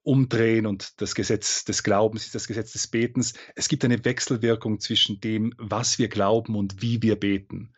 umdrehen 0.01 0.65
und 0.65 1.01
das 1.01 1.13
Gesetz 1.13 1.65
des 1.65 1.83
Glaubens 1.83 2.25
ist 2.25 2.35
das 2.35 2.47
Gesetz 2.47 2.71
des 2.71 2.87
Betens. 2.87 3.33
Es 3.55 3.67
gibt 3.67 3.83
eine 3.83 4.03
Wechselwirkung 4.05 4.79
zwischen 4.79 5.19
dem, 5.19 5.53
was 5.57 5.99
wir 5.99 6.07
glauben 6.07 6.55
und 6.55 6.81
wie 6.81 7.01
wir 7.01 7.17
beten. 7.17 7.73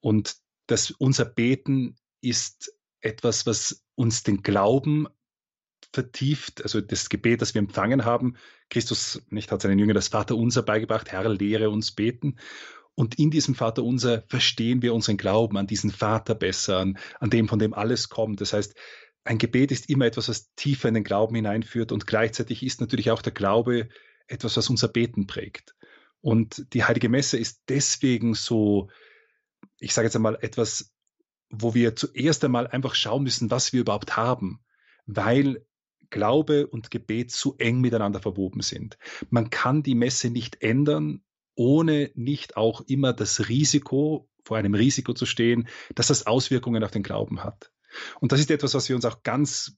Und 0.00 0.36
das, 0.66 0.90
unser 0.90 1.24
Beten 1.24 1.96
ist 2.20 2.76
etwas, 3.00 3.46
was 3.46 3.84
uns 3.94 4.22
den 4.24 4.42
Glauben 4.42 5.06
vertieft, 5.92 6.62
also 6.62 6.80
das 6.80 7.08
Gebet, 7.08 7.42
das 7.42 7.54
wir 7.54 7.60
empfangen 7.60 8.04
haben. 8.04 8.36
Christus 8.70 9.22
nicht 9.30 9.52
hat 9.52 9.62
seinen 9.62 9.78
Jüngern 9.78 9.94
das 9.94 10.08
Vaterunser 10.08 10.62
beigebracht, 10.62 11.12
Herr, 11.12 11.28
lehre 11.28 11.70
uns 11.70 11.92
beten. 11.92 12.38
Und 12.94 13.18
in 13.18 13.30
diesem 13.30 13.54
Vaterunser 13.54 14.24
verstehen 14.28 14.82
wir 14.82 14.94
unseren 14.94 15.16
Glauben 15.16 15.56
an 15.56 15.66
diesen 15.66 15.90
Vater 15.90 16.34
besser, 16.34 16.78
an, 16.78 16.98
an 17.20 17.30
dem, 17.30 17.48
von 17.48 17.58
dem 17.58 17.74
alles 17.74 18.08
kommt. 18.08 18.40
Das 18.40 18.52
heißt, 18.52 18.74
ein 19.24 19.38
Gebet 19.38 19.70
ist 19.70 19.88
immer 19.88 20.06
etwas, 20.06 20.28
was 20.28 20.52
tiefer 20.54 20.88
in 20.88 20.94
den 20.94 21.04
Glauben 21.04 21.34
hineinführt 21.34 21.92
und 21.92 22.06
gleichzeitig 22.06 22.62
ist 22.62 22.80
natürlich 22.80 23.10
auch 23.10 23.22
der 23.22 23.32
Glaube 23.32 23.88
etwas, 24.26 24.56
was 24.56 24.68
unser 24.68 24.88
Beten 24.88 25.26
prägt. 25.26 25.74
Und 26.20 26.72
die 26.74 26.84
Heilige 26.84 27.08
Messe 27.08 27.38
ist 27.38 27.62
deswegen 27.68 28.34
so, 28.34 28.88
ich 29.78 29.94
sage 29.94 30.06
jetzt 30.06 30.16
einmal, 30.16 30.38
etwas, 30.40 30.92
wo 31.50 31.74
wir 31.74 31.94
zuerst 31.96 32.44
einmal 32.44 32.66
einfach 32.66 32.94
schauen 32.94 33.22
müssen, 33.22 33.50
was 33.50 33.72
wir 33.72 33.80
überhaupt 33.80 34.16
haben, 34.16 34.60
weil 35.06 35.64
Glaube 36.12 36.68
und 36.68 36.92
Gebet 36.92 37.32
zu 37.32 37.56
eng 37.58 37.80
miteinander 37.80 38.20
verwoben 38.20 38.60
sind. 38.60 38.98
Man 39.30 39.50
kann 39.50 39.82
die 39.82 39.96
Messe 39.96 40.30
nicht 40.30 40.62
ändern, 40.62 41.24
ohne 41.56 42.12
nicht 42.14 42.56
auch 42.56 42.82
immer 42.82 43.12
das 43.12 43.48
Risiko, 43.48 44.28
vor 44.44 44.56
einem 44.56 44.74
Risiko 44.74 45.12
zu 45.12 45.26
stehen, 45.26 45.68
dass 45.94 46.08
das 46.08 46.26
Auswirkungen 46.26 46.84
auf 46.84 46.90
den 46.90 47.02
Glauben 47.02 47.42
hat. 47.42 47.72
Und 48.20 48.32
das 48.32 48.40
ist 48.40 48.50
etwas, 48.50 48.74
was 48.74 48.88
wir 48.88 48.96
uns 48.96 49.04
auch 49.04 49.22
ganz, 49.22 49.76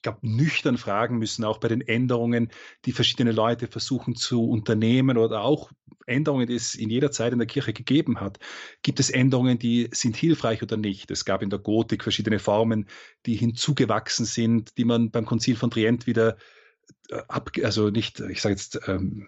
ich 0.00 0.02
glaube, 0.02 0.20
nüchtern 0.22 0.78
fragen 0.78 1.18
müssen, 1.18 1.44
auch 1.44 1.58
bei 1.58 1.68
den 1.68 1.82
Änderungen, 1.82 2.50
die 2.86 2.92
verschiedene 2.92 3.32
Leute 3.32 3.66
versuchen 3.66 4.16
zu 4.16 4.48
unternehmen 4.48 5.18
oder 5.18 5.42
auch 5.42 5.70
Änderungen, 6.06 6.46
die 6.46 6.54
es 6.54 6.74
in 6.74 6.88
jeder 6.88 7.10
Zeit 7.10 7.34
in 7.34 7.38
der 7.38 7.46
Kirche 7.46 7.74
gegeben 7.74 8.18
hat. 8.18 8.38
Gibt 8.80 8.98
es 8.98 9.10
Änderungen, 9.10 9.58
die 9.58 9.90
sind 9.92 10.16
hilfreich 10.16 10.62
oder 10.62 10.78
nicht? 10.78 11.10
Es 11.10 11.26
gab 11.26 11.42
in 11.42 11.50
der 11.50 11.58
Gotik 11.58 12.02
verschiedene 12.02 12.38
Formen, 12.38 12.88
die 13.26 13.36
hinzugewachsen 13.36 14.24
sind, 14.24 14.78
die 14.78 14.86
man 14.86 15.10
beim 15.10 15.26
Konzil 15.26 15.54
von 15.54 15.70
Trient 15.70 16.06
wieder 16.06 16.38
äh, 17.10 17.20
ab, 17.28 17.50
also 17.62 17.90
nicht, 17.90 18.20
ich 18.20 18.40
sage 18.40 18.54
jetzt, 18.54 18.80
ähm, 18.86 19.26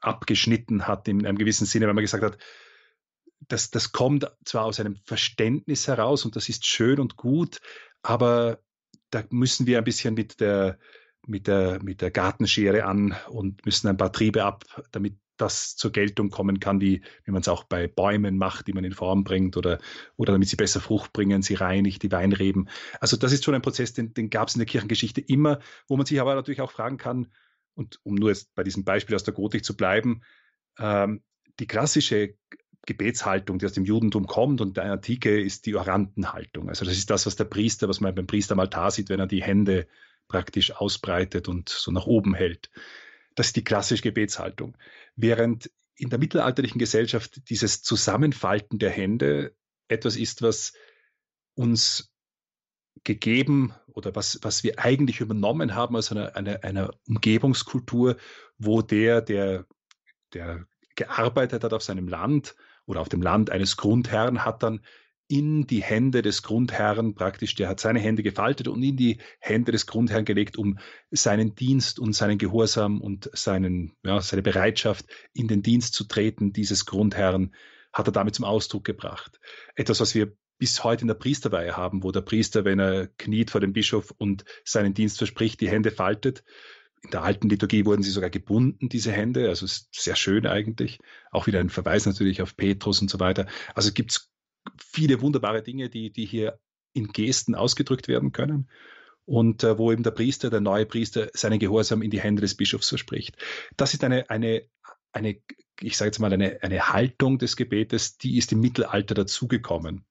abgeschnitten 0.00 0.88
hat 0.88 1.06
in 1.06 1.24
einem 1.24 1.38
gewissen 1.38 1.64
Sinne, 1.64 1.86
weil 1.86 1.94
man 1.94 2.02
gesagt 2.02 2.24
hat, 2.24 2.38
das, 3.38 3.70
das 3.70 3.92
kommt 3.92 4.28
zwar 4.44 4.64
aus 4.64 4.80
einem 4.80 4.96
Verständnis 5.04 5.86
heraus 5.86 6.24
und 6.24 6.34
das 6.34 6.48
ist 6.48 6.66
schön 6.66 6.98
und 6.98 7.16
gut, 7.16 7.60
aber 8.02 8.58
da 9.12 9.22
müssen 9.30 9.66
wir 9.66 9.78
ein 9.78 9.84
bisschen 9.84 10.14
mit 10.14 10.40
der, 10.40 10.78
mit 11.26 11.46
der, 11.46 11.82
mit 11.82 12.00
der 12.00 12.10
Gartenschere 12.10 12.84
an 12.84 13.14
und 13.28 13.64
müssen 13.64 13.88
ein 13.88 13.96
paar 13.96 14.12
Triebe 14.12 14.44
ab, 14.44 14.64
damit 14.90 15.18
das 15.36 15.76
zur 15.76 15.92
Geltung 15.92 16.30
kommen 16.30 16.60
kann, 16.60 16.80
wie, 16.80 17.02
wie 17.24 17.30
man 17.30 17.42
es 17.42 17.48
auch 17.48 17.64
bei 17.64 17.88
Bäumen 17.88 18.38
macht, 18.38 18.66
die 18.66 18.72
man 18.72 18.84
in 18.84 18.92
Form 18.92 19.24
bringt 19.24 19.56
oder, 19.56 19.78
oder 20.16 20.32
damit 20.32 20.48
sie 20.48 20.56
besser 20.56 20.80
Frucht 20.80 21.12
bringen, 21.12 21.42
sie 21.42 21.54
reinigt, 21.54 22.02
die 22.02 22.12
Weinreben. 22.12 22.68
Also 23.00 23.16
das 23.16 23.32
ist 23.32 23.44
schon 23.44 23.54
ein 23.54 23.62
Prozess, 23.62 23.92
den, 23.92 24.14
den 24.14 24.30
gab 24.30 24.48
es 24.48 24.54
in 24.54 24.60
der 24.60 24.66
Kirchengeschichte 24.66 25.20
immer, 25.20 25.60
wo 25.88 25.96
man 25.96 26.06
sich 26.06 26.20
aber 26.20 26.34
natürlich 26.34 26.60
auch 26.60 26.72
fragen 26.72 26.96
kann, 26.96 27.28
und 27.74 28.00
um 28.02 28.14
nur 28.14 28.28
jetzt 28.28 28.54
bei 28.54 28.62
diesem 28.62 28.84
Beispiel 28.84 29.16
aus 29.16 29.24
der 29.24 29.34
Gotik 29.34 29.64
zu 29.64 29.76
bleiben, 29.76 30.22
ähm, 30.78 31.22
die 31.58 31.66
klassische 31.66 32.34
Gebetshaltung, 32.86 33.58
die 33.58 33.66
aus 33.66 33.72
dem 33.72 33.84
Judentum 33.84 34.26
kommt 34.26 34.60
und 34.60 34.76
der 34.76 34.84
Antike 34.84 35.40
ist 35.40 35.66
die 35.66 35.76
Orantenhaltung. 35.76 36.68
Also 36.68 36.84
das 36.84 36.96
ist 36.96 37.10
das, 37.10 37.26
was 37.26 37.36
der 37.36 37.44
Priester, 37.44 37.88
was 37.88 38.00
man 38.00 38.14
beim 38.14 38.26
Priester 38.26 38.52
am 38.52 38.60
Altar 38.60 38.90
sieht, 38.90 39.08
wenn 39.08 39.20
er 39.20 39.28
die 39.28 39.42
Hände 39.42 39.86
praktisch 40.28 40.72
ausbreitet 40.72 41.48
und 41.48 41.68
so 41.68 41.92
nach 41.92 42.06
oben 42.06 42.34
hält. 42.34 42.70
Das 43.34 43.48
ist 43.48 43.56
die 43.56 43.64
klassische 43.64 44.02
Gebetshaltung. 44.02 44.76
Während 45.14 45.70
in 45.94 46.10
der 46.10 46.18
mittelalterlichen 46.18 46.78
Gesellschaft 46.78 47.48
dieses 47.48 47.82
Zusammenfalten 47.82 48.78
der 48.78 48.90
Hände 48.90 49.54
etwas 49.88 50.16
ist, 50.16 50.42
was 50.42 50.72
uns 51.54 52.12
gegeben 53.04 53.74
oder 53.86 54.14
was, 54.14 54.38
was 54.42 54.64
wir 54.64 54.78
eigentlich 54.78 55.20
übernommen 55.20 55.74
haben 55.74 55.96
aus 55.96 56.10
einer, 56.10 56.34
einer, 56.36 56.64
einer 56.64 56.90
Umgebungskultur, 57.06 58.16
wo 58.58 58.82
der, 58.82 59.20
der, 59.20 59.66
der 60.32 60.66
gearbeitet 60.94 61.64
hat 61.64 61.72
auf 61.72 61.82
seinem 61.82 62.08
Land 62.08 62.54
oder 62.86 63.00
auf 63.00 63.08
dem 63.08 63.22
Land 63.22 63.50
eines 63.50 63.76
Grundherrn, 63.76 64.44
hat 64.44 64.62
dann 64.62 64.80
in 65.28 65.66
die 65.66 65.82
Hände 65.82 66.20
des 66.20 66.42
Grundherrn 66.42 67.14
praktisch, 67.14 67.54
der 67.54 67.68
hat 67.68 67.80
seine 67.80 68.00
Hände 68.00 68.22
gefaltet 68.22 68.68
und 68.68 68.82
in 68.82 68.98
die 68.98 69.18
Hände 69.40 69.72
des 69.72 69.86
Grundherrn 69.86 70.26
gelegt, 70.26 70.58
um 70.58 70.78
seinen 71.10 71.54
Dienst 71.54 71.98
und 71.98 72.12
seinen 72.12 72.36
Gehorsam 72.36 73.00
und 73.00 73.30
seinen, 73.32 73.92
ja, 74.04 74.20
seine 74.20 74.42
Bereitschaft, 74.42 75.06
in 75.32 75.48
den 75.48 75.62
Dienst 75.62 75.94
zu 75.94 76.04
treten, 76.04 76.52
dieses 76.52 76.84
Grundherrn, 76.84 77.54
hat 77.92 78.08
er 78.08 78.12
damit 78.12 78.34
zum 78.34 78.44
Ausdruck 78.44 78.84
gebracht. 78.84 79.40
Etwas, 79.74 80.00
was 80.00 80.14
wir 80.14 80.36
bis 80.58 80.84
heute 80.84 81.02
in 81.02 81.08
der 81.08 81.14
Priesterweihe 81.14 81.76
haben, 81.76 82.02
wo 82.02 82.12
der 82.12 82.20
Priester, 82.20 82.64
wenn 82.64 82.78
er 82.78 83.06
kniet 83.06 83.50
vor 83.50 83.60
dem 83.60 83.72
Bischof 83.72 84.12
und 84.16 84.44
seinen 84.64 84.94
Dienst 84.94 85.18
verspricht, 85.18 85.60
die 85.60 85.68
Hände 85.68 85.90
faltet. 85.90 86.44
In 87.02 87.10
der 87.10 87.22
alten 87.22 87.48
Liturgie 87.48 87.84
wurden 87.84 88.02
sie 88.02 88.10
sogar 88.10 88.30
gebunden, 88.30 88.88
diese 88.88 89.12
Hände. 89.12 89.48
Also 89.48 89.66
ist 89.66 89.88
sehr 89.94 90.16
schön 90.16 90.46
eigentlich. 90.46 91.00
Auch 91.30 91.46
wieder 91.46 91.60
ein 91.60 91.70
Verweis 91.70 92.06
natürlich 92.06 92.42
auf 92.42 92.56
Petrus 92.56 93.00
und 93.00 93.10
so 93.10 93.18
weiter. 93.18 93.46
Also 93.74 93.92
gibt 93.92 94.12
es 94.12 94.32
viele 94.78 95.20
wunderbare 95.20 95.62
Dinge, 95.62 95.90
die, 95.90 96.12
die 96.12 96.26
hier 96.26 96.60
in 96.92 97.08
Gesten 97.08 97.54
ausgedrückt 97.54 98.06
werden 98.06 98.32
können. 98.32 98.70
Und 99.24 99.64
äh, 99.64 99.78
wo 99.78 99.92
eben 99.92 100.02
der 100.02 100.10
Priester, 100.10 100.50
der 100.50 100.60
neue 100.60 100.86
Priester, 100.86 101.30
seinen 101.32 101.58
Gehorsam 101.58 102.02
in 102.02 102.10
die 102.10 102.20
Hände 102.20 102.40
des 102.42 102.56
Bischofs 102.56 102.88
verspricht. 102.88 103.36
Das 103.76 103.94
ist 103.94 104.04
eine, 104.04 104.30
eine, 104.30 104.62
eine 105.12 105.40
ich 105.80 105.96
sage 105.96 106.08
jetzt 106.08 106.18
mal, 106.18 106.32
eine, 106.32 106.62
eine 106.62 106.88
Haltung 106.88 107.38
des 107.38 107.56
Gebetes, 107.56 108.18
die 108.18 108.36
ist 108.36 108.52
im 108.52 108.60
Mittelalter 108.60 109.14
dazugekommen. 109.14 110.04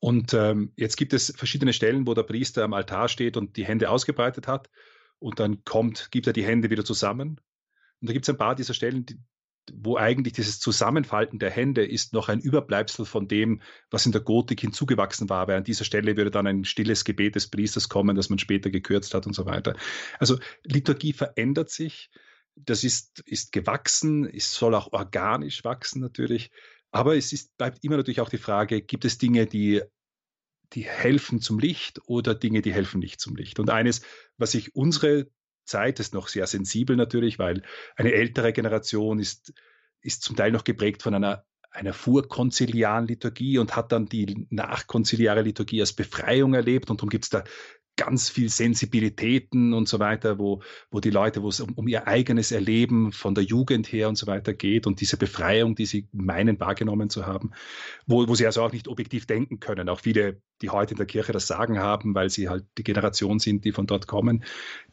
Und 0.00 0.32
ähm, 0.32 0.72
jetzt 0.76 0.96
gibt 0.96 1.12
es 1.12 1.34
verschiedene 1.36 1.72
Stellen, 1.72 2.06
wo 2.06 2.14
der 2.14 2.22
Priester 2.22 2.62
am 2.62 2.72
Altar 2.72 3.08
steht 3.08 3.36
und 3.36 3.56
die 3.56 3.64
Hände 3.64 3.90
ausgebreitet 3.90 4.46
hat. 4.46 4.70
Und 5.18 5.40
dann 5.40 5.64
kommt, 5.64 6.10
gibt 6.10 6.26
er 6.26 6.32
die 6.32 6.44
Hände 6.44 6.70
wieder 6.70 6.84
zusammen. 6.84 7.40
Und 8.00 8.08
da 8.08 8.12
gibt 8.12 8.24
es 8.24 8.30
ein 8.30 8.38
paar 8.38 8.54
dieser 8.54 8.74
Stellen, 8.74 9.04
die, 9.04 9.18
wo 9.72 9.96
eigentlich 9.96 10.32
dieses 10.32 10.60
Zusammenfalten 10.60 11.38
der 11.38 11.50
Hände 11.50 11.84
ist 11.84 12.12
noch 12.12 12.28
ein 12.28 12.40
Überbleibsel 12.40 13.04
von 13.04 13.28
dem, 13.28 13.60
was 13.90 14.06
in 14.06 14.12
der 14.12 14.20
Gotik 14.20 14.60
hinzugewachsen 14.60 15.28
war. 15.28 15.48
Weil 15.48 15.56
an 15.56 15.64
dieser 15.64 15.84
Stelle 15.84 16.16
würde 16.16 16.30
dann 16.30 16.46
ein 16.46 16.64
stilles 16.64 17.04
Gebet 17.04 17.34
des 17.34 17.48
Priesters 17.48 17.88
kommen, 17.88 18.16
das 18.16 18.30
man 18.30 18.38
später 18.38 18.70
gekürzt 18.70 19.14
hat 19.14 19.26
und 19.26 19.34
so 19.34 19.46
weiter. 19.46 19.76
Also 20.18 20.38
Liturgie 20.64 21.12
verändert 21.12 21.70
sich. 21.70 22.10
Das 22.54 22.82
ist, 22.82 23.20
ist 23.20 23.52
gewachsen, 23.52 24.28
es 24.28 24.52
soll 24.54 24.74
auch 24.74 24.92
organisch 24.92 25.64
wachsen 25.64 26.00
natürlich. 26.00 26.50
Aber 26.90 27.16
es 27.16 27.32
ist, 27.32 27.56
bleibt 27.56 27.84
immer 27.84 27.96
natürlich 27.96 28.20
auch 28.20 28.30
die 28.30 28.38
Frage, 28.38 28.80
gibt 28.80 29.04
es 29.04 29.18
Dinge, 29.18 29.46
die, 29.46 29.82
die 30.72 30.84
helfen 30.84 31.40
zum 31.40 31.58
Licht 31.58 32.00
oder 32.06 32.34
Dinge, 32.34 32.62
die 32.62 32.72
helfen 32.72 33.00
nicht 33.00 33.20
zum 33.20 33.36
Licht? 33.36 33.58
Und 33.58 33.70
eines, 33.70 34.02
was 34.36 34.52
sich 34.52 34.74
unsere 34.74 35.28
Zeit 35.64 36.00
ist 36.00 36.14
noch 36.14 36.28
sehr 36.28 36.46
sensibel 36.46 36.96
natürlich, 36.96 37.38
weil 37.38 37.62
eine 37.96 38.12
ältere 38.12 38.52
Generation 38.52 39.18
ist, 39.18 39.52
ist 40.00 40.22
zum 40.22 40.36
Teil 40.36 40.50
noch 40.52 40.64
geprägt 40.64 41.02
von 41.02 41.14
einer, 41.14 41.44
einer 41.70 41.92
vorkonziliaren 41.92 43.06
Liturgie 43.06 43.58
und 43.58 43.76
hat 43.76 43.92
dann 43.92 44.06
die 44.06 44.46
nachkonziliare 44.50 45.42
Liturgie 45.42 45.80
als 45.80 45.92
Befreiung 45.92 46.54
erlebt. 46.54 46.90
Und 46.90 47.00
darum 47.00 47.10
gibt 47.10 47.24
es 47.24 47.30
da 47.30 47.44
ganz 47.98 48.30
viel 48.30 48.48
Sensibilitäten 48.48 49.74
und 49.74 49.88
so 49.88 49.98
weiter, 49.98 50.38
wo, 50.38 50.62
wo 50.90 51.00
die 51.00 51.10
Leute, 51.10 51.42
wo 51.42 51.48
es 51.48 51.60
um, 51.60 51.74
um, 51.74 51.88
ihr 51.88 52.06
eigenes 52.06 52.52
Erleben 52.52 53.12
von 53.12 53.34
der 53.34 53.44
Jugend 53.44 53.92
her 53.92 54.08
und 54.08 54.16
so 54.16 54.26
weiter 54.26 54.54
geht 54.54 54.86
und 54.86 55.02
diese 55.02 55.18
Befreiung, 55.18 55.74
die 55.74 55.84
sie 55.84 56.08
meinen 56.12 56.58
wahrgenommen 56.60 57.10
zu 57.10 57.26
haben, 57.26 57.50
wo, 58.06 58.26
wo 58.26 58.34
sie 58.34 58.46
also 58.46 58.62
auch 58.62 58.72
nicht 58.72 58.88
objektiv 58.88 59.26
denken 59.26 59.60
können. 59.60 59.90
Auch 59.90 60.00
viele, 60.00 60.40
die 60.62 60.70
heute 60.70 60.92
in 60.92 60.96
der 60.96 61.06
Kirche 61.06 61.32
das 61.32 61.46
Sagen 61.46 61.78
haben, 61.78 62.14
weil 62.14 62.30
sie 62.30 62.48
halt 62.48 62.64
die 62.78 62.84
Generation 62.84 63.40
sind, 63.40 63.64
die 63.66 63.72
von 63.72 63.86
dort 63.86 64.06
kommen, 64.06 64.44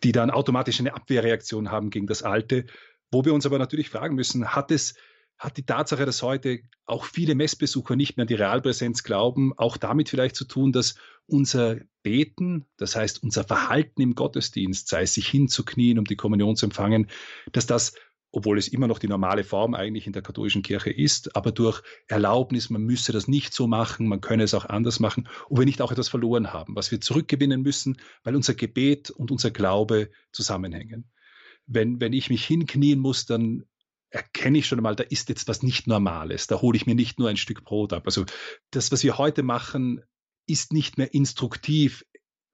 die 0.03 0.11
dann 0.11 0.31
automatisch 0.31 0.79
eine 0.79 0.95
Abwehrreaktion 0.95 1.71
haben 1.71 1.91
gegen 1.91 2.07
das 2.07 2.23
Alte, 2.23 2.65
wo 3.11 3.23
wir 3.23 3.33
uns 3.33 3.45
aber 3.45 3.59
natürlich 3.59 3.89
fragen 3.89 4.15
müssen, 4.15 4.55
hat 4.55 4.71
es 4.71 4.95
hat 5.37 5.57
die 5.57 5.65
Tatsache, 5.65 6.05
dass 6.05 6.21
heute 6.21 6.61
auch 6.85 7.05
viele 7.05 7.35
Messbesucher 7.35 7.95
nicht 7.95 8.15
mehr 8.15 8.23
an 8.23 8.27
die 8.27 8.35
Realpräsenz 8.35 9.03
glauben, 9.03 9.51
auch 9.57 9.77
damit 9.77 10.09
vielleicht 10.09 10.35
zu 10.35 10.45
tun, 10.45 10.71
dass 10.71 10.95
unser 11.27 11.77
Beten, 12.03 12.65
das 12.77 12.95
heißt 12.95 13.23
unser 13.23 13.43
Verhalten 13.43 14.01
im 14.01 14.15
Gottesdienst, 14.15 14.87
sei 14.87 15.03
es 15.03 15.13
sich 15.13 15.27
hinzuknien, 15.27 15.97
um 15.97 16.05
die 16.05 16.15
Kommunion 16.15 16.55
zu 16.55 16.67
empfangen, 16.67 17.07
dass 17.51 17.65
das 17.65 17.93
obwohl 18.35 18.57
es 18.57 18.67
immer 18.67 18.87
noch 18.87 18.99
die 18.99 19.07
normale 19.07 19.43
Form 19.43 19.73
eigentlich 19.73 20.07
in 20.07 20.13
der 20.13 20.21
katholischen 20.21 20.61
Kirche 20.61 20.89
ist, 20.89 21.35
aber 21.35 21.51
durch 21.51 21.81
Erlaubnis, 22.07 22.69
man 22.69 22.83
müsse 22.83 23.13
das 23.13 23.27
nicht 23.29 23.53
so 23.53 23.65
machen, 23.65 24.07
man 24.07 24.19
könne 24.19 24.43
es 24.43 24.53
auch 24.53 24.65
anders 24.65 24.99
machen, 24.99 25.29
ob 25.49 25.59
wir 25.59 25.65
nicht 25.65 25.81
auch 25.81 25.91
etwas 25.91 26.09
verloren 26.09 26.51
haben, 26.51 26.75
was 26.75 26.91
wir 26.91 26.99
zurückgewinnen 26.99 27.61
müssen, 27.61 27.97
weil 28.23 28.35
unser 28.35 28.53
Gebet 28.53 29.09
und 29.09 29.31
unser 29.31 29.51
Glaube 29.51 30.09
zusammenhängen. 30.33 31.09
Wenn, 31.65 32.01
wenn 32.01 32.13
ich 32.13 32.29
mich 32.29 32.45
hinknien 32.45 32.99
muss, 32.99 33.25
dann 33.25 33.63
erkenne 34.09 34.57
ich 34.57 34.67
schon 34.67 34.79
einmal, 34.79 34.95
da 34.95 35.03
ist 35.03 35.29
jetzt 35.29 35.47
was 35.47 35.63
nicht 35.63 35.87
Normales, 35.87 36.47
da 36.47 36.61
hole 36.61 36.75
ich 36.75 36.85
mir 36.85 36.95
nicht 36.95 37.19
nur 37.19 37.29
ein 37.29 37.37
Stück 37.37 37.63
Brot 37.63 37.93
ab. 37.93 38.03
Also 38.05 38.25
das, 38.69 38.91
was 38.91 39.03
wir 39.03 39.17
heute 39.17 39.43
machen, 39.43 40.01
ist 40.47 40.73
nicht 40.73 40.97
mehr 40.97 41.13
instruktiv, 41.13 42.05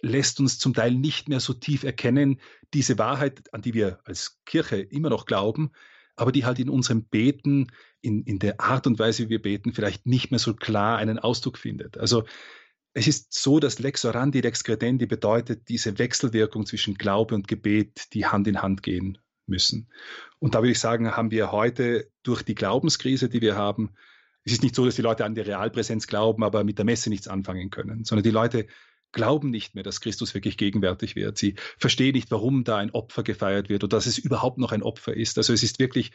lässt 0.02 0.40
uns 0.40 0.58
zum 0.58 0.74
Teil 0.74 0.92
nicht 0.92 1.30
mehr 1.30 1.40
so 1.40 1.54
tief 1.54 1.84
erkennen, 1.84 2.40
diese 2.74 2.98
Wahrheit, 2.98 3.54
an 3.54 3.62
die 3.62 3.74
wir 3.74 4.00
als 4.04 4.40
Kirche 4.46 4.78
immer 4.78 5.10
noch 5.10 5.26
glauben, 5.26 5.72
aber 6.16 6.32
die 6.32 6.46
halt 6.46 6.60
in 6.60 6.70
unserem 6.70 7.06
Beten, 7.06 7.68
in, 8.02 8.24
in 8.24 8.40
der 8.40 8.60
Art 8.60 8.88
und 8.88 9.00
Weise, 9.00 9.26
wie 9.26 9.30
wir 9.30 9.42
beten, 9.42 9.74
vielleicht 9.74 10.06
nicht 10.06 10.32
mehr 10.32 10.40
so 10.40 10.54
klar 10.54 10.98
einen 10.98 11.20
Ausdruck 11.20 11.58
findet. 11.58 11.98
Also 11.98 12.24
es 12.94 13.08
ist 13.08 13.34
so, 13.34 13.60
dass 13.60 13.80
Lex 13.80 14.04
orandi, 14.04 14.42
Lex 14.42 14.64
credendi 14.64 15.06
bedeutet 15.06 15.70
diese 15.70 15.98
Wechselwirkung 15.98 16.66
zwischen 16.66 16.96
Glaube 16.96 17.36
und 17.36 17.48
Gebet, 17.48 18.14
die 18.14 18.26
Hand 18.26 18.48
in 18.48 18.62
Hand 18.62 18.84
gehen 18.84 19.18
müssen. 19.46 19.90
Und 20.40 20.56
da 20.56 20.60
würde 20.60 20.72
ich 20.72 20.80
sagen, 20.80 21.16
haben 21.16 21.32
wir 21.32 21.52
heute 21.52 22.10
durch 22.24 22.44
die 22.44 22.56
Glaubenskrise, 22.56 23.30
die 23.30 23.42
wir 23.42 23.56
haben, 23.56 23.92
es 24.44 24.54
ist 24.54 24.64
nicht 24.64 24.76
so, 24.76 24.86
dass 24.86 24.96
die 24.96 25.02
Leute 25.02 25.26
an 25.26 25.36
die 25.36 25.42
Realpräsenz 25.42 26.08
glauben, 26.08 26.44
aber 26.44 26.64
mit 26.64 26.78
der 26.78 26.86
Messe 26.86 27.10
nichts 27.10 27.28
anfangen 27.28 27.70
können, 27.70 28.04
sondern 28.04 28.24
die 28.24 28.32
Leute 28.32 28.68
glauben 29.12 29.50
nicht 29.50 29.76
mehr, 29.76 29.84
dass 29.84 30.02
Christus 30.02 30.34
wirklich 30.34 30.58
gegenwärtig 30.58 31.16
wird. 31.16 31.38
Sie 31.38 31.56
verstehen 31.78 32.14
nicht, 32.14 32.32
warum 32.32 32.64
da 32.64 32.78
ein 32.78 32.92
Opfer 32.92 33.24
gefeiert 33.24 33.70
wird 33.70 33.84
oder 33.84 33.98
dass 33.98 34.06
es 34.06 34.18
überhaupt 34.18 34.58
noch 34.58 34.72
ein 34.72 34.84
Opfer 34.84 35.16
ist. 35.16 35.38
Also 35.38 35.54
es 35.54 35.64
ist 35.64 35.80
wirklich 35.80 36.12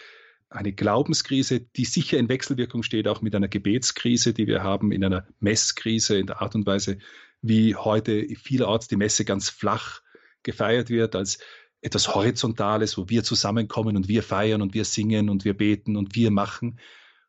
eine 0.48 0.72
Glaubenskrise, 0.72 1.60
die 1.60 1.84
sicher 1.84 2.18
in 2.18 2.28
Wechselwirkung 2.28 2.82
steht, 2.82 3.08
auch 3.08 3.20
mit 3.20 3.34
einer 3.34 3.48
Gebetskrise, 3.48 4.32
die 4.32 4.46
wir 4.46 4.62
haben, 4.62 4.92
in 4.92 5.04
einer 5.04 5.26
Messkrise, 5.40 6.18
in 6.18 6.26
der 6.26 6.40
Art 6.40 6.54
und 6.54 6.66
Weise, 6.66 6.98
wie 7.42 7.74
heute 7.74 8.26
vielerorts 8.36 8.88
die 8.88 8.96
Messe 8.96 9.24
ganz 9.24 9.50
flach 9.50 10.00
gefeiert 10.42 10.88
wird, 10.88 11.16
als 11.16 11.38
etwas 11.80 12.14
Horizontales, 12.14 12.96
wo 12.96 13.08
wir 13.08 13.24
zusammenkommen 13.24 13.96
und 13.96 14.08
wir 14.08 14.22
feiern 14.22 14.62
und 14.62 14.74
wir 14.74 14.84
singen 14.84 15.28
und 15.28 15.44
wir 15.44 15.54
beten 15.54 15.96
und 15.96 16.14
wir 16.14 16.30
machen 16.30 16.78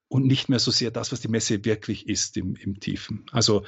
und 0.09 0.25
nicht 0.25 0.49
mehr 0.49 0.59
so 0.59 0.71
sehr 0.71 0.91
das, 0.91 1.11
was 1.11 1.21
die 1.21 1.27
Messe 1.27 1.65
wirklich 1.65 2.07
ist 2.07 2.37
im, 2.37 2.55
im 2.55 2.79
Tiefen. 2.79 3.25
Also 3.31 3.65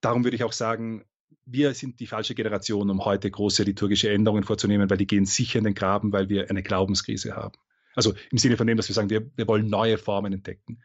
darum 0.00 0.24
würde 0.24 0.36
ich 0.36 0.44
auch 0.44 0.52
sagen, 0.52 1.04
wir 1.44 1.74
sind 1.74 2.00
die 2.00 2.06
falsche 2.06 2.34
Generation, 2.34 2.90
um 2.90 3.04
heute 3.04 3.30
große 3.30 3.62
liturgische 3.62 4.10
Änderungen 4.10 4.44
vorzunehmen, 4.44 4.90
weil 4.90 4.98
die 4.98 5.06
gehen 5.06 5.26
sicher 5.26 5.58
in 5.58 5.64
den 5.64 5.74
Graben, 5.74 6.12
weil 6.12 6.28
wir 6.28 6.50
eine 6.50 6.62
Glaubenskrise 6.62 7.36
haben. 7.36 7.56
Also 7.94 8.14
im 8.30 8.38
Sinne 8.38 8.56
von 8.56 8.66
dem, 8.66 8.76
dass 8.76 8.88
wir 8.88 8.94
sagen, 8.94 9.10
wir, 9.10 9.30
wir 9.36 9.48
wollen 9.48 9.68
neue 9.68 9.96
Formen 9.96 10.32
entdecken. 10.32 10.82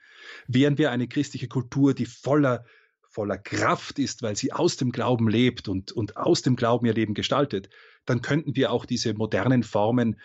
Wären 0.47 0.77
wir 0.77 0.91
eine 0.91 1.07
christliche 1.07 1.47
Kultur, 1.47 1.93
die 1.93 2.05
voller, 2.05 2.65
voller 3.09 3.37
Kraft 3.37 3.99
ist, 3.99 4.21
weil 4.21 4.35
sie 4.35 4.53
aus 4.53 4.77
dem 4.77 4.91
Glauben 4.91 5.27
lebt 5.27 5.67
und, 5.67 5.91
und 5.91 6.15
aus 6.15 6.41
dem 6.41 6.55
Glauben 6.55 6.85
ihr 6.85 6.93
Leben 6.93 7.13
gestaltet, 7.13 7.69
dann 8.05 8.21
könnten 8.21 8.55
wir 8.55 8.71
auch 8.71 8.85
diese 8.85 9.13
modernen 9.13 9.63
Formen 9.63 10.19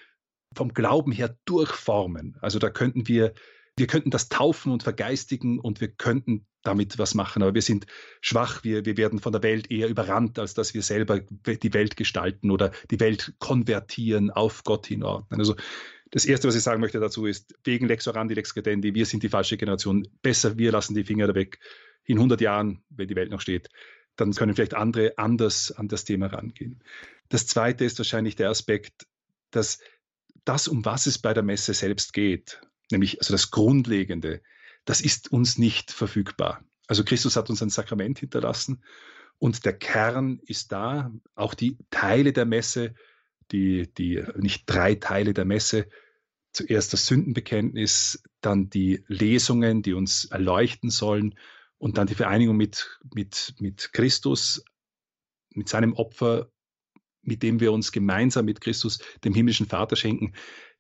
vom 0.55 0.73
Glauben 0.75 1.13
her 1.13 1.37
durchformen. 1.45 2.37
Also 2.41 2.59
da 2.59 2.71
könnten 2.71 3.09
wir 3.09 3.35
wir 3.77 3.87
könnten 3.87 4.11
das 4.11 4.29
taufen 4.29 4.73
und 4.73 4.83
vergeistigen 4.83 5.61
und 5.61 5.81
wir 5.81 5.89
könnten 5.89 6.47
damit 6.63 6.99
was 6.99 7.15
machen, 7.15 7.43
aber 7.43 7.55
wir 7.55 7.63
sind 7.63 7.87
schwach, 8.21 8.65
wir, 8.65 8.85
wir 8.85 8.97
werden 8.97 9.21
von 9.21 9.33
der 9.33 9.43
Welt 9.43 9.71
eher 9.71 9.89
überrannt, 9.89 10.39
als 10.39 10.55
dass 10.55 10.75
wir 10.75 10.83
selber 10.83 11.21
die 11.21 11.75
Welt 11.75 11.97
gestalten 11.97 12.51
oder 12.51 12.73
die 12.91 12.99
Welt 12.99 13.35
konvertieren, 13.39 14.31
auf 14.31 14.65
Gott 14.65 14.87
hinordnen. 14.87 15.41
Also 15.41 15.55
das 16.11 16.25
Erste, 16.25 16.49
was 16.49 16.57
ich 16.57 16.63
sagen 16.63 16.81
möchte 16.81 16.99
dazu 17.01 17.27
ist, 17.27 17.55
wegen 17.65 17.87
Lex 17.87 18.09
Orandi, 18.09 18.35
Lex 18.35 18.55
Credendi, 18.55 18.95
wir 18.95 19.07
sind 19.07 19.23
die 19.23 19.29
falsche 19.29 19.57
Generation. 19.57 20.09
Besser, 20.23 20.57
wir 20.57 20.73
lassen 20.73 20.95
die 20.95 21.05
Finger 21.05 21.27
da 21.27 21.35
weg. 21.35 21.59
In 22.05 22.19
100 22.19 22.41
Jahren, 22.41 22.83
wenn 22.91 23.09
die 23.09 23.17
Welt 23.17 23.31
noch 23.31 23.41
steht, 23.41 23.69
dann 24.17 24.33
können 24.33 24.55
vielleicht 24.55 24.75
andere 24.75 25.19
anders 25.19 25.73
an 25.73 25.89
das 25.89 26.05
Thema 26.05 26.27
rangehen. 26.27 26.83
Das 27.29 27.47
Zweite 27.47 27.85
ist 27.85 27.99
wahrscheinlich 27.99 28.37
der 28.37 28.51
Aspekt, 28.51 29.07
dass 29.51 29.81
das, 30.45 30.69
um 30.69 30.85
was 30.85 31.07
es 31.07 31.19
bei 31.19 31.35
der 31.35 31.43
Messe 31.43 31.75
selbst 31.75 32.13
geht, 32.13 32.61
nämlich 32.91 33.21
also 33.21 33.33
das 33.33 33.51
Grundlegende, 33.51 34.43
das 34.85 35.01
ist 35.01 35.33
uns 35.33 35.59
nicht 35.59 35.91
verfügbar. 35.91 36.65
Also 36.87 37.05
Christus 37.05 37.37
hat 37.37 37.51
uns 37.51 37.63
ein 37.63 37.71
Sakrament 37.71 38.19
hinterlassen 38.19 38.83
und 39.39 39.65
der 39.65 39.73
Kern 39.73 40.41
ist 40.47 40.73
da, 40.73 41.13
auch 41.35 41.55
die 41.55 41.77
Teile 41.91 42.33
der 42.33 42.47
Messe, 42.47 42.95
die, 43.53 43.93
die 43.95 44.23
nicht 44.37 44.65
drei 44.67 44.95
Teile 44.95 45.35
der 45.35 45.45
Messe, 45.45 45.89
zuerst 46.53 46.93
das 46.93 47.07
Sündenbekenntnis, 47.07 48.23
dann 48.41 48.71
die 48.71 49.05
Lesungen, 49.09 49.83
die 49.83 49.93
uns 49.93 50.25
erleuchten 50.27 50.91
sollen 50.91 51.35
und 51.79 51.99
dann 51.99 52.07
die 52.07 52.15
Vereinigung 52.15 52.57
mit, 52.57 52.99
mit, 53.15 53.55
mit 53.59 53.93
Christus, 53.93 54.65
mit 55.51 55.69
seinem 55.69 55.93
Opfer, 55.93 56.51
mit 57.23 57.43
dem 57.43 57.61
wir 57.61 57.73
uns 57.73 57.93
gemeinsam 57.93 58.47
mit 58.47 58.61
Christus 58.61 59.01
dem 59.25 59.35
himmlischen 59.35 59.67
Vater 59.67 59.97
schenken. 59.97 60.35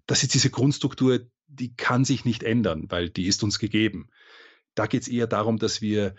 Das 0.06 0.22
ist 0.22 0.32
diese 0.32 0.50
Grundstruktur, 0.50 1.26
die 1.48 1.74
kann 1.74 2.04
sich 2.04 2.24
nicht 2.24 2.42
ändern, 2.42 2.86
weil 2.88 3.08
die 3.08 3.26
ist 3.26 3.42
uns 3.42 3.58
gegeben. 3.58 4.10
Da 4.74 4.86
geht 4.86 5.02
es 5.02 5.08
eher 5.08 5.26
darum, 5.26 5.58
dass 5.58 5.80
wir 5.80 6.14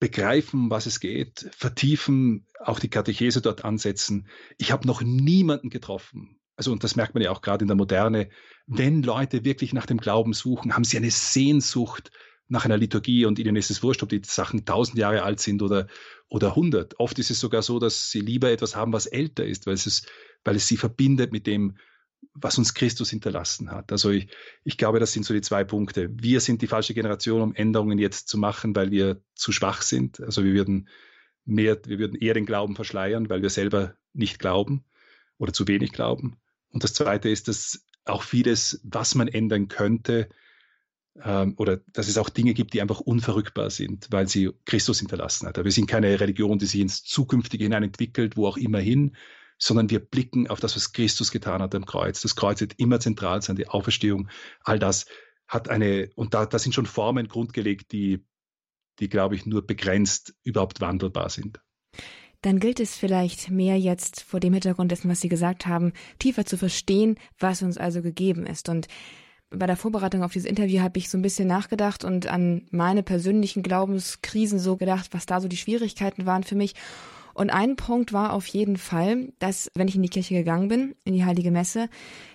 begreifen, 0.00 0.70
was 0.70 0.86
es 0.86 0.98
geht, 0.98 1.48
vertiefen, 1.56 2.46
auch 2.58 2.80
die 2.80 2.90
Katechese 2.90 3.40
dort 3.40 3.64
ansetzen. 3.64 4.26
Ich 4.58 4.72
habe 4.72 4.86
noch 4.86 5.00
niemanden 5.02 5.70
getroffen. 5.70 6.40
Also, 6.56 6.72
und 6.72 6.82
das 6.84 6.96
merkt 6.96 7.14
man 7.14 7.22
ja 7.22 7.30
auch 7.30 7.40
gerade 7.40 7.62
in 7.62 7.68
der 7.68 7.76
Moderne. 7.76 8.28
Wenn 8.66 9.02
Leute 9.02 9.44
wirklich 9.44 9.72
nach 9.72 9.86
dem 9.86 9.98
Glauben 9.98 10.32
suchen, 10.32 10.74
haben 10.74 10.84
sie 10.84 10.96
eine 10.96 11.10
Sehnsucht 11.10 12.10
nach 12.48 12.64
einer 12.64 12.76
Liturgie 12.76 13.24
und 13.24 13.38
ihnen 13.38 13.56
ist 13.56 13.70
es 13.70 13.82
wurscht, 13.82 14.02
ob 14.02 14.08
die 14.08 14.20
Sachen 14.24 14.64
tausend 14.64 14.98
Jahre 14.98 15.22
alt 15.22 15.40
sind 15.40 15.62
oder, 15.62 15.86
oder 16.28 16.54
hundert. 16.54 16.98
Oft 16.98 17.18
ist 17.18 17.30
es 17.30 17.40
sogar 17.40 17.62
so, 17.62 17.78
dass 17.78 18.10
sie 18.10 18.20
lieber 18.20 18.50
etwas 18.50 18.76
haben, 18.76 18.92
was 18.92 19.06
älter 19.06 19.46
ist, 19.46 19.66
weil 19.66 19.74
es, 19.74 20.04
weil 20.44 20.56
es 20.56 20.66
sie 20.66 20.76
verbindet 20.76 21.32
mit 21.32 21.46
dem, 21.46 21.78
was 22.34 22.58
uns 22.58 22.74
Christus 22.74 23.10
hinterlassen 23.10 23.70
hat. 23.70 23.92
Also 23.92 24.10
ich, 24.10 24.28
ich 24.64 24.78
glaube, 24.78 25.00
das 25.00 25.12
sind 25.12 25.24
so 25.24 25.34
die 25.34 25.42
zwei 25.42 25.64
Punkte. 25.64 26.08
Wir 26.12 26.40
sind 26.40 26.62
die 26.62 26.66
falsche 26.66 26.94
Generation, 26.94 27.42
um 27.42 27.54
Änderungen 27.54 27.98
jetzt 27.98 28.28
zu 28.28 28.38
machen, 28.38 28.74
weil 28.74 28.90
wir 28.90 29.22
zu 29.34 29.52
schwach 29.52 29.82
sind. 29.82 30.20
Also 30.20 30.44
wir 30.44 30.52
würden 30.52 30.88
mehr, 31.44 31.78
wir 31.84 31.98
würden 31.98 32.16
eher 32.16 32.34
den 32.34 32.46
Glauben 32.46 32.74
verschleiern, 32.74 33.28
weil 33.28 33.42
wir 33.42 33.50
selber 33.50 33.94
nicht 34.12 34.38
glauben 34.38 34.84
oder 35.38 35.52
zu 35.52 35.68
wenig 35.68 35.92
glauben. 35.92 36.38
Und 36.70 36.84
das 36.84 36.94
zweite 36.94 37.28
ist, 37.28 37.48
dass 37.48 37.84
auch 38.04 38.22
vieles, 38.22 38.80
was 38.84 39.14
man 39.14 39.28
ändern 39.28 39.68
könnte, 39.68 40.28
ähm, 41.22 41.54
oder 41.58 41.80
dass 41.92 42.08
es 42.08 42.16
auch 42.16 42.30
Dinge 42.30 42.54
gibt, 42.54 42.72
die 42.72 42.80
einfach 42.80 43.00
unverrückbar 43.00 43.70
sind, 43.70 44.08
weil 44.10 44.28
sie 44.28 44.50
Christus 44.64 45.00
hinterlassen 45.00 45.46
hat. 45.46 45.58
Aber 45.58 45.64
wir 45.64 45.72
sind 45.72 45.86
keine 45.86 46.18
Religion, 46.18 46.58
die 46.58 46.66
sich 46.66 46.80
ins 46.80 47.04
Zukünftige 47.04 47.64
hinein 47.64 47.82
entwickelt, 47.82 48.36
wo 48.36 48.46
auch 48.46 48.56
immer 48.56 48.78
hin, 48.78 49.16
sondern 49.62 49.90
wir 49.90 50.00
blicken 50.00 50.48
auf 50.48 50.58
das, 50.58 50.74
was 50.74 50.92
Christus 50.92 51.30
getan 51.30 51.62
hat 51.62 51.72
am 51.76 51.86
Kreuz. 51.86 52.20
Das 52.20 52.34
Kreuz 52.34 52.60
wird 52.60 52.80
immer 52.80 52.98
zentral 52.98 53.42
sein, 53.42 53.54
die 53.54 53.68
Auferstehung, 53.68 54.28
all 54.64 54.80
das 54.80 55.06
hat 55.46 55.68
eine, 55.68 56.10
und 56.16 56.34
da, 56.34 56.46
da 56.46 56.58
sind 56.58 56.74
schon 56.74 56.86
Formen 56.86 57.28
grundgelegt, 57.28 57.92
die, 57.92 58.24
die, 58.98 59.08
glaube 59.08 59.36
ich, 59.36 59.46
nur 59.46 59.64
begrenzt 59.64 60.34
überhaupt 60.42 60.80
wandelbar 60.80 61.30
sind. 61.30 61.60
Dann 62.40 62.58
gilt 62.58 62.80
es 62.80 62.96
vielleicht 62.96 63.50
mehr 63.50 63.78
jetzt 63.78 64.22
vor 64.22 64.40
dem 64.40 64.52
Hintergrund 64.52 64.90
dessen, 64.90 65.08
was 65.08 65.20
Sie 65.20 65.28
gesagt 65.28 65.66
haben, 65.66 65.92
tiefer 66.18 66.44
zu 66.44 66.58
verstehen, 66.58 67.16
was 67.38 67.62
uns 67.62 67.78
also 67.78 68.02
gegeben 68.02 68.46
ist. 68.46 68.68
Und 68.68 68.88
bei 69.48 69.68
der 69.68 69.76
Vorbereitung 69.76 70.24
auf 70.24 70.32
dieses 70.32 70.50
Interview 70.50 70.80
habe 70.80 70.98
ich 70.98 71.08
so 71.08 71.16
ein 71.16 71.22
bisschen 71.22 71.46
nachgedacht 71.46 72.02
und 72.02 72.26
an 72.26 72.66
meine 72.72 73.04
persönlichen 73.04 73.62
Glaubenskrisen 73.62 74.58
so 74.58 74.76
gedacht, 74.76 75.10
was 75.12 75.26
da 75.26 75.40
so 75.40 75.46
die 75.46 75.56
Schwierigkeiten 75.56 76.26
waren 76.26 76.42
für 76.42 76.56
mich. 76.56 76.74
Und 77.34 77.50
ein 77.50 77.76
Punkt 77.76 78.12
war 78.12 78.32
auf 78.32 78.46
jeden 78.46 78.76
Fall, 78.76 79.32
dass, 79.38 79.70
wenn 79.74 79.88
ich 79.88 79.96
in 79.96 80.02
die 80.02 80.08
Kirche 80.08 80.34
gegangen 80.34 80.68
bin, 80.68 80.94
in 81.04 81.14
die 81.14 81.24
Heilige 81.24 81.50
Messe, 81.50 81.88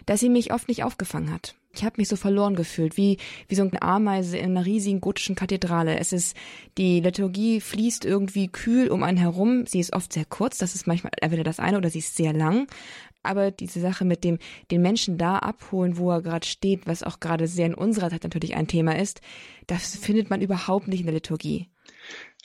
dass 0.05 0.19
sie 0.19 0.29
mich 0.29 0.53
oft 0.53 0.67
nicht 0.67 0.83
aufgefangen 0.83 1.31
hat. 1.31 1.55
Ich 1.73 1.83
habe 1.83 1.95
mich 1.97 2.07
so 2.07 2.15
verloren 2.15 2.55
gefühlt, 2.55 2.97
wie, 2.97 3.17
wie 3.47 3.55
so 3.55 3.61
eine 3.61 3.81
Ameise 3.81 4.37
in 4.37 4.57
einer 4.57 4.65
riesigen 4.65 4.99
gotischen 4.99 5.35
Kathedrale. 5.35 5.99
Es 5.99 6.11
ist, 6.11 6.35
die 6.77 7.01
Liturgie 7.01 7.61
fließt 7.61 8.03
irgendwie 8.03 8.47
kühl 8.47 8.89
um 8.89 9.03
einen 9.03 9.17
herum. 9.17 9.67
Sie 9.67 9.79
ist 9.79 9.93
oft 9.93 10.11
sehr 10.11 10.25
kurz, 10.25 10.57
das 10.57 10.73
ist 10.73 10.87
manchmal 10.87 11.11
entweder 11.21 11.43
das 11.43 11.59
eine 11.59 11.77
oder 11.77 11.91
sie 11.91 11.99
ist 11.99 12.15
sehr 12.15 12.33
lang. 12.33 12.67
Aber 13.21 13.51
diese 13.51 13.79
Sache 13.79 14.05
mit 14.05 14.23
dem, 14.23 14.39
den 14.71 14.81
Menschen 14.81 15.17
da 15.17 15.37
abholen, 15.37 15.97
wo 15.97 16.11
er 16.11 16.21
gerade 16.21 16.47
steht, 16.47 16.87
was 16.87 17.03
auch 17.03 17.19
gerade 17.19 17.47
sehr 17.47 17.67
in 17.67 17.75
unserer 17.75 18.09
Zeit 18.09 18.23
natürlich 18.23 18.55
ein 18.55 18.67
Thema 18.67 18.97
ist, 18.97 19.21
das 19.67 19.95
findet 19.97 20.29
man 20.29 20.41
überhaupt 20.41 20.87
nicht 20.87 21.01
in 21.01 21.05
der 21.05 21.15
Liturgie. 21.15 21.67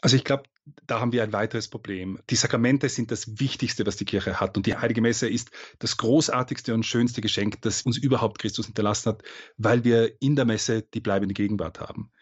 Also 0.02 0.16
ich 0.16 0.24
glaube, 0.24 0.42
da 0.86 1.00
haben 1.00 1.12
wir 1.12 1.22
ein 1.22 1.32
weiteres 1.32 1.68
Problem. 1.68 2.20
Die 2.30 2.36
Sakramente 2.36 2.88
sind 2.88 3.10
das 3.10 3.40
Wichtigste, 3.40 3.84
was 3.86 3.96
die 3.96 4.04
Kirche 4.04 4.40
hat. 4.40 4.56
Und 4.56 4.66
die 4.66 4.76
Heilige 4.76 5.00
Messe 5.00 5.28
ist 5.28 5.50
das 5.80 5.96
großartigste 5.96 6.72
und 6.74 6.86
schönste 6.86 7.20
Geschenk, 7.20 7.60
das 7.62 7.82
uns 7.82 7.98
überhaupt 7.98 8.38
Christus 8.38 8.66
hinterlassen 8.66 9.10
hat, 9.10 9.22
weil 9.56 9.84
wir 9.84 10.20
in 10.20 10.36
der 10.36 10.44
Messe 10.44 10.82
die 10.82 11.00
bleibende 11.00 11.34
Gegenwart 11.34 11.80
haben. 11.80 12.12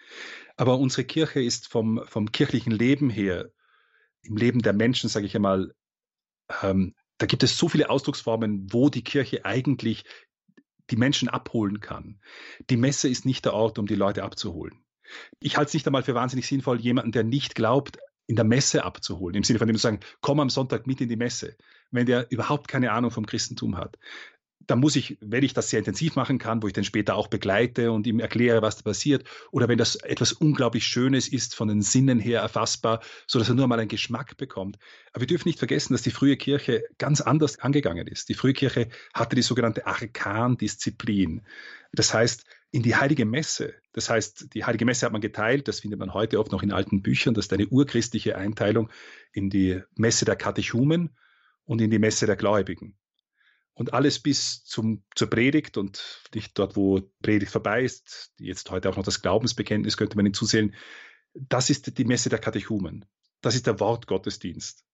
Aber 0.56 0.78
unsere 0.78 1.04
Kirche 1.04 1.42
ist 1.42 1.68
vom, 1.68 2.02
vom 2.06 2.32
kirchlichen 2.32 2.72
Leben 2.72 3.10
her, 3.10 3.50
im 4.22 4.36
Leben 4.36 4.60
der 4.60 4.72
Menschen, 4.72 5.08
sage 5.08 5.26
ich 5.26 5.34
einmal, 5.34 5.74
ähm, 6.62 6.94
da 7.18 7.26
gibt 7.26 7.42
es 7.42 7.58
so 7.58 7.68
viele 7.68 7.90
Ausdrucksformen, 7.90 8.72
wo 8.72 8.88
die 8.88 9.04
Kirche 9.04 9.44
eigentlich 9.44 10.04
die 10.90 10.96
Menschen 10.96 11.28
abholen 11.28 11.80
kann. 11.80 12.20
Die 12.70 12.76
Messe 12.76 13.08
ist 13.08 13.24
nicht 13.24 13.44
der 13.44 13.54
Ort, 13.54 13.78
um 13.78 13.86
die 13.86 13.94
Leute 13.94 14.24
abzuholen. 14.24 14.82
Ich 15.40 15.56
halte 15.56 15.68
es 15.68 15.74
nicht 15.74 15.86
einmal 15.86 16.02
für 16.02 16.14
wahnsinnig 16.14 16.46
sinnvoll, 16.46 16.80
jemanden, 16.80 17.12
der 17.12 17.24
nicht 17.24 17.54
glaubt, 17.54 17.98
in 18.30 18.36
der 18.36 18.44
Messe 18.44 18.84
abzuholen, 18.84 19.34
im 19.34 19.42
Sinne 19.42 19.58
von 19.58 19.66
dem 19.66 19.76
zu 19.76 19.82
sagen, 19.82 20.00
komm 20.20 20.38
am 20.38 20.50
Sonntag 20.50 20.86
mit 20.86 21.00
in 21.00 21.08
die 21.08 21.16
Messe, 21.16 21.56
wenn 21.90 22.06
der 22.06 22.30
überhaupt 22.30 22.68
keine 22.68 22.92
Ahnung 22.92 23.10
vom 23.10 23.26
Christentum 23.26 23.76
hat 23.76 23.98
da 24.70 24.76
muss 24.76 24.94
ich, 24.94 25.18
wenn 25.20 25.42
ich 25.42 25.52
das 25.52 25.68
sehr 25.68 25.80
intensiv 25.80 26.14
machen 26.14 26.38
kann, 26.38 26.62
wo 26.62 26.68
ich 26.68 26.72
den 26.72 26.84
später 26.84 27.16
auch 27.16 27.26
begleite 27.26 27.90
und 27.90 28.06
ihm 28.06 28.20
erkläre, 28.20 28.62
was 28.62 28.76
da 28.76 28.82
passiert, 28.82 29.24
oder 29.50 29.66
wenn 29.66 29.78
das 29.78 29.96
etwas 29.96 30.32
unglaublich 30.32 30.86
Schönes 30.86 31.26
ist, 31.26 31.56
von 31.56 31.66
den 31.66 31.82
Sinnen 31.82 32.20
her 32.20 32.40
erfassbar, 32.40 33.00
so 33.26 33.40
dass 33.40 33.48
er 33.48 33.56
nur 33.56 33.66
mal 33.66 33.80
einen 33.80 33.88
Geschmack 33.88 34.36
bekommt. 34.36 34.78
Aber 35.12 35.22
wir 35.22 35.26
dürfen 35.26 35.48
nicht 35.48 35.58
vergessen, 35.58 35.92
dass 35.92 36.02
die 36.02 36.12
frühe 36.12 36.36
Kirche 36.36 36.84
ganz 36.98 37.20
anders 37.20 37.58
angegangen 37.58 38.06
ist. 38.06 38.28
Die 38.28 38.34
frühe 38.34 38.52
Kirche 38.52 38.88
hatte 39.12 39.34
die 39.34 39.42
sogenannte 39.42 39.86
Arkandisziplin. 39.86 41.42
Das 41.92 42.14
heißt, 42.14 42.44
in 42.72 42.82
die 42.82 42.94
heilige 42.96 43.24
Messe, 43.24 43.74
das 43.92 44.08
heißt, 44.08 44.54
die 44.54 44.64
heilige 44.64 44.84
Messe 44.84 45.06
hat 45.06 45.12
man 45.12 45.20
geteilt, 45.20 45.66
das 45.66 45.80
findet 45.80 45.98
man 45.98 46.14
heute 46.14 46.38
oft 46.38 46.52
noch 46.52 46.62
in 46.62 46.72
alten 46.72 47.02
Büchern, 47.02 47.34
das 47.34 47.46
ist 47.46 47.52
eine 47.52 47.66
urchristliche 47.66 48.36
Einteilung 48.36 48.90
in 49.32 49.50
die 49.50 49.82
Messe 49.96 50.24
der 50.24 50.36
Katechumen 50.36 51.16
und 51.64 51.80
in 51.80 51.90
die 51.90 51.98
Messe 51.98 52.26
der 52.26 52.36
Gläubigen 52.36 52.96
und 53.80 53.94
alles 53.94 54.18
bis 54.18 54.62
zum, 54.64 55.04
zur 55.14 55.30
Predigt 55.30 55.78
und 55.78 56.22
nicht 56.34 56.58
dort, 56.58 56.76
wo 56.76 57.00
Predigt 57.22 57.50
vorbei 57.50 57.82
ist, 57.82 58.30
jetzt 58.38 58.70
heute 58.70 58.90
auch 58.90 58.96
noch 58.96 59.04
das 59.04 59.22
Glaubensbekenntnis 59.22 59.96
könnte 59.96 60.16
man 60.16 60.26
hinzusehen. 60.26 60.74
Das 61.32 61.70
ist 61.70 61.96
die 61.96 62.04
Messe 62.04 62.28
der 62.28 62.40
Katechumen. 62.40 63.06
Das 63.40 63.54
ist 63.54 63.66
der 63.66 63.80
Wortgottesdienst. 63.80 64.84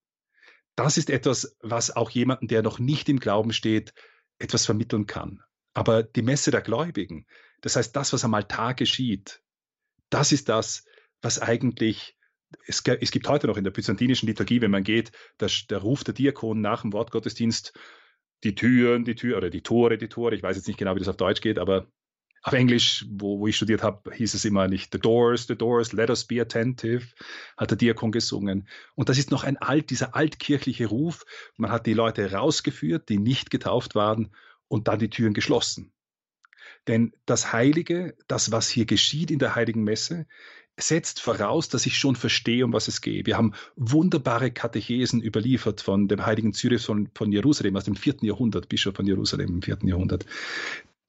Das 0.77 0.99
ist 0.99 1.11
etwas, 1.11 1.57
was 1.61 1.97
auch 1.97 2.11
jemanden, 2.11 2.47
der 2.47 2.63
noch 2.63 2.79
nicht 2.79 3.09
im 3.09 3.19
Glauben 3.19 3.53
steht, 3.53 3.93
etwas 4.39 4.67
vermitteln 4.67 5.07
kann. 5.07 5.43
Aber 5.75 6.05
die 6.05 6.23
Messe 6.23 6.53
der 6.53 6.61
Gläubigen, 6.61 7.27
das 7.67 7.75
heißt 7.75 7.97
das, 7.97 8.13
was 8.13 8.25
am 8.25 8.33
Altar 8.33 8.75
geschieht, 8.75 9.43
das 10.09 10.31
ist 10.31 10.49
das, 10.49 10.85
was 11.21 11.41
eigentlich 11.41 12.17
es, 12.65 12.81
es, 12.87 13.11
gibt 13.11 13.29
heute 13.29 13.49
noch 13.49 13.57
in 13.57 13.65
der 13.65 13.73
byzantinischen 13.73 14.29
Liturgie, 14.29 14.61
wenn 14.61 14.71
man 14.71 14.85
geht, 14.85 15.11
der, 15.41 15.51
der 15.69 15.79
Ruf 15.79 16.05
der 16.05 16.15
Diakon 16.15 16.61
nach 16.61 16.83
dem 16.83 16.93
Wortgottesdienst 16.93 17.73
die 18.45 18.55
Türen, 18.55 19.05
die 19.05 19.17
Tür 19.17 19.37
oder 19.37 19.51
die 19.51 19.63
Tore, 19.63 19.99
die 19.99 20.09
Tore. 20.09 20.37
Ich 20.37 20.45
weiß 20.45 20.57
jetzt 20.57 20.69
nicht 20.69 20.79
genau, 20.79 20.95
wie 20.95 21.01
das 21.01 21.09
auf 21.09 21.17
Deutsch 21.17 21.41
geht, 21.41 21.59
aber 21.59 21.89
auf 22.45 22.53
Englisch, 22.53 23.05
wo, 23.11 23.41
wo 23.41 23.49
ich 23.49 23.57
studiert 23.57 23.83
habe, 23.83 24.15
hieß 24.15 24.35
es 24.35 24.45
immer 24.45 24.69
nicht 24.69 24.93
The 24.93 25.01
Doors, 25.01 25.49
The 25.49 25.57
Doors, 25.57 25.93
Let 25.93 26.09
us 26.09 26.25
be 26.25 26.41
attentive, 26.41 27.05
hat 27.57 27.71
der 27.71 27.79
Diakon 27.79 28.13
gesungen. 28.13 28.69
Und 28.95 29.09
das 29.09 29.19
ist 29.19 29.33
noch 29.33 29.43
ein 29.43 29.57
alt, 29.57 29.91
dieser 29.91 30.15
altkirchliche 30.15 30.87
Ruf. 30.87 31.25
Man 31.57 31.73
hat 31.73 31.87
die 31.87 31.95
Leute 31.95 32.31
rausgeführt, 32.31 33.09
die 33.09 33.19
nicht 33.19 33.51
getauft 33.51 33.97
waren, 33.97 34.33
und 34.69 34.87
dann 34.87 35.01
die 35.01 35.11
Türen 35.11 35.35
geschlossen. 35.35 35.93
Denn 36.87 37.13
das 37.27 37.53
Heilige, 37.53 38.17
das, 38.29 38.53
was 38.53 38.69
hier 38.69 38.87
geschieht 38.87 39.31
in 39.31 39.39
der 39.39 39.55
Heiligen 39.55 39.83
Messe, 39.83 40.27
setzt 40.79 41.21
voraus, 41.21 41.69
dass 41.69 41.87
ich 41.87 41.97
schon 41.97 42.17
verstehe, 42.17 42.65
um 42.65 42.73
was 42.73 42.89
es 42.89 43.01
geht. 43.01 43.27
Wir 43.27 43.37
haben 43.37 43.55
wunderbare 43.77 44.51
Katechesen 44.51 45.23
überliefert 45.23 45.81
von 45.81 46.07
dem 46.07 46.25
heiligen 46.27 46.53
Cyrus 46.53 46.85
von, 46.85 47.09
von 47.15 47.33
Jerusalem 47.33 47.77
aus 47.77 47.85
dem 47.85 47.97
vierten 47.97 48.27
Jahrhundert, 48.27 48.69
Bischof 48.69 48.95
von 48.95 49.07
Jerusalem 49.07 49.49
im 49.49 49.63
vierten 49.63 49.89
Jahrhundert, 49.89 50.27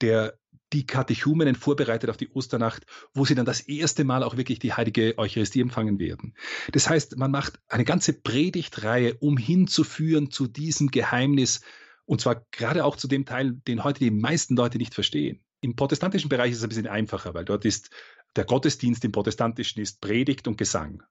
der 0.00 0.38
die 0.72 0.86
Katechumenen 0.86 1.54
vorbereitet 1.54 2.10
auf 2.10 2.16
die 2.16 2.28
Osternacht, 2.30 2.84
wo 3.14 3.24
sie 3.24 3.34
dann 3.34 3.46
das 3.46 3.60
erste 3.60 4.04
Mal 4.04 4.22
auch 4.22 4.36
wirklich 4.36 4.58
die 4.58 4.74
heilige 4.74 5.16
Eucharistie 5.16 5.60
empfangen 5.60 5.98
werden. 5.98 6.34
Das 6.72 6.88
heißt, 6.88 7.16
man 7.16 7.30
macht 7.30 7.58
eine 7.68 7.84
ganze 7.84 8.12
Predigtreihe, 8.12 9.14
um 9.20 9.38
hinzuführen 9.38 10.30
zu 10.30 10.46
diesem 10.46 10.90
Geheimnis, 10.90 11.62
und 12.04 12.20
zwar 12.20 12.46
gerade 12.50 12.84
auch 12.84 12.96
zu 12.96 13.08
dem 13.08 13.24
Teil, 13.24 13.52
den 13.66 13.84
heute 13.84 14.00
die 14.00 14.10
meisten 14.10 14.56
Leute 14.56 14.78
nicht 14.78 14.94
verstehen. 14.94 15.40
Im 15.60 15.76
protestantischen 15.76 16.28
Bereich 16.28 16.52
ist 16.52 16.58
es 16.58 16.62
ein 16.62 16.68
bisschen 16.68 16.86
einfacher, 16.86 17.34
weil 17.34 17.44
dort 17.44 17.64
ist 17.64 17.90
der 18.36 18.44
Gottesdienst 18.44 19.04
im 19.04 19.12
Protestantischen 19.12 19.82
ist 19.82 20.00
Predigt 20.00 20.46
und 20.46 20.58
Gesang. 20.58 21.02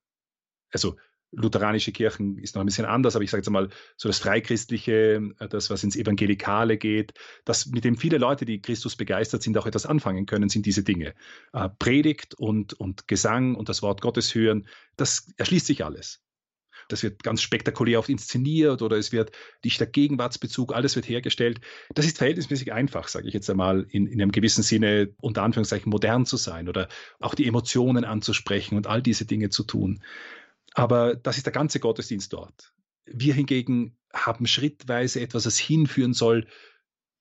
Also 0.72 0.96
lutheranische 1.32 1.92
Kirchen 1.92 2.38
ist 2.38 2.56
noch 2.56 2.62
ein 2.62 2.68
bisschen 2.68 2.86
anders, 2.86 3.16
aber 3.16 3.24
ich 3.24 3.32
sage 3.32 3.42
jetzt 3.42 3.50
mal 3.50 3.70
so 3.98 4.08
das 4.08 4.20
Freichristliche, 4.20 5.22
äh, 5.40 5.50
das, 5.50 5.70
was 5.70 5.84
ins 5.84 5.96
Evangelikale 5.96 6.78
geht, 6.78 7.14
das, 7.46 7.66
mit 7.68 7.84
dem 7.84 7.98
viele 7.98 8.18
Leute, 8.18 8.46
die 8.46 8.62
Christus 8.62 8.96
begeistert 8.96 9.44
sind, 9.44 9.58
auch 9.58 9.66
etwas 9.66 9.86
anfangen 9.86 10.26
können, 10.26 10.50
sind 10.50 10.66
diese 10.66 10.84
Dinge. 10.84 11.14
Äh, 11.54 11.70
Predigt 11.80 12.36
und, 12.36 12.74
und 12.74 13.08
Gesang 13.08 13.56
und 13.56 13.70
das 13.70 13.82
Wort 13.82 14.02
Gottes 14.02 14.34
hören, 14.36 14.68
das 14.96 15.32
erschließt 15.38 15.68
sich 15.68 15.84
alles. 15.84 16.22
Das 16.88 17.04
wird 17.04 17.24
ganz 17.24 17.42
spektakulär 17.42 18.00
oft 18.00 18.10
inszeniert 18.10 18.82
oder 18.82 18.98
es 18.98 19.12
wird 19.12 19.32
dichter 19.64 19.86
Gegenwartsbezug, 19.86 20.74
alles 20.74 20.96
wird 20.96 21.08
hergestellt. 21.08 21.62
Das 21.94 22.06
ist 22.06 22.18
verhältnismäßig 22.18 22.74
einfach, 22.74 23.08
sage 23.08 23.28
ich 23.28 23.34
jetzt 23.34 23.50
einmal, 23.50 23.86
in, 23.90 24.08
in 24.08 24.22
einem 24.22 24.32
gewissen 24.32 24.64
Sinne 24.64 25.14
unter 25.22 25.44
Anführungszeichen 25.44 25.90
modern 25.90 26.26
zu 26.26 26.38
sein 26.38 26.70
oder 26.70 26.88
auch 27.20 27.36
die 27.36 27.48
Emotionen 27.48 28.06
anzusprechen 28.06 28.78
und 28.78 28.88
all 28.88 29.02
diese 29.02 29.26
Dinge 29.26 29.50
zu 29.50 29.64
tun. 29.64 30.02
Aber 30.74 31.16
das 31.16 31.38
ist 31.38 31.46
der 31.46 31.54
ganze 31.54 31.80
Gottesdienst 31.80 32.34
dort. 32.34 32.74
Wir 33.06 33.34
hingegen 33.34 33.98
haben 34.14 34.48
schrittweise 34.48 35.22
etwas, 35.22 35.44
das 35.44 35.58
hinführen 35.58 36.14
soll 36.14 36.48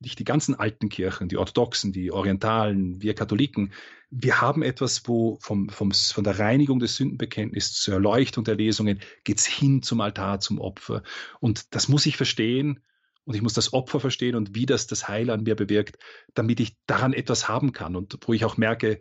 nicht 0.01 0.19
die 0.19 0.25
ganzen 0.25 0.55
alten 0.55 0.89
Kirchen, 0.89 1.29
die 1.29 1.39
orthodoxen, 1.39 1.93
die 1.93 2.13
orientalen, 2.13 3.01
wir 3.03 3.15
Katholiken, 3.15 3.73
wir 4.11 4.41
haben 4.41 4.63
etwas, 4.63 5.09
wo 5.09 5.39
vom, 5.41 5.69
vom, 5.69 5.93
von 5.93 6.25
der 6.25 6.39
Reinigung 6.39 6.79
des 6.79 6.97
Sündenbekenntnisses 6.97 7.81
zur 7.81 7.95
Erleuchtung 7.95 8.45
der 8.45 8.55
Lesungen 8.55 9.01
geht's 9.25 9.47
hin 9.47 9.83
zum 9.83 10.01
Altar, 10.01 10.41
zum 10.41 10.61
Opfer. 10.61 11.03
Und 11.41 11.75
das 11.75 11.89
muss 11.89 12.07
ich 12.07 12.17
verstehen 12.17 12.81
und 13.25 13.35
ich 13.35 13.43
muss 13.43 13.55
das 13.55 13.73
Opfer 13.73 13.99
verstehen 13.99 14.37
und 14.37 14.55
wie 14.55 14.67
das 14.67 14.87
das 14.87 15.09
Heil 15.09 15.31
an 15.31 15.43
mir 15.43 15.57
bewirkt, 15.57 15.99
damit 16.35 16.61
ich 16.61 16.77
daran 16.87 17.13
etwas 17.13 17.49
haben 17.49 17.73
kann 17.73 17.97
und 17.97 18.17
wo 18.27 18.33
ich 18.33 18.45
auch 18.45 18.57
merke, 18.57 19.01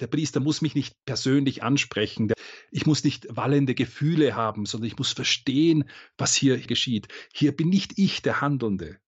der 0.00 0.06
Priester 0.08 0.40
muss 0.40 0.60
mich 0.60 0.74
nicht 0.74 0.96
persönlich 1.04 1.62
ansprechen. 1.62 2.32
Ich 2.70 2.84
muss 2.86 3.04
nicht 3.04 3.26
wallende 3.30 3.74
Gefühle 3.74 4.34
haben, 4.34 4.66
sondern 4.66 4.88
ich 4.88 4.98
muss 4.98 5.12
verstehen, 5.12 5.84
was 6.18 6.34
hier 6.34 6.58
geschieht. 6.58 7.08
Hier 7.32 7.56
bin 7.56 7.68
nicht 7.68 7.98
ich 7.98 8.22
der 8.22 8.40
Handelnde, 8.40 8.98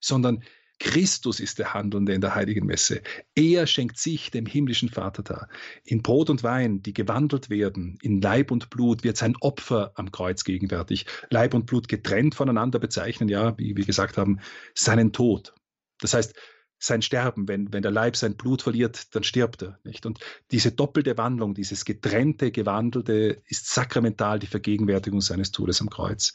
sondern 0.00 0.42
Christus 0.78 1.40
ist 1.40 1.58
der 1.58 1.74
Handelnde 1.74 2.12
in 2.12 2.20
der 2.20 2.34
heiligen 2.34 2.66
Messe. 2.66 3.00
Er 3.34 3.66
schenkt 3.66 3.98
sich 3.98 4.30
dem 4.30 4.46
himmlischen 4.46 4.88
Vater 4.88 5.22
dar. 5.22 5.48
In 5.84 6.02
Brot 6.02 6.28
und 6.28 6.42
Wein, 6.42 6.82
die 6.82 6.92
gewandelt 6.92 7.48
werden, 7.48 7.98
in 8.02 8.20
Leib 8.20 8.50
und 8.50 8.68
Blut 8.68 9.02
wird 9.02 9.16
sein 9.16 9.36
Opfer 9.40 9.92
am 9.94 10.12
Kreuz 10.12 10.44
gegenwärtig. 10.44 11.06
Leib 11.30 11.54
und 11.54 11.66
Blut 11.66 11.88
getrennt 11.88 12.34
voneinander 12.34 12.78
bezeichnen, 12.78 13.28
ja, 13.28 13.56
wie 13.58 13.76
wir 13.76 13.84
gesagt 13.84 14.18
haben, 14.18 14.40
seinen 14.74 15.12
Tod. 15.12 15.54
Das 16.00 16.12
heißt, 16.12 16.34
sein 16.78 17.00
Sterben, 17.00 17.48
wenn, 17.48 17.72
wenn 17.72 17.82
der 17.82 17.90
Leib 17.90 18.16
sein 18.16 18.36
Blut 18.36 18.62
verliert, 18.62 19.14
dann 19.14 19.22
stirbt 19.22 19.62
er. 19.62 19.78
Nicht? 19.84 20.04
Und 20.04 20.20
diese 20.50 20.72
doppelte 20.72 21.16
Wandlung, 21.16 21.54
dieses 21.54 21.84
getrennte, 21.84 22.50
gewandelte, 22.50 23.42
ist 23.46 23.72
sakramental 23.72 24.38
die 24.38 24.46
Vergegenwärtigung 24.46 25.20
seines 25.20 25.52
Todes 25.52 25.80
am 25.80 25.88
Kreuz. 25.88 26.34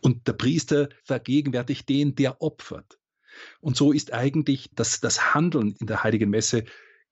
Und 0.00 0.26
der 0.26 0.34
Priester 0.34 0.90
vergegenwärtigt 1.04 1.88
den, 1.88 2.14
der 2.14 2.42
opfert. 2.42 2.97
Und 3.60 3.76
so 3.76 3.92
ist 3.92 4.12
eigentlich 4.12 4.70
das, 4.74 5.00
das 5.00 5.34
Handeln 5.34 5.74
in 5.78 5.86
der 5.86 6.02
Heiligen 6.02 6.30
Messe 6.30 6.64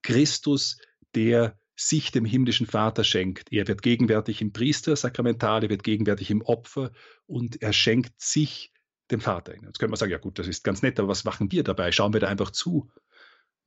Christus, 0.02 0.78
der 1.14 1.58
sich 1.76 2.10
dem 2.10 2.24
himmlischen 2.24 2.66
Vater 2.66 3.04
schenkt. 3.04 3.52
Er 3.52 3.68
wird 3.68 3.82
gegenwärtig 3.82 4.40
im 4.40 4.52
Priester 4.52 4.96
sakramental, 4.96 5.62
er 5.62 5.70
wird 5.70 5.82
gegenwärtig 5.82 6.30
im 6.30 6.42
Opfer 6.42 6.90
und 7.26 7.60
er 7.62 7.72
schenkt 7.72 8.18
sich 8.20 8.72
dem 9.10 9.20
Vater. 9.20 9.52
Jetzt 9.54 9.78
könnte 9.78 9.90
man 9.90 9.96
sagen, 9.96 10.12
ja 10.12 10.18
gut, 10.18 10.38
das 10.38 10.48
ist 10.48 10.64
ganz 10.64 10.82
nett, 10.82 10.98
aber 10.98 11.08
was 11.08 11.24
machen 11.24 11.52
wir 11.52 11.62
dabei? 11.62 11.92
Schauen 11.92 12.12
wir 12.12 12.20
da 12.20 12.28
einfach 12.28 12.50
zu? 12.50 12.90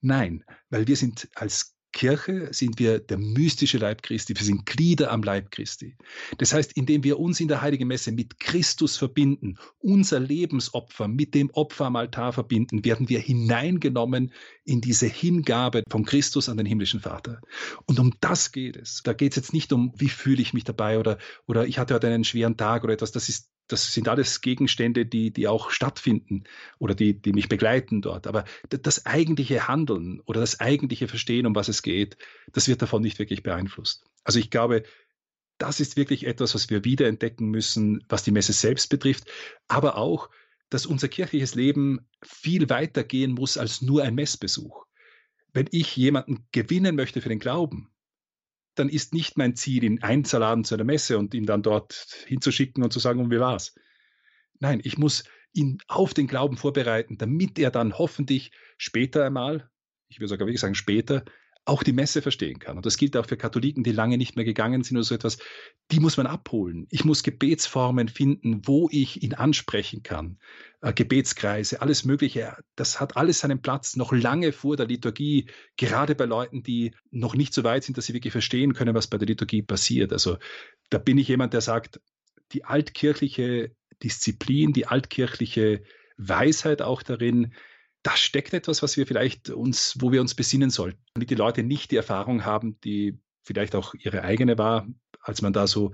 Nein, 0.02 0.43
weil 0.69 0.88
wir 0.88 0.95
sind 0.95 1.30
als 1.36 1.76
Kirche 1.91 2.49
sind 2.52 2.80
wir 2.80 2.99
der 2.99 3.17
mystische 3.17 3.78
Leib 3.78 4.04
Christi, 4.04 4.36
wir 4.36 4.45
sind 4.45 4.65
Glieder 4.65 5.12
am 5.12 5.23
Leib 5.23 5.52
Christi. 5.52 5.97
Das 6.38 6.54
heißt, 6.54 6.73
indem 6.73 7.04
wir 7.04 7.19
uns 7.19 7.39
in 7.39 7.47
der 7.47 7.62
Heiligen 7.62 7.88
Messe 7.88 8.12
mit 8.12 8.39
Christus 8.39 8.97
verbinden, 8.97 9.58
unser 9.80 10.19
Lebensopfer 10.19 11.08
mit 11.08 11.34
dem 11.34 11.49
Opfer 11.52 11.86
am 11.86 11.95
Altar 11.95 12.34
verbinden, 12.34 12.86
werden 12.86 13.10
wir 13.10 13.19
hineingenommen 13.19 14.32
in 14.65 14.82
diese 14.82 15.08
Hingabe 15.08 15.84
von 15.89 16.06
Christus 16.06 16.47
an 16.47 16.58
den 16.58 16.65
himmlischen 16.65 16.99
Vater. 16.99 17.41
Und 17.86 17.99
um 17.99 18.13
das 18.21 18.52
geht 18.52 18.78
es. 18.78 19.02
Da 19.04 19.13
geht 19.13 19.32
es 19.32 19.38
jetzt 19.38 19.54
nicht 19.54 19.73
um, 19.73 19.91
wie 19.97 20.10
fühle 20.10 20.41
ich 20.41 20.54
mich 20.54 20.63
dabei 20.63 20.99
oder, 20.99 21.17
oder 21.47 21.65
ich 21.67 21.80
hatte 21.80 21.96
heute 21.96 22.08
einen 22.08 22.23
schweren 22.23 22.58
Tag 22.58 22.83
oder 22.83 22.94
etwas. 22.94 23.12
Das 23.12 23.29
ist 23.29 23.50
das 23.70 23.94
sind 23.94 24.08
alles 24.08 24.42
Gegenstände, 24.42 25.06
die, 25.06 25.32
die 25.32 25.48
auch 25.48 25.70
stattfinden 25.72 26.44
oder 26.80 26.96
die, 26.96 27.13
die 27.13 27.34
mich 27.34 27.48
begleiten 27.48 28.02
dort. 28.02 28.28
Aber 28.28 28.44
das 28.70 29.06
eigentliche 29.06 29.67
Handeln 29.67 30.22
oder 30.26 30.42
das 30.42 30.60
eigentliche 30.60 31.08
Verstehen, 31.08 31.46
um 31.46 31.56
was 31.56 31.70
es 31.70 31.82
geht, 31.82 32.17
das 32.52 32.67
wird 32.67 32.82
davon 32.82 33.02
nicht 33.02 33.20
wirklich 33.20 33.44
beeinflusst. 33.44 34.04
Also 34.24 34.40
ich 34.40 34.50
glaube, 34.50 34.84
das 35.60 35.80
ist 35.80 35.98
wirklich 35.98 36.26
etwas, 36.26 36.56
was 36.56 36.70
wir 36.70 36.84
wiederentdecken 36.84 37.50
müssen, 37.50 38.04
was 38.10 38.24
die 38.24 38.32
Messe 38.32 38.54
selbst 38.54 38.90
betrifft, 38.90 39.26
aber 39.67 39.98
auch, 39.98 40.30
dass 40.70 40.86
unser 40.86 41.08
kirchliches 41.08 41.56
Leben 41.56 42.08
viel 42.24 42.70
weiter 42.70 43.04
gehen 43.04 43.34
muss 43.34 43.58
als 43.58 43.82
nur 43.82 44.04
ein 44.04 44.15
Messbesuch. 44.15 44.86
Wenn 45.54 45.67
ich 45.72 45.96
jemanden 45.96 46.46
gewinnen 46.52 46.96
möchte 46.96 47.22
für 47.22 47.30
den 47.30 47.40
Glauben, 47.40 47.90
dann 48.76 48.90
ist 48.90 49.13
nicht 49.13 49.38
mein 49.38 49.56
Ziel, 49.56 49.84
ihn 49.84 50.02
einzuladen 50.02 50.63
zu 50.63 50.76
einer 50.76 50.84
Messe 50.84 51.17
und 51.17 51.34
ihn 51.34 51.46
dann 51.46 51.63
dort 51.63 52.08
hinzuschicken 52.28 52.84
und 52.84 52.94
zu 52.94 53.00
sagen, 53.00 53.20
und 53.20 53.32
wie 53.32 53.40
war's? 53.40 53.76
Nein, 54.60 54.82
ich 54.84 54.98
muss, 54.98 55.24
ihn 55.54 55.80
auf 55.88 56.13
den 56.13 56.28
Glauben 56.28 56.58
vorbereiten, 56.58 57.17
damit 57.17 57.58
er 57.60 57.72
dann 57.72 57.98
hoffentlich 57.98 58.52
später 58.78 59.26
einmal, 59.26 59.70
ich 60.08 60.20
würde 60.20 60.30
sogar 60.30 60.48
wirklich 60.48 60.62
sagen 60.62 60.76
später, 60.76 61.24
auch 61.65 61.83
die 61.83 61.93
Messe 61.93 62.21
verstehen 62.21 62.60
kann. 62.60 62.77
Und 62.77 62.85
das 62.85 62.97
gilt 62.97 63.15
auch 63.15 63.27
für 63.27 63.37
Katholiken, 63.37 63.83
die 63.83 63.91
lange 63.91 64.17
nicht 64.17 64.35
mehr 64.35 64.45
gegangen 64.45 64.83
sind 64.83 64.97
oder 64.97 65.03
so 65.03 65.15
etwas. 65.15 65.37
Die 65.91 65.99
muss 65.99 66.17
man 66.17 66.25
abholen. 66.25 66.87
Ich 66.89 67.05
muss 67.05 67.23
Gebetsformen 67.23 68.07
finden, 68.07 68.62
wo 68.65 68.89
ich 68.91 69.21
ihn 69.21 69.35
ansprechen 69.35 70.01
kann. 70.01 70.39
Äh, 70.81 70.93
Gebetskreise, 70.93 71.81
alles 71.81 72.05
Mögliche. 72.05 72.57
Das 72.75 72.99
hat 72.99 73.17
alles 73.17 73.39
seinen 73.39 73.62
Platz 73.62 73.95
noch 73.95 74.12
lange 74.12 74.51
vor 74.51 74.77
der 74.77 74.87
Liturgie, 74.87 75.47
gerade 75.77 76.15
bei 76.15 76.25
Leuten, 76.25 76.63
die 76.63 76.95
noch 77.12 77.35
nicht 77.35 77.53
so 77.53 77.63
weit 77.63 77.83
sind, 77.83 77.97
dass 77.97 78.05
sie 78.05 78.13
wirklich 78.13 78.31
verstehen 78.31 78.73
können, 78.73 78.95
was 78.95 79.07
bei 79.07 79.17
der 79.17 79.27
Liturgie 79.27 79.62
passiert. 79.62 80.12
Also 80.12 80.37
da 80.89 80.97
bin 80.97 81.17
ich 81.17 81.27
jemand, 81.27 81.53
der 81.53 81.62
sagt, 81.62 82.01
die 82.51 82.65
altkirchliche 82.65 83.75
Disziplin, 84.01 84.73
die 84.73 84.87
altkirchliche 84.87 85.83
Weisheit 86.17 86.81
auch 86.81 87.03
darin, 87.03 87.53
da 88.04 88.15
steckt 88.15 88.54
etwas, 88.54 88.81
was 88.81 88.97
wir 88.97 89.06
vielleicht 89.06 89.50
uns, 89.50 89.97
wo 90.00 90.12
wir 90.12 90.21
uns 90.21 90.35
besinnen 90.35 90.69
sollten, 90.69 91.00
damit 91.13 91.29
die 91.29 91.35
Leute 91.35 91.63
nicht 91.63 91.91
die 91.91 91.97
Erfahrung 91.97 92.45
haben, 92.45 92.79
die 92.81 93.19
vielleicht 93.43 93.75
auch 93.75 93.93
ihre 93.93 94.23
eigene 94.23 94.58
war, 94.58 94.87
als 95.21 95.41
man 95.41 95.54
da 95.54 95.67
so 95.67 95.93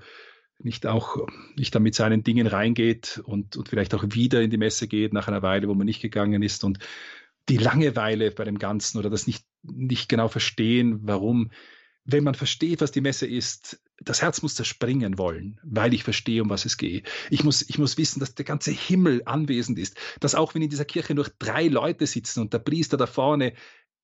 nicht 0.59 0.85
auch 0.85 1.27
nicht 1.55 1.75
da 1.75 1.79
mit 1.79 1.95
seinen 1.95 2.23
Dingen 2.23 2.47
reingeht 2.47 3.21
und, 3.25 3.57
und 3.57 3.69
vielleicht 3.69 3.93
auch 3.93 4.03
wieder 4.07 4.41
in 4.41 4.49
die 4.49 4.57
Messe 4.57 4.87
geht 4.87 5.13
nach 5.13 5.27
einer 5.27 5.41
Weile, 5.41 5.67
wo 5.67 5.73
man 5.73 5.85
nicht 5.85 6.01
gegangen 6.01 6.43
ist 6.43 6.63
und 6.63 6.79
die 7.49 7.57
Langeweile 7.57 8.31
bei 8.31 8.43
dem 8.43 8.57
Ganzen 8.57 8.97
oder 8.97 9.09
das 9.09 9.27
nicht, 9.27 9.45
nicht 9.63 10.09
genau 10.09 10.27
verstehen, 10.27 10.99
warum. 11.03 11.51
Wenn 12.03 12.23
man 12.23 12.35
versteht, 12.35 12.81
was 12.81 12.91
die 12.91 13.01
Messe 13.01 13.25
ist, 13.27 13.81
das 13.99 14.21
Herz 14.21 14.41
muss 14.41 14.55
zerspringen 14.55 15.17
wollen, 15.17 15.59
weil 15.63 15.93
ich 15.93 16.03
verstehe, 16.03 16.41
um 16.41 16.49
was 16.49 16.65
es 16.65 16.77
geht. 16.77 17.07
Ich 17.29 17.43
muss, 17.43 17.67
ich 17.67 17.77
muss 17.77 17.97
wissen, 17.97 18.19
dass 18.19 18.35
der 18.35 18.45
ganze 18.45 18.71
Himmel 18.71 19.21
anwesend 19.25 19.79
ist, 19.79 19.97
dass 20.19 20.35
auch 20.35 20.53
wenn 20.53 20.61
in 20.61 20.69
dieser 20.69 20.85
Kirche 20.85 21.15
nur 21.15 21.27
drei 21.39 21.67
Leute 21.67 22.05
sitzen 22.05 22.41
und 22.41 22.53
der 22.53 22.59
Priester 22.59 22.97
da 22.97 23.07
vorne 23.07 23.53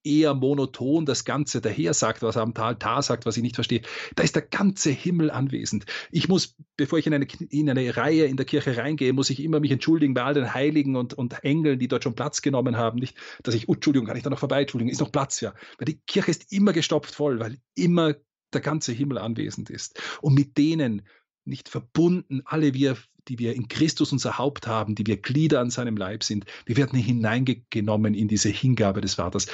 eher 0.04 0.34
monoton 0.34 1.06
das 1.06 1.26
Ganze 1.26 1.62
daher 1.62 1.94
sagt, 1.94 2.24
was 2.24 2.36
er 2.36 2.42
am 2.44 2.54
Altar 2.56 3.02
sagt, 3.02 3.26
was 3.26 3.38
ich 3.38 3.44
nicht 3.44 3.56
verstehe. 3.56 3.82
Da 4.16 4.24
ist 4.24 4.36
der 4.36 4.42
ganze 4.42 4.90
Himmel 4.90 5.30
anwesend. 5.30 5.86
Ich 6.12 6.28
muss, 6.28 6.56
bevor 6.78 7.00
ich 7.00 7.08
in 7.08 7.14
eine, 7.14 7.28
in 7.50 7.70
eine 7.70 7.96
Reihe 7.96 8.26
in 8.26 8.38
der 8.38 8.46
Kirche 8.46 8.78
reingehe, 8.78 9.14
muss 9.14 9.30
ich 9.30 9.44
immer 9.44 9.60
mich 9.60 9.72
entschuldigen 9.72 10.14
bei 10.14 10.24
all 10.24 10.34
den 10.34 10.54
Heiligen 10.54 10.96
und, 10.96 11.14
und 11.14 11.44
Engeln, 11.44 11.80
die 11.80 11.88
dort 11.88 12.04
schon 12.04 12.16
Platz 12.16 12.42
genommen 12.42 12.78
haben. 12.78 13.00
Nicht, 13.00 13.16
dass 13.44 13.54
ich, 13.54 13.70
oh, 13.70 13.74
Entschuldigung, 13.74 14.08
kann 14.08 14.18
ich 14.18 14.24
da 14.24 14.30
noch 14.30 14.40
vorbei? 14.40 14.62
Entschuldigung, 14.62 14.92
ist 14.92 15.02
noch 15.02 15.12
Platz, 15.12 15.42
ja. 15.42 15.54
Weil 15.78 15.86
die 15.86 16.02
Kirche 16.08 16.32
ist 16.32 16.52
immer 16.52 16.74
gestopft 16.74 17.14
voll, 17.14 17.40
weil 17.40 17.58
immer 17.76 18.16
der 18.54 18.62
ganze 18.62 18.92
Himmel 18.92 19.18
anwesend 19.18 19.70
ist. 19.70 20.00
Und 20.22 20.34
mit 20.34 20.58
denen 20.58 21.04
nicht 21.46 21.70
verbunden, 21.70 22.42
alle 22.46 22.74
wir, 22.74 22.98
die 23.28 23.40
wir 23.40 23.56
in 23.56 23.68
Christus 23.68 24.12
unser 24.12 24.38
Haupt 24.38 24.68
haben, 24.68 24.96
die 24.96 25.06
wir 25.06 25.18
Glieder 25.18 25.60
an 25.60 25.70
seinem 25.70 25.98
Leib 25.98 26.24
sind, 26.24 26.46
wir 26.66 26.78
werden 26.78 27.00
hineingenommen 27.00 28.14
in 28.14 28.28
diese 28.28 28.50
Hingabe 28.50 29.02
des 29.02 29.16
Vaters. 29.16 29.48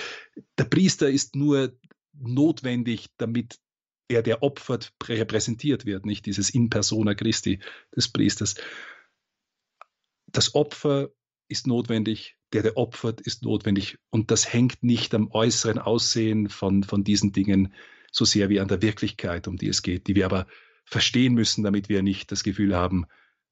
Der 0.57 0.65
Priester 0.65 1.09
ist 1.09 1.35
nur 1.35 1.77
notwendig, 2.13 3.07
damit 3.17 3.59
er, 4.09 4.23
der 4.23 4.41
opfert, 4.41 4.93
repräsentiert 5.03 5.85
wird, 5.85 6.05
nicht 6.05 6.25
dieses 6.25 6.49
In 6.49 6.69
persona 6.69 7.13
Christi 7.13 7.59
des 7.95 8.07
Priesters. 8.07 8.55
Das 10.27 10.55
Opfer 10.55 11.09
ist 11.49 11.67
notwendig, 11.67 12.37
der, 12.53 12.63
der 12.63 12.77
opfert, 12.77 13.21
ist 13.21 13.43
notwendig. 13.43 13.97
Und 14.09 14.31
das 14.31 14.51
hängt 14.51 14.83
nicht 14.83 15.13
am 15.13 15.29
äußeren 15.31 15.79
Aussehen 15.79 16.49
von, 16.49 16.83
von 16.83 17.03
diesen 17.03 17.31
Dingen 17.31 17.73
so 18.17 18.25
sehr 18.25 18.49
wie 18.49 18.59
an 18.59 18.67
der 18.67 18.81
Wirklichkeit, 18.81 19.47
um 19.47 19.57
die 19.57 19.67
es 19.67 19.81
geht, 19.81 20.07
die 20.07 20.15
wir 20.15 20.25
aber 20.25 20.47
verstehen 20.85 21.33
müssen, 21.33 21.63
damit 21.63 21.89
wir 21.89 22.01
nicht 22.01 22.31
das 22.31 22.43
Gefühl 22.43 22.75
haben, 22.75 23.05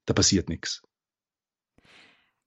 da 0.06 0.14
passiert 0.14 0.50
nichts. 0.50 0.82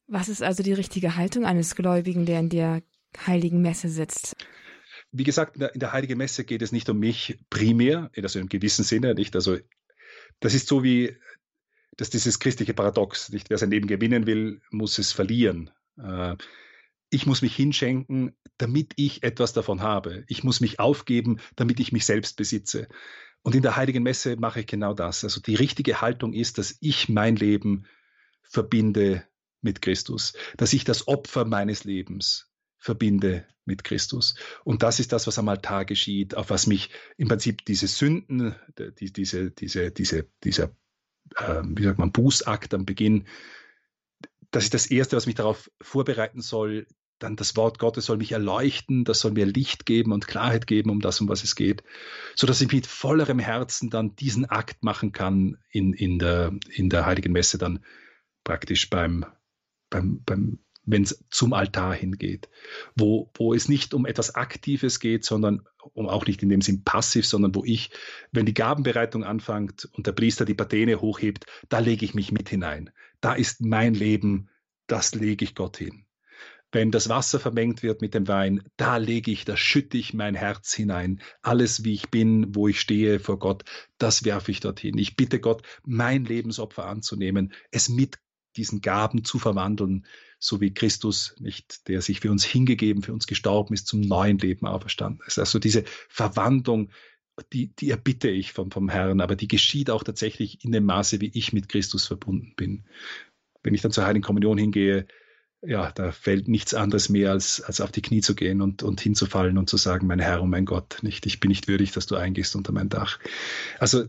Was 0.07 0.29
ist 0.29 0.43
also 0.43 0.63
die 0.63 0.73
richtige 0.73 1.17
Haltung 1.17 1.45
eines 1.45 1.75
Gläubigen, 1.75 2.25
der 2.27 2.41
in 2.41 2.49
der 2.49 2.83
heiligen 3.27 3.61
Messe 3.61 3.89
sitzt? 3.89 4.37
Wie 5.13 5.25
gesagt, 5.25 5.57
in 5.57 5.61
der, 5.61 5.75
in 5.75 5.81
der 5.81 5.93
heiligen 5.93 6.19
Messe 6.19 6.45
geht 6.45 6.63
es 6.63 6.73
nicht 6.73 6.89
um 6.89 6.99
mich 6.99 7.39
primär, 7.51 8.11
also 8.17 8.39
im 8.39 8.49
gewissen 8.49 8.85
Sinne 8.85 9.15
nicht. 9.15 9.35
Also 9.35 9.59
das 10.41 10.55
ist 10.55 10.69
so 10.69 10.83
wie 10.83 11.17
dass 11.99 12.11
dieses 12.11 12.39
christliche 12.39 12.75
Paradox, 12.75 13.29
nicht 13.31 13.51
wer 13.51 13.59
sein 13.59 13.73
Leben 13.73 13.89
gewinnen 13.89 14.27
will, 14.27 14.63
muss 14.71 14.99
es 14.99 15.13
verlieren. 15.13 15.71
Äh, 15.99 16.37
ich 17.11 17.27
muss 17.27 17.43
mich 17.43 17.55
hinschenken, 17.55 18.37
damit 18.59 18.93
ich 18.97 19.23
etwas 19.23 19.53
davon 19.53 19.83
habe. 19.83 20.25
Ich 20.29 20.45
muss 20.45 20.61
mich 20.61 20.79
aufgeben, 20.79 21.41
damit 21.57 21.81
ich 21.81 21.93
mich 21.93 22.05
selbst 22.05 22.37
besitze. 22.37 22.89
Und 23.43 23.55
in 23.55 23.63
der 23.63 23.77
Heiligen 23.77 24.03
Messe 24.03 24.37
mache 24.37 24.61
ich 24.61 24.67
genau 24.67 24.95
das. 24.95 25.25
Also 25.25 25.41
die 25.41 25.55
richtige 25.55 26.01
Haltung 26.01 26.33
ist, 26.33 26.59
dass 26.59 26.77
ich 26.81 27.09
mein 27.09 27.37
Leben 27.37 27.87
verbinde 28.43 29.25
mit 29.61 29.83
Christus, 29.83 30.35
dass 30.57 30.73
ich 30.73 30.85
das 30.85 31.09
Opfer 31.09 31.45
meines 31.45 31.85
Lebens 31.85 32.51
verbinde 32.79 33.47
mit 33.65 33.85
Christus. 33.85 34.35
Und 34.65 34.83
das 34.83 35.01
ist 35.01 35.13
das, 35.13 35.27
was 35.27 35.39
am 35.39 35.49
Altar 35.49 35.85
geschieht, 35.85 36.35
auf 36.35 36.51
was 36.51 36.67
mich 36.67 36.91
im 37.17 37.29
Prinzip 37.29 37.65
diese 37.65 37.87
Sünden, 37.87 38.55
die, 38.79 39.13
diese, 39.13 39.51
diese, 39.51 39.91
diese, 39.91 40.27
dieser, 40.43 40.71
äh, 41.37 41.63
wie 41.65 41.83
sagt 41.85 41.99
man, 41.99 42.13
Bußakt 42.13 42.75
am 42.75 42.87
Beginn, 42.87 43.27
das 44.51 44.65
ist 44.65 44.75
das 44.75 44.87
Erste, 44.87 45.17
was 45.17 45.27
mich 45.27 45.35
darauf 45.35 45.71
vorbereiten 45.81 46.41
soll, 46.41 46.87
dann 47.19 47.37
das 47.37 47.57
Wort 47.57 47.79
Gottes 47.79 48.07
soll 48.07 48.19
mich 48.19 48.33
erleuchten, 48.33 49.05
das 49.05 49.21
soll 49.21 49.33
mir 49.33 49.47
Licht 49.47 49.87
geben 49.87 50.13
und 50.13 50.27
Klarheit 50.27 50.67
geben 50.67 50.91
um 50.91 51.01
das, 51.01 51.21
um 51.21 51.29
was 51.29 51.45
es 51.45 51.55
geht, 51.55 51.83
so 52.35 52.47
dass 52.47 52.61
ich 52.61 52.73
mit 52.73 52.87
vollerem 52.87 53.39
Herzen 53.39 53.91
dann 53.91 54.17
diesen 54.17 54.47
Akt 54.47 54.83
machen 54.83 55.13
kann 55.13 55.59
in, 55.71 55.93
in, 55.93 56.19
der, 56.19 56.53
in 56.71 56.89
der 56.91 57.07
Heiligen 57.07 57.33
Messe 57.33 57.59
dann 57.59 57.81
praktisch 58.45 58.89
beim, 58.89 59.27
beim, 59.91 60.23
beim 60.25 60.59
wenn 60.91 61.03
es 61.03 61.23
zum 61.31 61.53
Altar 61.53 61.95
hingeht, 61.95 62.49
wo, 62.97 63.31
wo 63.35 63.53
es 63.53 63.69
nicht 63.69 63.93
um 63.93 64.07
etwas 64.07 64.35
Aktives 64.35 65.01
geht, 65.01 65.25
sondern 65.25 65.67
um 65.93 66.09
auch 66.09 66.27
nicht 66.27 66.43
in 66.43 66.49
dem 66.49 66.63
Sinn 66.63 66.83
passiv, 66.83 67.27
sondern 67.27 67.55
wo 67.55 67.63
ich, 67.63 67.91
wenn 68.33 68.47
die 68.47 68.55
Gabenbereitung 68.55 69.23
anfängt 69.23 69.87
und 69.93 70.07
der 70.07 70.13
Priester 70.13 70.47
die 70.47 70.55
Patene 70.55 71.01
hochhebt, 71.03 71.45
da 71.69 71.81
lege 71.81 72.07
ich 72.07 72.15
mich 72.15 72.33
mit 72.33 72.49
hinein. 72.49 72.91
Da 73.21 73.35
ist 73.35 73.61
mein 73.61 73.93
Leben, 73.93 74.49
das 74.87 75.15
lege 75.15 75.45
ich 75.45 75.55
Gott 75.55 75.77
hin. 75.77 76.07
Wenn 76.71 76.91
das 76.91 77.09
Wasser 77.09 77.41
vermengt 77.41 77.83
wird 77.83 78.03
mit 78.03 78.13
dem 78.13 78.29
Wein, 78.29 78.63
da 78.77 78.99
lege 78.99 79.31
ich, 79.31 79.45
da 79.47 79.57
schütte 79.57 79.97
ich 79.97 80.13
mein 80.13 80.35
Herz 80.35 80.75
hinein. 80.75 81.23
Alles, 81.41 81.85
wie 81.85 81.95
ich 81.95 82.11
bin, 82.11 82.55
wo 82.55 82.69
ich 82.69 82.81
stehe 82.81 83.21
vor 83.21 83.39
Gott, 83.39 83.65
das 83.97 84.25
werfe 84.25 84.51
ich 84.51 84.61
dorthin. 84.61 84.99
Ich 84.99 85.17
bitte 85.17 85.41
Gott, 85.41 85.63
mein 85.85 86.27
Lebensopfer 86.27 86.87
anzunehmen, 86.87 87.55
es 87.71 87.89
mit 87.89 88.19
diesen 88.57 88.83
Gaben 88.83 89.25
zu 89.25 89.39
verwandeln, 89.39 90.05
so 90.39 90.61
wie 90.61 90.75
Christus 90.75 91.35
nicht, 91.39 91.89
der 91.89 92.03
sich 92.03 92.21
für 92.21 92.31
uns 92.31 92.45
hingegeben, 92.45 93.03
für 93.03 93.13
uns 93.13 93.27
gestorben 93.27 93.73
ist, 93.73 93.87
zum 93.87 94.01
neuen 94.01 94.39
Leben 94.39 94.67
auferstanden 94.67 95.25
ist. 95.27 95.39
Also 95.39 95.59
diese 95.59 95.85
Verwandlung, 96.09 96.91
die, 97.53 97.75
die 97.75 97.91
erbitte 97.91 98.29
ich 98.29 98.53
vom, 98.53 98.71
vom 98.71 98.89
Herrn, 98.89 99.21
aber 99.21 99.37
die 99.37 99.49
geschieht 99.49 99.91
auch 99.91 100.03
tatsächlich 100.03 100.65
in 100.65 100.73
dem 100.73 100.85
Maße, 100.85 101.21
wie 101.21 101.31
ich 101.33 101.53
mit 101.53 101.69
Christus 101.69 102.07
verbunden 102.07 102.55
bin. 102.57 102.85
Wenn 103.63 103.75
ich 103.75 103.81
dann 103.81 103.93
zur 103.93 104.07
Heiligen 104.07 104.25
Kommunion 104.25 104.59
hingehe, 104.59 105.07
ja, 105.63 105.91
da 105.93 106.13
fällt 106.13 106.49
nichts 106.49 106.75
anderes 106.75 107.09
mehr, 107.09 107.33
als, 107.33 107.61
als 107.61 107.81
auf 107.81 107.91
die 107.91 108.03
Knie 108.03 108.21
zu 108.21 108.35
gehen 108.35 108.63
und, 108.63 108.83
und 108.83 109.01
hinzufallen 109.01 109.59
und 109.59 109.69
zu 109.69 109.77
sagen, 109.77 110.07
mein 110.07 110.21
Herr 110.21 110.41
und 110.43 110.51
mein 110.51 110.65
Gott, 110.65 110.99
nicht, 111.03 111.27
ich 111.27 111.41
bin 111.41 111.49
nicht 111.49 111.69
würdig, 111.69 111.93
dass 111.93 112.07
du 112.07 112.17
eingehst 112.17 112.55
unter 112.55 112.73
mein 112.73 112.89
Dach. 112.89 113.19
Also 113.79 114.07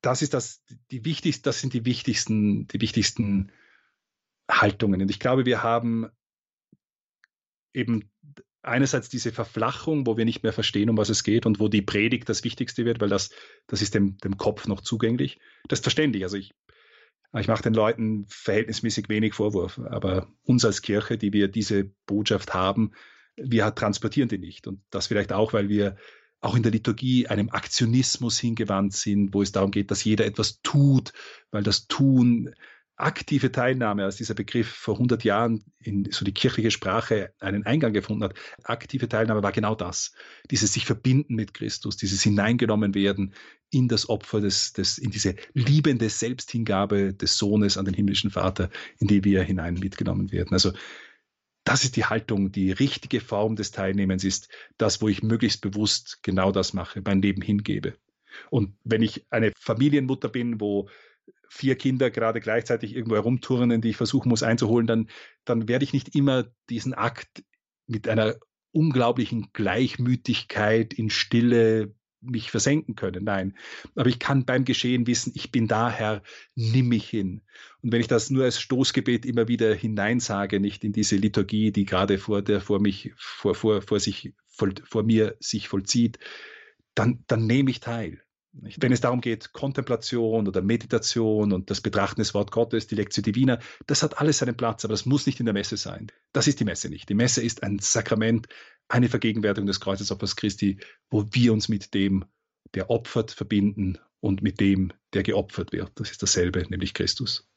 das 0.00 0.22
ist 0.22 0.32
das, 0.32 0.62
die 0.90 1.04
wichtigsten, 1.04 1.42
das 1.42 1.60
sind 1.60 1.74
die 1.74 1.84
wichtigsten, 1.84 2.66
die 2.68 2.80
wichtigsten 2.80 3.52
Haltungen. 4.50 5.02
Und 5.02 5.10
ich 5.10 5.20
glaube, 5.20 5.44
wir 5.44 5.62
haben 5.62 6.08
eben 7.74 8.10
einerseits 8.62 9.08
diese 9.08 9.32
Verflachung, 9.32 10.06
wo 10.06 10.16
wir 10.16 10.24
nicht 10.24 10.42
mehr 10.42 10.52
verstehen, 10.52 10.90
um 10.90 10.96
was 10.96 11.08
es 11.10 11.24
geht 11.24 11.46
und 11.46 11.60
wo 11.60 11.68
die 11.68 11.82
Predigt 11.82 12.28
das 12.28 12.44
Wichtigste 12.44 12.84
wird, 12.84 13.00
weil 13.00 13.08
das, 13.08 13.30
das 13.66 13.82
ist 13.82 13.94
dem, 13.94 14.16
dem 14.18 14.38
Kopf 14.38 14.66
noch 14.66 14.80
zugänglich. 14.80 15.38
Das 15.68 15.78
ist 15.78 15.84
verständlich. 15.84 16.24
Also 16.24 16.36
ich 16.36 16.54
ich 17.38 17.48
mache 17.48 17.62
den 17.62 17.74
Leuten 17.74 18.26
verhältnismäßig 18.28 19.08
wenig 19.08 19.34
Vorwurf, 19.34 19.78
aber 19.78 20.28
uns 20.42 20.64
als 20.64 20.82
Kirche, 20.82 21.16
die 21.16 21.32
wir 21.32 21.48
diese 21.48 21.84
Botschaft 22.06 22.54
haben, 22.54 22.92
wir 23.36 23.74
transportieren 23.74 24.28
die 24.28 24.38
nicht. 24.38 24.66
Und 24.66 24.82
das 24.90 25.06
vielleicht 25.06 25.32
auch, 25.32 25.52
weil 25.52 25.68
wir 25.68 25.96
auch 26.40 26.56
in 26.56 26.62
der 26.62 26.72
Liturgie 26.72 27.28
einem 27.28 27.50
Aktionismus 27.50 28.38
hingewandt 28.38 28.94
sind, 28.94 29.34
wo 29.34 29.42
es 29.42 29.52
darum 29.52 29.70
geht, 29.70 29.90
dass 29.90 30.04
jeder 30.04 30.24
etwas 30.24 30.60
tut, 30.62 31.12
weil 31.50 31.62
das 31.62 31.86
Tun 31.86 32.54
aktive 33.02 33.50
Teilnahme, 33.52 34.04
als 34.04 34.16
dieser 34.16 34.34
Begriff 34.34 34.68
vor 34.68 34.94
100 34.94 35.24
Jahren 35.24 35.64
in 35.78 36.10
so 36.10 36.24
die 36.24 36.34
kirchliche 36.34 36.70
Sprache 36.70 37.32
einen 37.40 37.64
Eingang 37.64 37.92
gefunden 37.92 38.24
hat, 38.24 38.34
aktive 38.62 39.08
Teilnahme 39.08 39.42
war 39.42 39.52
genau 39.52 39.74
das. 39.74 40.12
Dieses 40.50 40.72
sich 40.72 40.86
verbinden 40.86 41.34
mit 41.34 41.54
Christus, 41.54 41.96
dieses 41.96 42.22
hineingenommen 42.22 42.94
werden 42.94 43.34
in 43.70 43.88
das 43.88 44.08
Opfer 44.08 44.40
des, 44.40 44.72
des 44.72 44.98
in 44.98 45.10
diese 45.10 45.36
liebende 45.54 46.08
Selbsthingabe 46.10 47.14
des 47.14 47.36
Sohnes 47.38 47.76
an 47.76 47.84
den 47.84 47.94
himmlischen 47.94 48.30
Vater, 48.30 48.70
in 48.98 49.06
die 49.06 49.24
wir 49.24 49.42
hinein 49.42 49.74
mitgenommen 49.74 50.32
werden. 50.32 50.52
Also 50.52 50.72
das 51.64 51.84
ist 51.84 51.96
die 51.96 52.04
Haltung, 52.04 52.52
die 52.52 52.72
richtige 52.72 53.20
Form 53.20 53.56
des 53.56 53.70
Teilnehmens 53.70 54.24
ist 54.24 54.48
das, 54.78 55.00
wo 55.02 55.08
ich 55.08 55.22
möglichst 55.22 55.60
bewusst 55.60 56.22
genau 56.22 56.52
das 56.52 56.72
mache, 56.72 57.02
mein 57.04 57.22
Leben 57.22 57.42
hingebe. 57.42 57.94
Und 58.50 58.74
wenn 58.84 59.02
ich 59.02 59.26
eine 59.30 59.52
Familienmutter 59.56 60.28
bin, 60.28 60.60
wo 60.60 60.88
vier 61.48 61.76
Kinder 61.76 62.10
gerade 62.10 62.40
gleichzeitig 62.40 62.94
irgendwo 62.94 63.16
herumturnen, 63.16 63.80
die 63.80 63.90
ich 63.90 63.96
versuchen 63.96 64.28
muss 64.28 64.42
einzuholen, 64.42 64.86
dann, 64.86 65.08
dann 65.44 65.68
werde 65.68 65.84
ich 65.84 65.92
nicht 65.92 66.14
immer 66.14 66.44
diesen 66.68 66.94
Akt 66.94 67.44
mit 67.86 68.08
einer 68.08 68.36
unglaublichen 68.72 69.48
Gleichmütigkeit 69.52 70.94
in 70.94 71.10
Stille 71.10 71.94
mich 72.22 72.50
versenken 72.50 72.94
können. 72.94 73.24
Nein. 73.24 73.56
Aber 73.94 74.08
ich 74.08 74.18
kann 74.18 74.44
beim 74.44 74.64
Geschehen 74.64 75.06
wissen, 75.06 75.32
ich 75.34 75.50
bin 75.50 75.66
da, 75.66 75.90
Herr, 75.90 76.22
nimm 76.54 76.88
mich 76.88 77.08
hin. 77.08 77.42
Und 77.82 77.92
wenn 77.92 78.00
ich 78.00 78.08
das 78.08 78.30
nur 78.30 78.44
als 78.44 78.60
Stoßgebet 78.60 79.24
immer 79.24 79.48
wieder 79.48 79.74
hineinsage, 79.74 80.60
nicht 80.60 80.84
in 80.84 80.92
diese 80.92 81.16
Liturgie, 81.16 81.72
die 81.72 81.86
gerade 81.86 82.18
vor 82.18 82.42
der, 82.42 82.60
vor 82.60 82.80
mich, 82.80 83.12
vor, 83.16 83.54
vor, 83.54 83.82
vor 83.82 84.00
sich, 84.00 84.34
vor, 84.48 84.70
vor 84.84 85.02
mir 85.02 85.36
sich 85.40 85.68
vollzieht, 85.68 86.18
dann, 86.94 87.24
dann 87.26 87.46
nehme 87.46 87.70
ich 87.70 87.80
teil. 87.80 88.22
Wenn 88.52 88.92
es 88.92 89.00
darum 89.00 89.20
geht, 89.20 89.52
Kontemplation 89.52 90.48
oder 90.48 90.60
Meditation 90.60 91.52
und 91.52 91.70
das 91.70 91.80
Betrachten 91.80 92.20
des 92.20 92.34
Wort 92.34 92.50
Gottes, 92.50 92.88
die 92.88 92.96
Lectio 92.96 93.22
Divina, 93.22 93.60
das 93.86 94.02
hat 94.02 94.18
alles 94.20 94.38
seinen 94.38 94.56
Platz, 94.56 94.84
aber 94.84 94.92
das 94.92 95.06
muss 95.06 95.26
nicht 95.26 95.38
in 95.38 95.46
der 95.46 95.52
Messe 95.54 95.76
sein. 95.76 96.10
Das 96.32 96.48
ist 96.48 96.58
die 96.58 96.64
Messe 96.64 96.88
nicht. 96.88 97.08
Die 97.08 97.14
Messe 97.14 97.42
ist 97.42 97.62
ein 97.62 97.78
Sakrament, 97.78 98.48
eine 98.88 99.08
Vergegenwärtigung 99.08 99.66
des 99.66 99.80
Kreuzesopfers 99.80 100.34
Christi, 100.34 100.78
wo 101.10 101.26
wir 101.30 101.52
uns 101.52 101.68
mit 101.68 101.94
dem, 101.94 102.24
der 102.74 102.90
opfert, 102.90 103.30
verbinden 103.30 103.98
und 104.18 104.42
mit 104.42 104.58
dem, 104.58 104.92
der 105.14 105.22
geopfert 105.22 105.72
wird. 105.72 105.92
Das 105.94 106.10
ist 106.10 106.22
dasselbe, 106.22 106.66
nämlich 106.68 106.92
Christus. 106.92 107.48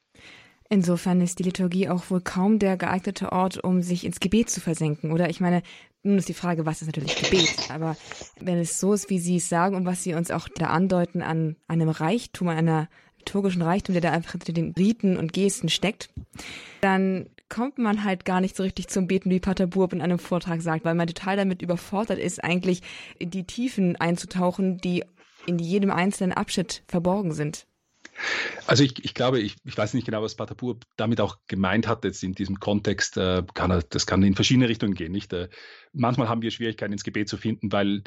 Insofern 0.69 1.21
ist 1.21 1.39
die 1.39 1.43
Liturgie 1.43 1.89
auch 1.89 2.09
wohl 2.09 2.21
kaum 2.21 2.57
der 2.57 2.77
geeignete 2.77 3.31
Ort, 3.31 3.63
um 3.63 3.81
sich 3.81 4.05
ins 4.05 4.19
Gebet 4.19 4.49
zu 4.49 4.61
versenken. 4.61 5.11
Oder 5.11 5.29
ich 5.29 5.39
meine, 5.39 5.61
nun 6.03 6.17
ist 6.17 6.29
die 6.29 6.33
Frage, 6.33 6.65
was 6.65 6.81
ist 6.81 6.87
natürlich 6.87 7.15
Gebet? 7.15 7.69
Aber 7.69 7.95
wenn 8.39 8.59
es 8.59 8.79
so 8.79 8.93
ist, 8.93 9.09
wie 9.09 9.19
Sie 9.19 9.37
es 9.37 9.49
sagen 9.49 9.75
und 9.75 9.85
was 9.85 10.03
Sie 10.03 10.13
uns 10.13 10.31
auch 10.31 10.47
da 10.53 10.67
andeuten 10.67 11.21
an 11.21 11.55
einem 11.67 11.89
Reichtum, 11.89 12.49
an 12.49 12.57
einer 12.57 12.89
liturgischen 13.17 13.61
Reichtum, 13.61 13.93
der 13.93 14.01
da 14.01 14.11
einfach 14.11 14.33
hinter 14.33 14.53
den 14.53 14.73
Riten 14.73 15.17
und 15.17 15.31
Gesten 15.33 15.69
steckt, 15.69 16.09
dann 16.81 17.27
kommt 17.47 17.77
man 17.77 18.03
halt 18.03 18.25
gar 18.25 18.41
nicht 18.41 18.55
so 18.55 18.63
richtig 18.63 18.87
zum 18.87 19.07
Beten, 19.07 19.29
wie 19.29 19.39
Pater 19.39 19.67
Burb 19.67 19.93
in 19.93 20.01
einem 20.01 20.19
Vortrag 20.19 20.61
sagt, 20.61 20.85
weil 20.85 20.95
man 20.95 21.07
total 21.07 21.37
damit 21.37 21.61
überfordert 21.61 22.19
ist, 22.19 22.43
eigentlich 22.43 22.81
in 23.19 23.29
die 23.29 23.45
Tiefen 23.45 23.95
einzutauchen, 23.95 24.79
die 24.79 25.03
in 25.45 25.59
jedem 25.59 25.91
einzelnen 25.91 26.33
Abschnitt 26.33 26.83
verborgen 26.87 27.31
sind. 27.31 27.67
Also 28.67 28.83
ich, 28.83 29.03
ich 29.03 29.13
glaube, 29.13 29.39
ich, 29.39 29.55
ich 29.63 29.77
weiß 29.77 29.93
nicht 29.93 30.05
genau, 30.05 30.21
was 30.21 30.35
Pater 30.35 30.55
Burb 30.55 30.85
damit 30.97 31.19
auch 31.19 31.37
gemeint 31.47 31.87
hat 31.87 32.03
jetzt 32.03 32.23
in 32.23 32.33
diesem 32.33 32.59
Kontext. 32.59 33.17
Äh, 33.17 33.43
kann 33.53 33.71
er, 33.71 33.81
das 33.83 34.05
kann 34.05 34.23
in 34.23 34.35
verschiedene 34.35 34.69
Richtungen 34.69 34.93
gehen. 34.93 35.11
Nicht? 35.11 35.33
Äh, 35.33 35.49
manchmal 35.91 36.29
haben 36.29 36.41
wir 36.41 36.51
Schwierigkeiten 36.51 36.93
ins 36.93 37.03
Gebet 37.03 37.29
zu 37.29 37.37
finden, 37.37 37.71
weil 37.71 38.03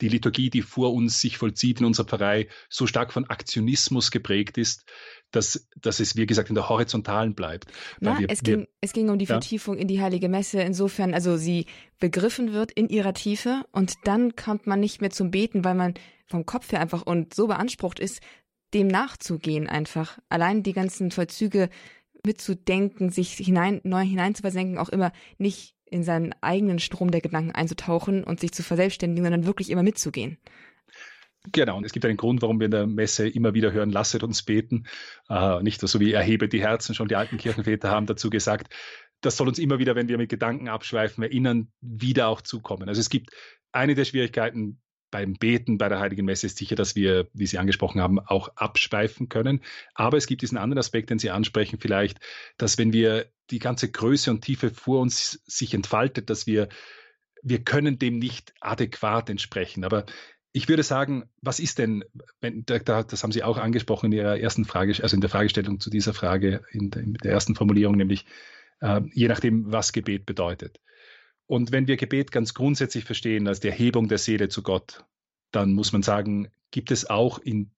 die 0.00 0.08
Liturgie, 0.08 0.50
die 0.50 0.62
vor 0.62 0.92
uns 0.92 1.20
sich 1.20 1.38
vollzieht 1.38 1.80
in 1.80 1.86
unserer 1.86 2.06
Pfarrei, 2.06 2.48
so 2.68 2.86
stark 2.86 3.12
von 3.12 3.30
Aktionismus 3.30 4.10
geprägt 4.10 4.58
ist, 4.58 4.84
dass, 5.30 5.68
dass 5.80 6.00
es, 6.00 6.16
wie 6.16 6.26
gesagt, 6.26 6.48
in 6.48 6.54
der 6.54 6.68
Horizontalen 6.68 7.34
bleibt. 7.34 7.72
Na, 8.00 8.18
wir, 8.18 8.28
es, 8.28 8.42
ging, 8.42 8.60
wir, 8.60 8.68
es 8.80 8.92
ging 8.92 9.08
um 9.08 9.18
die 9.18 9.26
Vertiefung 9.26 9.76
ja? 9.76 9.82
in 9.82 9.88
die 9.88 10.00
Heilige 10.00 10.28
Messe, 10.28 10.60
insofern, 10.60 11.14
also 11.14 11.36
sie 11.36 11.66
begriffen 12.00 12.52
wird 12.52 12.72
in 12.72 12.88
ihrer 12.88 13.14
Tiefe 13.14 13.64
und 13.72 13.94
dann 14.04 14.36
kommt 14.36 14.66
man 14.66 14.80
nicht 14.80 15.00
mehr 15.00 15.10
zum 15.10 15.30
Beten, 15.30 15.64
weil 15.64 15.74
man 15.74 15.94
vom 16.26 16.44
Kopf 16.46 16.72
her 16.72 16.80
einfach 16.80 17.02
und 17.02 17.34
so 17.34 17.46
beansprucht 17.46 18.00
ist, 18.00 18.20
dem 18.74 18.88
nachzugehen 18.88 19.68
einfach. 19.68 20.18
Allein 20.28 20.62
die 20.62 20.72
ganzen 20.72 21.10
Vollzüge 21.10 21.70
mitzudenken, 22.24 23.10
sich 23.10 23.32
hinein, 23.32 23.80
neu 23.84 24.02
hineinzuversenken, 24.02 24.78
auch 24.78 24.88
immer 24.88 25.12
nicht 25.38 25.74
in 25.86 26.02
seinen 26.02 26.34
eigenen 26.40 26.80
Strom 26.80 27.10
der 27.10 27.20
Gedanken 27.20 27.52
einzutauchen 27.52 28.24
und 28.24 28.40
sich 28.40 28.52
zu 28.52 28.62
verselbstständigen, 28.62 29.24
sondern 29.24 29.46
wirklich 29.46 29.70
immer 29.70 29.82
mitzugehen. 29.82 30.38
Genau, 31.52 31.76
und 31.76 31.84
es 31.84 31.92
gibt 31.92 32.06
einen 32.06 32.16
Grund, 32.16 32.40
warum 32.40 32.58
wir 32.58 32.64
in 32.64 32.70
der 32.70 32.86
Messe 32.86 33.28
immer 33.28 33.52
wieder 33.52 33.70
hören, 33.70 33.90
lasset 33.90 34.22
uns 34.22 34.42
beten. 34.42 34.86
Äh, 35.28 35.62
nicht 35.62 35.80
so 35.80 36.00
wie 36.00 36.12
erhebe 36.12 36.48
die 36.48 36.62
Herzen, 36.62 36.94
schon 36.94 37.08
die 37.08 37.16
alten 37.16 37.36
Kirchenväter 37.36 37.90
haben 37.90 38.06
dazu 38.06 38.30
gesagt. 38.30 38.74
Das 39.20 39.36
soll 39.36 39.48
uns 39.48 39.58
immer 39.58 39.78
wieder, 39.78 39.94
wenn 39.94 40.08
wir 40.08 40.16
mit 40.16 40.30
Gedanken 40.30 40.68
abschweifen, 40.68 41.22
erinnern, 41.22 41.70
wieder 41.82 42.28
auch 42.28 42.40
zukommen. 42.40 42.88
Also 42.88 43.00
es 43.00 43.10
gibt 43.10 43.30
eine 43.72 43.94
der 43.94 44.06
Schwierigkeiten 44.06 44.80
beim 45.14 45.34
Beten 45.34 45.78
bei 45.78 45.88
der 45.88 46.00
Heiligen 46.00 46.24
Messe 46.24 46.46
ist 46.46 46.58
sicher, 46.58 46.74
dass 46.74 46.96
wir, 46.96 47.28
wie 47.34 47.46
Sie 47.46 47.58
angesprochen 47.58 48.00
haben, 48.00 48.18
auch 48.18 48.48
abschweifen 48.56 49.28
können. 49.28 49.60
Aber 49.94 50.16
es 50.16 50.26
gibt 50.26 50.42
diesen 50.42 50.58
anderen 50.58 50.80
Aspekt, 50.80 51.08
den 51.08 51.20
Sie 51.20 51.30
ansprechen, 51.30 51.78
vielleicht, 51.78 52.18
dass 52.58 52.78
wenn 52.78 52.92
wir 52.92 53.26
die 53.48 53.60
ganze 53.60 53.88
Größe 53.88 54.32
und 54.32 54.40
Tiefe 54.40 54.70
vor 54.70 55.00
uns 55.00 55.40
sich 55.46 55.72
entfaltet, 55.72 56.30
dass 56.30 56.48
wir, 56.48 56.68
wir 57.44 57.62
können 57.62 58.00
dem 58.00 58.18
nicht 58.18 58.54
adäquat 58.58 59.30
entsprechen. 59.30 59.84
Aber 59.84 60.04
ich 60.50 60.68
würde 60.68 60.82
sagen, 60.82 61.30
was 61.40 61.60
ist 61.60 61.78
denn, 61.78 62.04
wenn, 62.40 62.66
da, 62.66 63.04
das 63.04 63.22
haben 63.22 63.30
Sie 63.30 63.44
auch 63.44 63.58
angesprochen 63.58 64.06
in 64.06 64.18
Ihrer 64.18 64.40
ersten 64.40 64.64
Frage, 64.64 65.00
also 65.00 65.14
in 65.14 65.20
der 65.20 65.30
Fragestellung 65.30 65.78
zu 65.78 65.90
dieser 65.90 66.12
Frage, 66.12 66.62
in 66.72 66.90
der, 66.90 67.02
in 67.02 67.14
der 67.14 67.30
ersten 67.30 67.54
Formulierung, 67.54 67.96
nämlich 67.96 68.26
äh, 68.80 69.00
je 69.12 69.28
nachdem, 69.28 69.70
was 69.70 69.92
Gebet 69.92 70.26
bedeutet. 70.26 70.80
Und 71.46 71.72
wenn 71.72 71.86
wir 71.86 71.96
Gebet 71.96 72.32
ganz 72.32 72.54
grundsätzlich 72.54 73.04
verstehen 73.04 73.48
als 73.48 73.60
die 73.60 73.68
Erhebung 73.68 74.08
der 74.08 74.18
Seele 74.18 74.48
zu 74.48 74.62
Gott, 74.62 75.04
dann 75.50 75.72
muss 75.72 75.92
man 75.92 76.02
sagen, 76.02 76.48
gibt 76.70 76.90
es 76.90 77.08
auch 77.08 77.38
in 77.38 77.70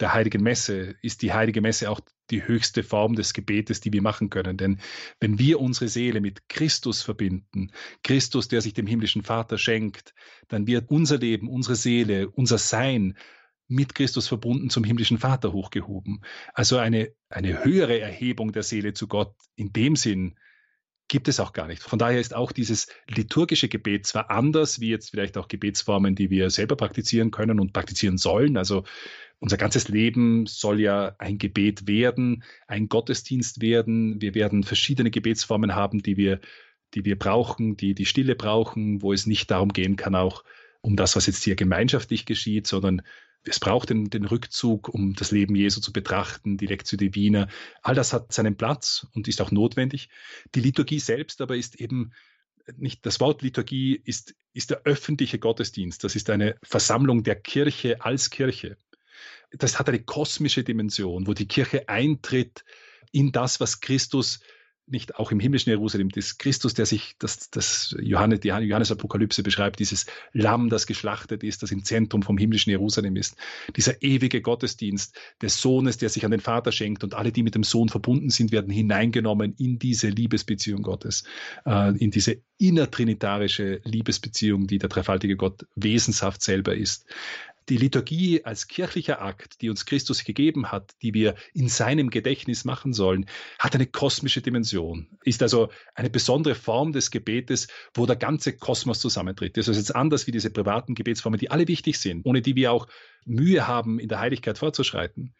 der 0.00 0.12
Heiligen 0.12 0.42
Messe, 0.42 0.96
ist 1.02 1.22
die 1.22 1.32
Heilige 1.32 1.60
Messe 1.60 1.88
auch 1.88 2.00
die 2.30 2.46
höchste 2.46 2.82
Form 2.82 3.14
des 3.14 3.32
Gebetes, 3.32 3.80
die 3.80 3.92
wir 3.92 4.02
machen 4.02 4.28
können. 4.28 4.56
Denn 4.56 4.80
wenn 5.20 5.38
wir 5.38 5.60
unsere 5.60 5.88
Seele 5.88 6.20
mit 6.20 6.48
Christus 6.48 7.02
verbinden, 7.02 7.70
Christus, 8.02 8.48
der 8.48 8.60
sich 8.60 8.74
dem 8.74 8.86
himmlischen 8.86 9.22
Vater 9.22 9.56
schenkt, 9.56 10.14
dann 10.48 10.66
wird 10.66 10.90
unser 10.90 11.18
Leben, 11.18 11.48
unsere 11.48 11.76
Seele, 11.76 12.28
unser 12.30 12.58
Sein 12.58 13.16
mit 13.68 13.94
Christus 13.94 14.28
verbunden 14.28 14.68
zum 14.68 14.84
himmlischen 14.84 15.18
Vater 15.18 15.52
hochgehoben. 15.52 16.22
Also 16.52 16.78
eine, 16.78 17.12
eine 17.28 17.64
höhere 17.64 17.98
Erhebung 18.00 18.52
der 18.52 18.62
Seele 18.62 18.94
zu 18.94 19.06
Gott 19.06 19.34
in 19.54 19.72
dem 19.72 19.96
Sinn, 19.96 20.34
gibt 21.08 21.28
es 21.28 21.40
auch 21.40 21.52
gar 21.52 21.66
nicht. 21.66 21.82
Von 21.82 21.98
daher 21.98 22.20
ist 22.20 22.34
auch 22.34 22.52
dieses 22.52 22.88
liturgische 23.08 23.68
Gebet 23.68 24.06
zwar 24.06 24.30
anders 24.30 24.80
wie 24.80 24.88
jetzt 24.88 25.10
vielleicht 25.10 25.36
auch 25.36 25.48
Gebetsformen, 25.48 26.14
die 26.14 26.30
wir 26.30 26.50
selber 26.50 26.76
praktizieren 26.76 27.30
können 27.30 27.60
und 27.60 27.72
praktizieren 27.72 28.18
sollen. 28.18 28.56
Also 28.56 28.84
unser 29.38 29.56
ganzes 29.56 29.88
Leben 29.88 30.46
soll 30.46 30.80
ja 30.80 31.14
ein 31.18 31.38
Gebet 31.38 31.86
werden, 31.86 32.44
ein 32.66 32.88
Gottesdienst 32.88 33.60
werden. 33.60 34.20
Wir 34.20 34.34
werden 34.34 34.64
verschiedene 34.64 35.10
Gebetsformen 35.10 35.74
haben, 35.74 36.02
die 36.02 36.16
wir, 36.16 36.40
die 36.94 37.04
wir 37.04 37.18
brauchen, 37.18 37.76
die 37.76 37.94
die 37.94 38.06
Stille 38.06 38.36
brauchen, 38.36 39.02
wo 39.02 39.12
es 39.12 39.26
nicht 39.26 39.50
darum 39.50 39.72
gehen 39.72 39.96
kann, 39.96 40.14
auch 40.14 40.44
um 40.80 40.96
das, 40.96 41.16
was 41.16 41.26
jetzt 41.26 41.44
hier 41.44 41.56
gemeinschaftlich 41.56 42.24
geschieht, 42.24 42.66
sondern 42.66 43.02
es 43.46 43.60
braucht 43.60 43.90
den, 43.90 44.10
den, 44.10 44.24
Rückzug, 44.24 44.88
um 44.88 45.14
das 45.14 45.30
Leben 45.30 45.54
Jesu 45.54 45.80
zu 45.80 45.92
betrachten, 45.92 46.56
die 46.56 46.66
Lectio 46.66 46.96
Divina. 46.96 47.48
All 47.82 47.94
das 47.94 48.12
hat 48.12 48.32
seinen 48.32 48.56
Platz 48.56 49.06
und 49.12 49.28
ist 49.28 49.40
auch 49.40 49.50
notwendig. 49.50 50.08
Die 50.54 50.60
Liturgie 50.60 51.00
selbst 51.00 51.40
aber 51.40 51.56
ist 51.56 51.80
eben 51.80 52.12
nicht, 52.76 53.04
das 53.04 53.20
Wort 53.20 53.42
Liturgie 53.42 54.00
ist, 54.04 54.34
ist 54.54 54.70
der 54.70 54.82
öffentliche 54.84 55.38
Gottesdienst. 55.38 56.02
Das 56.04 56.16
ist 56.16 56.30
eine 56.30 56.56
Versammlung 56.62 57.22
der 57.22 57.36
Kirche 57.36 58.02
als 58.02 58.30
Kirche. 58.30 58.78
Das 59.50 59.78
hat 59.78 59.88
eine 59.88 60.02
kosmische 60.02 60.64
Dimension, 60.64 61.26
wo 61.26 61.34
die 61.34 61.46
Kirche 61.46 61.88
eintritt 61.88 62.64
in 63.12 63.30
das, 63.30 63.60
was 63.60 63.80
Christus 63.80 64.40
nicht 64.86 65.16
auch 65.16 65.32
im 65.32 65.40
himmlischen 65.40 65.70
Jerusalem, 65.70 66.10
das 66.10 66.38
Christus, 66.38 66.74
der 66.74 66.86
sich, 66.86 67.16
das, 67.18 67.50
das 67.50 67.96
Johannes, 68.00 68.40
die 68.40 68.48
Johannes-Apokalypse 68.48 69.42
beschreibt, 69.42 69.80
dieses 69.80 70.06
Lamm, 70.32 70.68
das 70.68 70.86
geschlachtet 70.86 71.42
ist, 71.42 71.62
das 71.62 71.70
im 71.70 71.84
Zentrum 71.84 72.22
vom 72.22 72.36
himmlischen 72.36 72.70
Jerusalem 72.70 73.16
ist. 73.16 73.36
Dieser 73.76 74.02
ewige 74.02 74.42
Gottesdienst 74.42 75.18
des 75.40 75.60
Sohnes, 75.60 75.96
der 75.96 76.10
sich 76.10 76.24
an 76.24 76.30
den 76.30 76.40
Vater 76.40 76.70
schenkt 76.70 77.02
und 77.02 77.14
alle, 77.14 77.32
die 77.32 77.42
mit 77.42 77.54
dem 77.54 77.64
Sohn 77.64 77.88
verbunden 77.88 78.30
sind, 78.30 78.52
werden 78.52 78.70
hineingenommen 78.70 79.54
in 79.58 79.78
diese 79.78 80.08
Liebesbeziehung 80.08 80.82
Gottes, 80.82 81.24
äh, 81.64 81.96
in 81.96 82.10
diese 82.10 82.42
innertrinitarische 82.58 83.80
Liebesbeziehung, 83.84 84.66
die 84.66 84.78
der 84.78 84.88
dreifaltige 84.88 85.36
Gott 85.36 85.66
wesenshaft 85.74 86.42
selber 86.42 86.74
ist 86.74 87.06
die 87.68 87.76
Liturgie 87.76 88.44
als 88.44 88.68
kirchlicher 88.68 89.22
Akt, 89.22 89.60
die 89.60 89.70
uns 89.70 89.86
Christus 89.86 90.24
gegeben 90.24 90.70
hat, 90.70 90.94
die 91.02 91.14
wir 91.14 91.34
in 91.52 91.68
seinem 91.68 92.10
Gedächtnis 92.10 92.64
machen 92.64 92.92
sollen, 92.92 93.26
hat 93.58 93.74
eine 93.74 93.86
kosmische 93.86 94.42
Dimension, 94.42 95.08
ist 95.24 95.42
also 95.42 95.70
eine 95.94 96.10
besondere 96.10 96.54
Form 96.54 96.92
des 96.92 97.10
Gebetes, 97.10 97.68
wo 97.94 98.06
der 98.06 98.16
ganze 98.16 98.56
Kosmos 98.56 99.00
zusammentritt. 99.00 99.56
Das 99.56 99.68
ist 99.68 99.76
jetzt 99.76 99.94
anders 99.94 100.26
wie 100.26 100.32
diese 100.32 100.50
privaten 100.50 100.94
Gebetsformen, 100.94 101.40
die 101.40 101.50
alle 101.50 101.68
wichtig 101.68 101.98
sind, 101.98 102.26
ohne 102.26 102.42
die 102.42 102.56
wir 102.56 102.72
auch 102.72 102.86
Mühe 103.24 103.66
haben, 103.66 103.98
in 103.98 104.08
der 104.08 104.20
Heiligkeit 104.20 104.58
fortzuschreiten. 104.58 105.34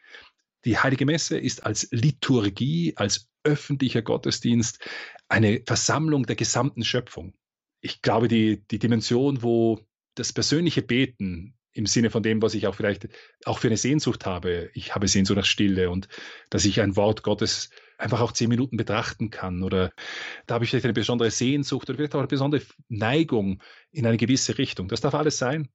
Die 0.64 0.78
Heilige 0.78 1.04
Messe 1.04 1.38
ist 1.38 1.66
als 1.66 1.88
Liturgie, 1.90 2.94
als 2.96 3.28
öffentlicher 3.42 4.00
Gottesdienst 4.00 4.78
eine 5.28 5.62
Versammlung 5.66 6.24
der 6.24 6.36
gesamten 6.36 6.84
Schöpfung. 6.84 7.34
Ich 7.82 8.00
glaube, 8.00 8.28
die, 8.28 8.64
die 8.70 8.78
Dimension, 8.78 9.42
wo 9.42 9.78
das 10.14 10.32
persönliche 10.32 10.80
Beten 10.80 11.53
im 11.74 11.86
Sinne 11.86 12.10
von 12.10 12.22
dem, 12.22 12.40
was 12.40 12.54
ich 12.54 12.66
auch 12.66 12.74
vielleicht 12.74 13.08
auch 13.44 13.58
für 13.58 13.66
eine 13.66 13.76
Sehnsucht 13.76 14.26
habe. 14.26 14.70
Ich 14.74 14.94
habe 14.94 15.08
Sehnsucht 15.08 15.36
nach 15.36 15.44
Stille 15.44 15.90
und 15.90 16.08
dass 16.50 16.64
ich 16.64 16.80
ein 16.80 16.96
Wort 16.96 17.22
Gottes 17.22 17.70
einfach 17.98 18.20
auch 18.20 18.32
zehn 18.32 18.48
Minuten 18.48 18.76
betrachten 18.76 19.30
kann 19.30 19.62
oder 19.62 19.92
da 20.46 20.54
habe 20.54 20.64
ich 20.64 20.70
vielleicht 20.70 20.84
eine 20.84 20.94
besondere 20.94 21.30
Sehnsucht 21.30 21.88
oder 21.88 21.96
vielleicht 21.96 22.14
auch 22.14 22.20
eine 22.20 22.28
besondere 22.28 22.62
Neigung 22.88 23.62
in 23.90 24.06
eine 24.06 24.16
gewisse 24.16 24.56
Richtung. 24.58 24.88
Das 24.88 25.00
darf 25.00 25.14
alles 25.14 25.38
sein. 25.38 25.68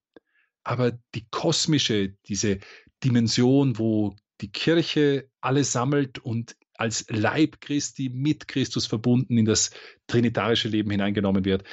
Aber 0.64 0.92
die 1.16 1.26
kosmische, 1.30 2.16
diese 2.28 2.60
Dimension, 3.04 3.78
wo 3.78 4.16
die 4.42 4.52
Kirche 4.52 5.30
alle 5.42 5.64
sammelt 5.64 6.20
und 6.20 6.56
als 6.76 7.06
Leib 7.10 7.60
Christi 7.60 8.10
mit 8.10 8.48
Christus 8.48 8.86
verbunden 8.86 9.38
in 9.38 9.46
das 9.46 9.72
trinitarische 10.08 10.70
Leben 10.70 10.92
hineingenommen 10.92 11.44
wird. 11.44 11.64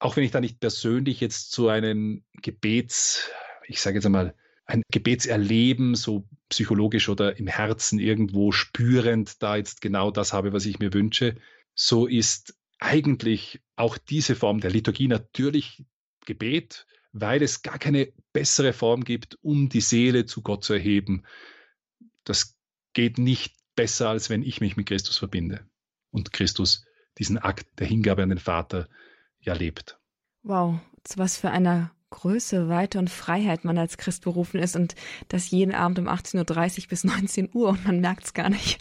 Auch 0.00 0.16
wenn 0.16 0.24
ich 0.24 0.30
da 0.30 0.40
nicht 0.40 0.60
persönlich 0.60 1.20
jetzt 1.20 1.52
zu 1.52 1.68
einem 1.68 2.24
Gebets, 2.42 3.30
ich 3.68 3.80
sage 3.80 3.96
jetzt 3.96 4.06
einmal, 4.06 4.34
ein 4.64 4.82
Gebetserleben, 4.90 5.94
so 5.94 6.28
psychologisch 6.48 7.08
oder 7.08 7.38
im 7.38 7.46
Herzen 7.46 7.98
irgendwo 7.98 8.52
spürend, 8.52 9.42
da 9.42 9.56
jetzt 9.56 9.80
genau 9.80 10.10
das 10.10 10.32
habe, 10.32 10.52
was 10.52 10.66
ich 10.66 10.78
mir 10.78 10.92
wünsche, 10.92 11.36
so 11.74 12.06
ist 12.06 12.54
eigentlich 12.78 13.60
auch 13.76 13.96
diese 13.98 14.34
Form 14.34 14.60
der 14.60 14.70
Liturgie 14.70 15.08
natürlich 15.08 15.84
Gebet, 16.26 16.86
weil 17.12 17.42
es 17.42 17.62
gar 17.62 17.78
keine 17.78 18.12
bessere 18.32 18.72
Form 18.72 19.04
gibt, 19.04 19.38
um 19.42 19.68
die 19.68 19.80
Seele 19.80 20.26
zu 20.26 20.42
Gott 20.42 20.64
zu 20.64 20.74
erheben. 20.74 21.24
Das 22.24 22.56
geht 22.92 23.18
nicht 23.18 23.56
besser, 23.74 24.10
als 24.10 24.28
wenn 24.28 24.42
ich 24.42 24.60
mich 24.60 24.76
mit 24.76 24.86
Christus 24.86 25.16
verbinde 25.18 25.66
und 26.10 26.32
Christus 26.32 26.84
diesen 27.18 27.38
Akt 27.38 27.66
der 27.78 27.86
Hingabe 27.86 28.22
an 28.22 28.28
den 28.28 28.38
Vater 28.38 28.88
ja 29.40 29.54
lebt. 29.54 29.98
Wow, 30.42 30.78
zu 31.04 31.18
was 31.18 31.38
für 31.38 31.50
einer 31.50 31.90
Größe, 32.10 32.68
Weite 32.68 32.98
und 32.98 33.10
Freiheit 33.10 33.64
man 33.64 33.76
als 33.76 33.98
Christ 33.98 34.24
berufen 34.24 34.60
ist 34.60 34.76
und 34.76 34.94
das 35.28 35.50
jeden 35.50 35.74
Abend 35.74 35.98
um 35.98 36.08
18.30 36.08 36.82
Uhr 36.82 36.88
bis 36.88 37.04
19 37.04 37.50
Uhr 37.52 37.68
und 37.68 37.84
man 37.84 38.00
merkt 38.00 38.24
es 38.24 38.34
gar 38.34 38.48
nicht. 38.48 38.80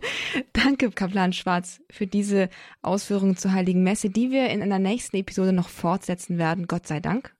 Danke, 0.52 0.90
Kaplan 0.90 1.32
Schwarz, 1.32 1.80
für 1.90 2.06
diese 2.06 2.48
Ausführungen 2.82 3.36
zur 3.36 3.52
Heiligen 3.52 3.82
Messe, 3.82 4.10
die 4.10 4.30
wir 4.30 4.50
in 4.50 4.62
einer 4.62 4.78
nächsten 4.78 5.16
Episode 5.16 5.52
noch 5.52 5.68
fortsetzen 5.68 6.38
werden, 6.38 6.66
Gott 6.66 6.86
sei 6.86 7.00
Dank. 7.00 7.34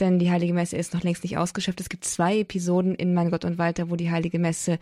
Denn 0.00 0.18
die 0.18 0.30
Heilige 0.30 0.54
Messe 0.54 0.76
ist 0.76 0.94
noch 0.94 1.02
längst 1.02 1.22
nicht 1.22 1.38
ausgeschöpft. 1.38 1.80
Es 1.80 1.88
gibt 1.88 2.04
zwei 2.04 2.38
Episoden 2.38 2.94
in 2.94 3.14
Mein 3.14 3.30
Gott 3.30 3.44
und 3.44 3.58
Walter, 3.58 3.90
wo 3.90 3.96
die 3.96 4.10
Heilige 4.10 4.38
Messe 4.38 4.78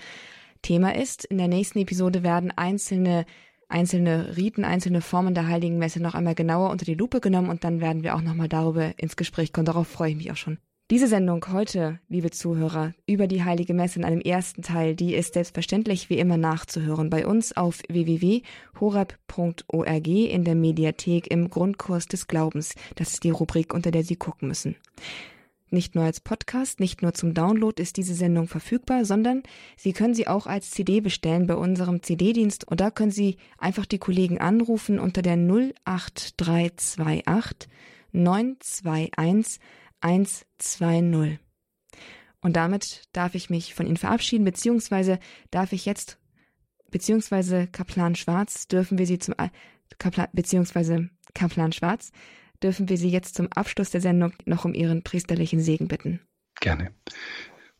Thema 0.62 0.94
ist. 0.94 1.24
In 1.24 1.38
der 1.38 1.48
nächsten 1.48 1.80
Episode 1.80 2.22
werden 2.22 2.52
einzelne 2.56 3.26
einzelne 3.72 4.36
Riten, 4.36 4.64
einzelne 4.64 5.00
Formen 5.00 5.34
der 5.34 5.48
Heiligen 5.48 5.78
Messe 5.78 6.00
noch 6.00 6.14
einmal 6.14 6.34
genauer 6.34 6.70
unter 6.70 6.84
die 6.84 6.94
Lupe 6.94 7.20
genommen 7.20 7.50
und 7.50 7.64
dann 7.64 7.80
werden 7.80 8.02
wir 8.02 8.14
auch 8.14 8.22
nochmal 8.22 8.48
darüber 8.48 8.92
ins 8.98 9.16
Gespräch 9.16 9.52
kommen. 9.52 9.66
Darauf 9.66 9.88
freue 9.88 10.10
ich 10.10 10.16
mich 10.16 10.30
auch 10.30 10.36
schon. 10.36 10.58
Diese 10.90 11.06
Sendung 11.06 11.46
heute, 11.50 12.00
liebe 12.08 12.30
Zuhörer, 12.30 12.92
über 13.06 13.26
die 13.26 13.44
Heilige 13.44 13.72
Messe 13.72 13.98
in 13.98 14.04
einem 14.04 14.20
ersten 14.20 14.60
Teil, 14.60 14.94
die 14.94 15.14
ist 15.14 15.32
selbstverständlich 15.32 16.10
wie 16.10 16.18
immer 16.18 16.36
nachzuhören 16.36 17.08
bei 17.08 17.26
uns 17.26 17.56
auf 17.56 17.80
www.horab.org 17.88 20.06
in 20.06 20.44
der 20.44 20.54
Mediathek 20.54 21.30
im 21.30 21.48
Grundkurs 21.48 22.08
des 22.08 22.26
Glaubens. 22.26 22.74
Das 22.96 23.14
ist 23.14 23.24
die 23.24 23.30
Rubrik, 23.30 23.72
unter 23.72 23.90
der 23.90 24.04
Sie 24.04 24.16
gucken 24.16 24.48
müssen. 24.48 24.76
Nicht 25.72 25.94
nur 25.94 26.04
als 26.04 26.20
Podcast, 26.20 26.80
nicht 26.80 27.00
nur 27.00 27.14
zum 27.14 27.32
Download 27.32 27.80
ist 27.80 27.96
diese 27.96 28.12
Sendung 28.14 28.46
verfügbar, 28.46 29.06
sondern 29.06 29.42
Sie 29.76 29.94
können 29.94 30.12
sie 30.14 30.28
auch 30.28 30.46
als 30.46 30.70
CD 30.70 31.00
bestellen 31.00 31.46
bei 31.46 31.54
unserem 31.54 32.02
CD-Dienst 32.02 32.68
und 32.68 32.80
da 32.80 32.90
können 32.90 33.10
Sie 33.10 33.38
einfach 33.56 33.86
die 33.86 33.98
Kollegen 33.98 34.38
anrufen 34.38 34.98
unter 34.98 35.22
der 35.22 35.36
08328 35.86 37.70
921 38.12 39.60
120. 40.02 41.38
Und 42.42 42.56
damit 42.56 43.04
darf 43.12 43.34
ich 43.34 43.48
mich 43.48 43.74
von 43.74 43.86
Ihnen 43.86 43.96
verabschieden, 43.96 44.44
beziehungsweise 44.44 45.18
darf 45.50 45.72
ich 45.72 45.86
jetzt, 45.86 46.18
beziehungsweise 46.90 47.66
Kaplan 47.66 48.14
Schwarz, 48.14 48.68
dürfen 48.68 48.98
wir 48.98 49.06
Sie 49.06 49.18
zum, 49.18 49.34
Kaplan, 49.98 50.28
beziehungsweise 50.32 51.08
Kaplan 51.34 51.72
Schwarz, 51.72 52.12
dürfen 52.62 52.88
wir 52.88 52.96
Sie 52.96 53.10
jetzt 53.10 53.34
zum 53.34 53.48
Abschluss 53.52 53.90
der 53.90 54.00
Sendung 54.00 54.32
noch 54.44 54.64
um 54.64 54.74
Ihren 54.74 55.02
priesterlichen 55.02 55.60
Segen 55.60 55.88
bitten. 55.88 56.20
Gerne. 56.60 56.92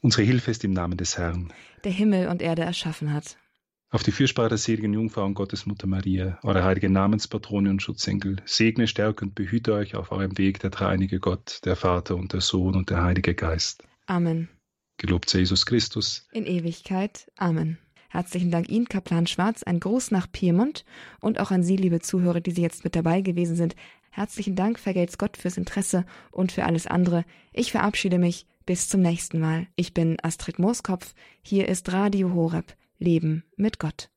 Unsere 0.01 0.23
Hilfe 0.23 0.51
ist 0.51 0.65
im 0.65 0.73
Namen 0.73 0.97
des 0.97 1.17
Herrn, 1.17 1.53
der 1.85 1.93
Himmel 1.93 2.29
und 2.29 2.43
Erde 2.43 2.63
erschaffen 2.63 3.13
hat. 3.13 3.37
Auf 3.91 4.03
die 4.03 4.11
Fürsprache 4.11 4.49
der 4.49 4.59
seligen 4.59 4.95
Jungfrau 4.95 5.25
und 5.25 5.35
Gottesmutter 5.35 5.87
Maria, 5.87 6.39
eure 6.43 6.65
heilige 6.65 6.89
Namenspatrone 6.89 7.69
und 7.69 7.83
Schutzengel, 7.83 8.37
segne, 8.47 8.89
stärke 8.89 9.27
und 9.27 9.35
behüte 9.35 9.75
euch 9.75 9.95
auf 9.95 10.11
eurem 10.13 10.39
Weg 10.39 10.61
der 10.61 10.71
dreieinige 10.71 11.21
Gott, 11.21 11.61
der 11.67 11.77
Vater 11.77 12.17
und 12.17 12.33
der 12.33 12.41
Sohn 12.41 12.75
und 12.75 12.89
der 12.89 13.03
Heilige 13.03 13.35
Geist. 13.35 13.85
Amen. 14.07 14.49
Gelobt 14.97 15.29
sei 15.29 15.41
Jesus 15.41 15.67
Christus. 15.67 16.27
In 16.33 16.47
Ewigkeit. 16.47 17.31
Amen. 17.37 17.77
Herzlichen 18.09 18.51
Dank 18.51 18.69
Ihnen, 18.69 18.89
Kaplan 18.89 19.27
Schwarz, 19.27 19.63
ein 19.63 19.81
Gruß 19.81 20.11
nach 20.11 20.31
Piemont 20.31 20.85
und 21.21 21.39
auch 21.39 21.51
an 21.51 21.63
Sie, 21.63 21.77
liebe 21.77 22.01
Zuhörer, 22.01 22.41
die 22.41 22.51
Sie 22.51 22.63
jetzt 22.63 22.85
mit 22.85 22.97
dabei 22.97 23.21
gewesen 23.21 23.57
sind. 23.57 23.75
Herzlichen 24.15 24.57
Dank, 24.57 24.79
vergelt's 24.79 25.17
Gott, 25.17 25.39
fürs 25.39 25.57
Interesse 25.57 26.05
und 26.31 26.53
für 26.53 26.65
alles 26.65 26.87
andere. 26.87 27.25
Ich 27.53 27.73
verabschiede 27.73 28.19
mich. 28.19 28.47
Bis 28.65 28.89
zum 28.89 29.01
nächsten 29.01 29.41
Mal. 29.41 29.67
Ich 29.75 29.93
bin 29.93 30.19
Astrid 30.23 30.61
Mooskopf. 30.61 31.15
Hier 31.41 31.69
ist 31.69 31.91
Radio 31.93 32.33
Horeb. 32.33 32.77
Leben 32.99 33.43
mit 33.57 33.81
Gott. 33.81 34.13